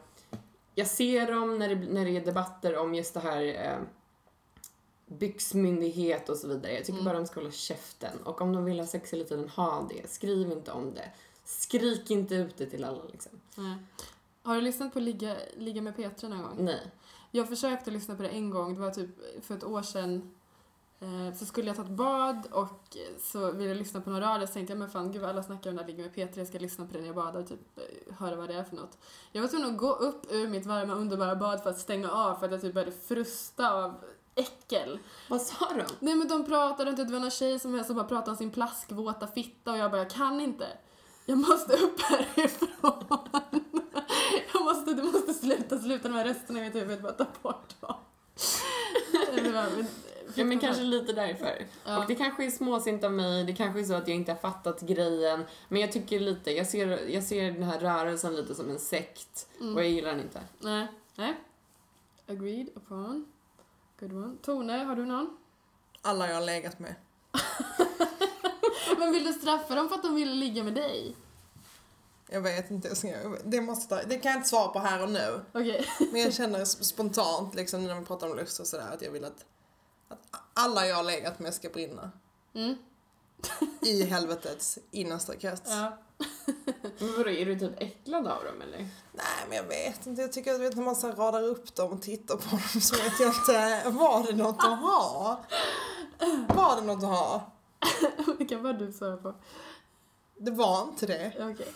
jag 0.75 0.87
ser 0.87 1.31
dem 1.31 1.59
när 1.59 1.69
det, 1.69 1.75
när 1.75 2.05
det 2.05 2.11
är 2.17 2.25
debatter 2.25 2.77
om 2.77 2.95
just 2.95 3.13
det 3.13 3.19
här 3.19 3.43
eh, 3.43 3.77
byxmyndighet 5.07 6.29
och 6.29 6.37
så 6.37 6.47
vidare. 6.47 6.73
Jag 6.73 6.79
tycker 6.85 6.93
Mm. 6.99 7.05
bara 7.05 7.17
de 7.17 7.27
ska 7.27 7.39
hålla 7.39 7.51
käften. 7.51 8.17
Och 8.23 8.41
om 8.41 8.53
de 8.53 8.65
vill 8.65 8.79
ha 8.79 8.87
sex 8.87 9.13
hela 9.13 9.23
tiden, 9.23 9.49
ha 9.49 9.87
det. 9.89 10.09
Skriv 10.11 10.51
inte 10.51 10.71
om 10.71 10.93
det. 10.93 11.11
Skrik 11.45 12.11
inte 12.11 12.35
ut 12.35 12.57
det 12.57 12.65
till 12.65 12.83
alla 12.83 13.03
liksom. 13.11 13.31
Nej. 13.55 13.75
Har 14.43 14.55
du 14.55 14.61
lyssnat 14.61 14.93
på 14.93 14.99
Ligga, 14.99 15.35
Ligga 15.57 15.81
med 15.81 15.95
Petra 15.95 16.29
någon 16.29 16.41
gång? 16.41 16.55
Nej. 16.65 16.81
Jag 17.31 17.47
försökte 17.49 17.91
lyssna 17.91 18.15
på 18.15 18.23
det 18.23 18.29
en 18.29 18.49
gång, 18.49 18.73
det 18.75 18.81
var 18.81 18.91
typ 18.91 19.09
för 19.45 19.55
ett 19.57 19.63
år 19.63 19.81
sedan. 19.81 20.31
Eh, 21.01 21.33
så 21.33 21.45
skulle 21.45 21.67
jag 21.67 21.75
ta 21.75 21.81
ett 21.81 21.89
bad 21.89 22.47
och 22.51 22.97
så 23.19 23.51
ville 23.51 23.69
jag 23.69 23.77
lyssna 23.77 24.01
på 24.01 24.09
någon 24.09 24.21
radio 24.21 24.47
så 24.47 24.53
tänkte 24.53 24.73
jag 24.73 24.79
men 24.79 24.89
fan 24.89 25.11
gud 25.11 25.23
alla 25.23 25.43
snackar 25.43 25.69
om 25.69 25.75
det 25.75 25.81
här 25.81 25.89
Ligga 25.89 26.03
med 26.03 26.15
Petra, 26.15 26.41
jag 26.41 26.47
ska 26.47 26.59
lyssna 26.59 26.85
på 26.85 26.93
det 26.93 26.99
när 26.99 27.07
jag 27.07 27.15
badar 27.15 27.39
och 27.39 27.47
typ 27.47 27.77
eh, 27.77 28.15
höra 28.15 28.35
vad 28.35 28.49
det 28.49 28.53
är 28.53 28.63
för 28.63 28.75
något. 28.75 28.97
Jag 29.31 29.41
var 29.41 29.49
tvungen 29.49 29.69
att 29.69 29.77
gå 29.77 29.93
upp 29.93 30.31
ur 30.31 30.47
mitt 30.47 30.65
varma 30.65 30.93
underbara 30.93 31.35
bad 31.35 31.63
för 31.63 31.69
att 31.69 31.79
stänga 31.79 32.09
av 32.11 32.35
för 32.35 32.45
att 32.45 32.51
jag 32.51 32.61
typ 32.61 32.73
började 32.73 32.91
frusta 32.91 33.73
av 33.73 33.93
äckel. 34.35 34.99
Vad 35.29 35.41
sa 35.41 35.69
de? 35.69 35.85
Nej 35.99 36.15
men 36.15 36.27
de 36.27 36.45
pratade 36.45 36.89
inte, 36.89 37.03
det 37.03 37.13
var 37.13 37.19
någon 37.19 37.31
tjej 37.31 37.59
som, 37.59 37.83
som 37.83 37.95
bara 37.95 38.07
pratade 38.07 38.31
om 38.31 38.37
sin 38.37 38.51
plaskvåta 38.51 39.27
fitta 39.27 39.71
och 39.71 39.77
jag 39.77 39.91
bara 39.91 40.01
jag 40.01 40.09
kan 40.09 40.41
inte. 40.41 40.67
Jag 41.25 41.37
måste 41.37 41.73
upp 41.73 42.01
härifrån. 42.01 43.03
Jag 44.53 44.63
måste, 44.63 44.93
du 44.93 45.03
måste 45.03 45.33
sluta, 45.33 45.79
sluta 45.79 46.07
de 46.07 46.15
här 46.15 46.25
rösterna 46.25 46.59
i 46.59 46.61
mitt 46.61 46.75
huvud, 46.75 47.01
bara 47.01 47.11
ta 47.11 47.25
bort 47.41 47.81
dem. 47.81 47.95
Ja, 50.35 50.45
men 50.45 50.59
kanske 50.59 50.83
lite 50.83 51.13
därför. 51.13 51.65
Ja. 51.85 51.97
Och 51.97 52.07
det 52.07 52.15
kanske 52.15 52.45
är 52.45 52.51
småsint 52.51 53.03
av 53.03 53.11
mig, 53.13 53.43
det 53.43 53.53
kanske 53.53 53.79
är 53.79 53.83
så 53.83 53.93
att 53.93 54.07
jag 54.07 54.17
inte 54.17 54.31
har 54.31 54.39
fattat 54.39 54.81
grejen. 54.81 55.43
Men 55.69 55.81
jag 55.81 55.91
tycker 55.91 56.19
lite, 56.19 56.51
jag 56.51 56.67
ser, 56.67 57.07
jag 57.09 57.23
ser 57.23 57.51
den 57.51 57.63
här 57.63 57.79
rörelsen 57.79 58.35
lite 58.35 58.55
som 58.55 58.69
en 58.69 58.79
sekt. 58.79 59.47
Mm. 59.59 59.75
Och 59.75 59.81
jag 59.83 59.89
gillar 59.89 60.09
den 60.09 60.21
inte. 60.21 60.41
Nej, 60.59 60.87
nej. 61.15 61.35
Agreed 62.27 62.69
upon. 62.75 63.31
Good 63.99 64.13
one. 64.13 64.35
Tone, 64.41 64.77
har 64.83 64.95
du 64.95 65.05
någon? 65.05 65.37
Alla 66.01 66.27
jag 66.27 66.35
har 66.35 66.45
legat 66.45 66.79
med. 66.79 66.95
Men 68.97 69.11
vill 69.11 69.23
du 69.23 69.33
straffa 69.33 69.75
dem 69.75 69.89
för 69.89 69.95
att 69.95 70.03
de 70.03 70.15
ville 70.15 70.33
ligga 70.33 70.63
med 70.63 70.73
dig? 70.73 71.15
Jag 72.29 72.41
vet 72.41 72.71
inte, 72.71 72.89
det, 73.43 73.61
måste, 73.61 73.95
ta- 73.95 74.03
det 74.07 74.17
kan 74.17 74.31
jag 74.31 74.39
inte 74.39 74.49
svara 74.49 74.67
på 74.67 74.79
här 74.79 75.03
och 75.03 75.09
nu. 75.09 75.41
Okej. 75.53 75.85
Men 76.11 76.21
jag 76.21 76.33
känner 76.33 76.59
sp- 76.59 76.81
spontant, 76.83 77.55
liksom 77.55 77.87
när 77.87 77.99
vi 77.99 78.05
pratar 78.05 78.29
om 78.29 78.37
lust 78.37 78.59
och 78.59 78.67
sådär, 78.67 78.87
att 78.93 79.01
jag 79.01 79.11
vill 79.11 79.25
att, 79.25 79.45
att 80.11 80.41
alla 80.53 80.87
jag 80.87 80.95
har 80.95 81.03
legat 81.03 81.39
med 81.39 81.53
ska 81.53 81.69
brinna. 81.69 82.11
Mm. 82.53 82.75
I 83.81 84.03
helvetets 84.03 84.79
innersta 84.91 85.35
krets. 85.35 85.61
Ja. 85.65 85.97
Men 86.99 87.17
vadå, 87.17 87.29
är 87.29 87.45
du 87.45 87.59
typ 87.59 87.81
äcklad 87.81 88.27
av 88.27 88.43
dem 88.43 88.61
eller? 88.61 88.77
Nej, 89.11 89.45
men 89.47 89.57
jag 89.57 89.63
vet 89.63 90.07
inte. 90.07 90.21
Jag 90.21 90.33
tycker 90.33 90.53
att 90.53 90.61
vet, 90.61 90.75
när 90.75 90.83
man 90.83 90.95
så 90.95 91.11
radar 91.11 91.43
upp 91.43 91.75
dem 91.75 91.91
och 91.91 92.01
tittar 92.01 92.35
på 92.35 92.49
dem 92.49 92.81
så 92.81 92.95
vet 92.95 93.19
jag 93.19 93.29
inte. 93.29 93.83
Var 93.89 94.23
det 94.27 94.35
något 94.35 94.63
att 94.63 94.79
ha? 94.79 95.43
Var 96.47 96.75
det 96.75 96.81
något 96.81 97.03
att 97.03 97.09
ha? 97.09 97.51
Vilka 98.37 98.57
var 98.57 98.73
du 98.73 98.91
svara 98.91 99.17
på? 99.17 99.33
Det 100.37 100.51
var 100.51 100.83
inte 100.83 101.05
det. 101.05 101.33
Okej. 101.39 101.73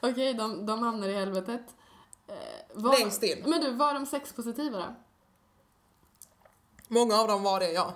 Okej, 0.00 0.34
de, 0.34 0.66
de 0.66 0.82
hamnar 0.82 1.08
i 1.08 1.14
helvetet. 1.14 1.74
Eh, 2.26 2.34
var, 2.74 2.98
Längst 2.98 3.22
in. 3.22 3.42
Men 3.46 3.60
du, 3.60 3.72
var 3.72 3.94
de 3.94 4.06
sexpositiva 4.06 4.78
då? 4.78 4.94
Många 6.88 7.16
av 7.16 7.28
dem 7.28 7.42
var 7.42 7.60
det, 7.60 7.72
ja. 7.72 7.94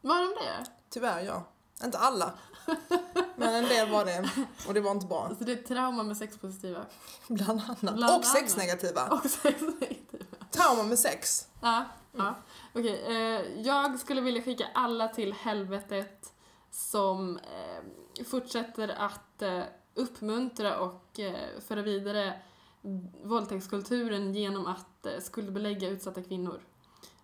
Var 0.00 0.20
de 0.20 0.44
det? 0.44 0.70
Tyvärr, 0.90 1.24
ja. 1.24 1.44
Inte 1.84 1.98
alla. 1.98 2.32
Men 3.36 3.54
en 3.54 3.64
del 3.64 3.90
var 3.90 4.04
det. 4.04 4.30
Och 4.68 4.74
det 4.74 4.80
var 4.80 4.90
inte 4.90 5.06
bra. 5.06 5.26
Alltså 5.26 5.44
det 5.44 5.52
är 5.52 5.56
ett 5.56 5.66
trauma 5.66 6.02
med 6.02 6.16
sexpositiva. 6.16 6.86
Bland 7.28 7.60
annat. 7.60 7.80
Bland 7.80 7.98
och 8.04 8.10
annat. 8.10 8.26
sexnegativa. 8.26 9.08
Och 9.08 9.30
sexnegativa. 9.30 10.24
Trauma 10.50 10.82
med 10.82 10.98
sex. 10.98 11.48
Ja, 11.60 11.84
ja. 12.12 12.34
Okej, 12.74 13.02
eh, 13.06 13.60
jag 13.62 13.98
skulle 14.00 14.20
vilja 14.20 14.42
skicka 14.42 14.66
alla 14.74 15.08
till 15.08 15.32
helvetet 15.32 16.32
som 16.70 17.38
eh, 17.38 18.24
fortsätter 18.24 18.88
att 18.88 19.42
eh, 19.42 19.62
uppmuntra 19.94 20.78
och 20.78 21.20
föra 21.68 21.82
vidare 21.82 22.40
våldtäktskulturen 23.22 24.34
genom 24.34 24.66
att 24.66 25.22
skuldbelägga 25.22 25.88
utsatta 25.88 26.22
kvinnor. 26.22 26.60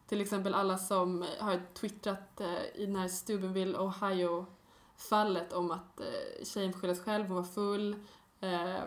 Till 0.06 0.20
exempel 0.20 0.54
alla 0.54 0.78
som 0.78 1.24
har 1.38 1.74
twittrat 1.74 2.40
eh, 2.40 2.80
i 2.82 2.86
den 2.86 2.96
här 2.96 3.08
Steubenville, 3.08 3.78
Ohio-fallet 3.78 5.52
om 5.52 5.70
att 5.70 6.00
eh, 6.00 6.44
tjejen 6.44 6.72
får 6.72 6.80
skylla 6.80 6.94
sig 6.94 7.04
själv, 7.04 7.26
hon 7.26 7.36
var 7.36 7.42
full. 7.42 7.96
Eh, 8.40 8.80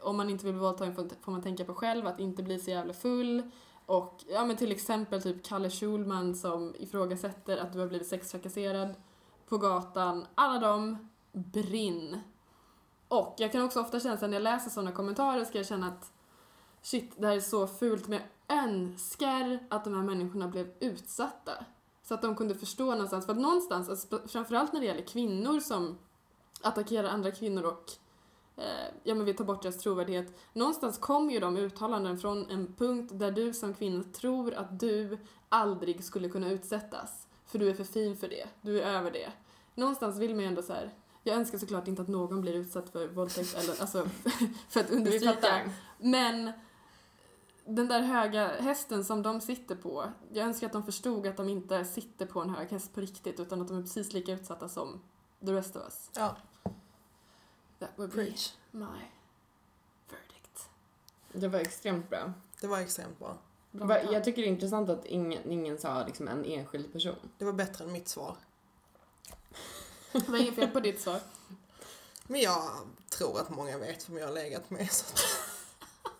om 0.00 0.16
man 0.16 0.30
inte 0.30 0.44
vill 0.44 0.54
bli 0.54 0.62
våldtagen 0.62 0.94
får, 0.94 1.30
man 1.30 1.42
tänka 1.42 1.64
på 1.64 1.74
själv, 1.74 2.06
att 2.06 2.20
inte 2.20 2.42
bli 2.42 2.58
så 2.58 2.70
jävla 2.70 2.92
full. 2.92 3.50
Och 3.86 4.24
ja 4.28 4.44
men 4.44 4.56
till 4.56 4.72
exempel 4.72 5.22
typ 5.22 5.44
Kalle 5.44 5.70
Schulman 5.70 6.34
som 6.34 6.74
ifrågasätter 6.78 7.56
att 7.58 7.72
du 7.72 7.78
har 7.78 7.86
blivit 7.86 8.08
sextrakasserad 8.08 8.94
på 9.48 9.58
gatan. 9.58 10.26
Alla 10.34 10.58
de, 10.58 11.08
brinn. 11.32 12.20
Och 13.08 13.34
jag 13.38 13.52
kan 13.52 13.64
också 13.64 13.80
ofta 13.80 14.00
känna 14.00 14.16
när 14.20 14.32
jag 14.32 14.42
läser 14.42 14.70
sådana 14.70 14.92
kommentarer 14.92 15.44
ska 15.44 15.58
jag 15.58 15.66
känna 15.66 15.86
att 15.86 16.12
shit, 16.86 17.12
det 17.16 17.26
här 17.26 17.36
är 17.36 17.40
så 17.40 17.66
fult 17.66 18.08
men 18.08 18.20
jag 18.46 18.58
önskar 18.58 19.58
att 19.68 19.84
de 19.84 19.94
här 19.94 20.02
människorna 20.02 20.48
blev 20.48 20.72
utsatta. 20.80 21.64
Så 22.02 22.14
att 22.14 22.22
de 22.22 22.36
kunde 22.36 22.54
förstå 22.54 22.84
någonstans, 22.84 23.26
för 23.26 23.32
att 23.32 23.38
någonstans, 23.38 23.88
alltså, 23.88 24.28
framförallt 24.28 24.72
när 24.72 24.80
det 24.80 24.86
gäller 24.86 25.06
kvinnor 25.06 25.60
som 25.60 25.98
attackerar 26.62 27.08
andra 27.08 27.30
kvinnor 27.30 27.64
och 27.64 27.92
eh, 28.56 28.94
ja 29.04 29.14
men 29.14 29.24
vill 29.24 29.36
ta 29.36 29.44
bort 29.44 29.62
deras 29.62 29.78
trovärdighet. 29.78 30.38
Någonstans 30.52 30.98
kommer 30.98 31.32
ju 31.32 31.40
de 31.40 31.56
uttalanden 31.56 32.18
från 32.18 32.50
en 32.50 32.74
punkt 32.74 33.10
där 33.14 33.30
du 33.30 33.52
som 33.52 33.74
kvinna 33.74 34.04
tror 34.04 34.54
att 34.54 34.80
du 34.80 35.18
aldrig 35.48 36.04
skulle 36.04 36.28
kunna 36.28 36.50
utsättas. 36.50 37.26
För 37.46 37.58
du 37.58 37.70
är 37.70 37.74
för 37.74 37.84
fin 37.84 38.16
för 38.16 38.28
det, 38.28 38.46
du 38.62 38.80
är 38.80 38.94
över 38.94 39.10
det. 39.10 39.32
Någonstans 39.74 40.18
vill 40.18 40.34
man 40.34 40.40
ju 40.40 40.48
ändå 40.48 40.62
så 40.62 40.72
här. 40.72 40.94
jag 41.22 41.36
önskar 41.36 41.58
såklart 41.58 41.88
inte 41.88 42.02
att 42.02 42.08
någon 42.08 42.40
blir 42.40 42.54
utsatt 42.54 42.88
för 42.90 43.08
våldtäkt 43.08 43.54
eller 43.54 43.80
alltså 43.80 44.08
för 44.68 44.80
att 44.80 44.90
Vi 44.90 44.96
understryka. 44.96 45.70
Men 45.98 46.52
den 47.66 47.88
där 47.88 48.00
höga 48.00 48.48
hästen 48.60 49.04
som 49.04 49.22
de 49.22 49.40
sitter 49.40 49.74
på, 49.76 50.12
jag 50.32 50.46
önskar 50.46 50.66
att 50.66 50.72
de 50.72 50.82
förstod 50.84 51.26
att 51.26 51.36
de 51.36 51.48
inte 51.48 51.84
sitter 51.84 52.26
på 52.26 52.40
en 52.40 52.50
hög 52.50 52.68
häst 52.70 52.94
på 52.94 53.00
riktigt 53.00 53.40
utan 53.40 53.60
att 53.60 53.68
de 53.68 53.78
är 53.78 53.82
precis 53.82 54.12
lika 54.12 54.32
utsatta 54.32 54.68
som 54.68 55.00
the 55.46 55.52
rest 55.52 55.76
of 55.76 55.82
us. 55.82 56.10
Ja, 56.14 56.36
That 57.78 57.90
would 57.96 58.12
preach. 58.12 58.52
be 58.72 58.78
my 58.78 58.86
verdict. 60.10 60.68
Det 61.32 61.48
var 61.48 61.58
extremt 61.58 62.10
bra. 62.10 62.32
Det 62.60 62.66
var 62.66 62.78
extremt 62.78 63.18
bra. 63.18 63.38
Jag 64.12 64.24
tycker 64.24 64.42
det 64.42 64.48
är 64.48 64.52
intressant 64.52 64.88
att 64.88 65.04
ingen, 65.04 65.50
ingen 65.52 65.78
sa 65.78 66.04
liksom 66.06 66.28
en 66.28 66.44
enskild 66.44 66.92
person. 66.92 67.30
Det 67.38 67.44
var 67.44 67.52
bättre 67.52 67.84
än 67.84 67.92
mitt 67.92 68.08
svar. 68.08 68.36
Det 70.12 70.28
var 70.28 70.38
inget 70.38 70.54
fel 70.54 70.68
på 70.70 70.80
ditt 70.80 71.00
svar. 71.00 71.20
Men 72.26 72.40
jag 72.40 72.62
tror 73.08 73.40
att 73.40 73.50
många 73.50 73.78
vet 73.78 74.08
vem 74.08 74.18
jag 74.18 74.26
har 74.26 74.34
legat 74.34 74.70
med. 74.70 74.92
Så 74.92 75.04
att, 75.12 75.20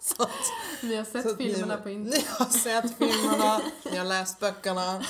så 0.17 0.23
att, 0.23 0.53
Vi 0.81 0.97
har 0.97 1.05
sett 1.05 1.37
filmerna 1.37 1.77
ni, 1.77 1.83
på 1.83 1.91
internet. 1.91 2.19
Ni 2.19 2.27
har 2.39 2.47
sett 2.47 2.99
filmerna, 2.99 3.61
ni 3.91 3.97
har 3.97 4.05
läst 4.05 4.41
böckerna. 4.41 5.03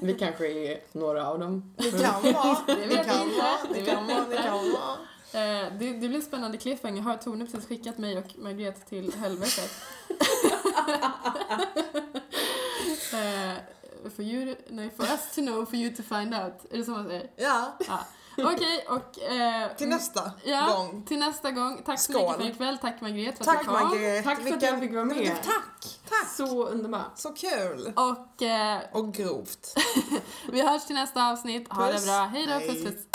Vi 0.00 0.14
kanske 0.14 0.48
är 0.48 0.80
några 0.92 1.28
av 1.28 1.38
dem. 1.38 1.74
Ni 1.76 1.90
kan 1.90 2.22
vara, 2.22 2.58
Det 2.66 2.86
vet 2.86 3.06
kan 3.06 3.28
vi 3.28 3.38
vara, 3.38 3.58
ni 3.72 3.86
kan 3.86 4.06
vara, 4.06 4.26
ni 4.30 4.36
kan 4.36 4.72
vara. 4.72 4.96
Eh, 5.32 5.72
det, 5.78 5.92
det 5.92 6.08
blir 6.08 6.14
en 6.14 6.22
spännande 6.22 6.58
cliffhanger. 6.58 7.02
Har 7.02 7.16
Tone 7.16 7.46
precis 7.46 7.68
skickat 7.68 7.98
mig 7.98 8.18
och 8.18 8.38
Margret 8.38 8.86
till 8.86 9.12
helvetet? 9.12 9.70
eh, 13.12 13.54
for 14.16 14.24
you, 14.24 14.56
nej, 14.68 14.90
for 14.96 15.04
us 15.04 15.34
to 15.34 15.40
know, 15.40 15.66
for 15.66 15.76
you 15.76 15.96
to 15.96 16.02
find 16.02 16.34
out. 16.34 16.72
Är 16.72 16.78
det 16.78 16.84
så 16.84 16.90
man 16.90 17.06
säger? 17.06 17.30
Ja, 17.36 17.78
Okej, 18.54 18.86
och... 18.88 19.18
Eh, 19.22 19.76
till 19.76 19.88
nästa 19.88 20.30
ja, 20.44 20.66
gång. 20.76 21.02
till 21.02 21.18
nästa 21.18 21.50
gång. 21.50 21.82
Tack 21.84 22.00
så 22.00 22.12
mycket 22.12 22.36
för 22.36 22.46
ikväll. 22.48 22.78
Tack 22.78 23.00
Margret 23.00 23.38
för 23.38 23.44
att 23.44 23.46
Tack 23.46 23.60
du 23.60 23.64
kom. 23.64 23.88
Margret. 23.88 24.24
Tack 24.24 24.36
för 24.36 24.42
att 24.42 24.52
Vilken- 24.52 24.68
jag 24.70 24.80
fick 24.80 24.92
vara 24.94 25.04
med. 25.04 25.36
Tack, 25.44 25.98
tack. 26.08 26.28
Så 26.36 26.66
underbart. 26.66 27.12
Så 27.18 27.28
kul. 27.28 27.92
Och 27.96 28.42
eh, 28.42 28.78
Och 28.92 29.14
grovt. 29.14 29.74
vi 30.52 30.62
hörs 30.62 30.84
till 30.86 30.94
nästa 30.94 31.30
avsnitt. 31.30 31.72
Ha 31.72 31.86
det 31.86 31.92
Puss. 31.92 32.04
bra. 32.06 32.24
Hej 32.32 32.46
då, 32.46 32.52
Hej. 32.52 32.68
puss 32.68 32.84
puss. 32.84 33.06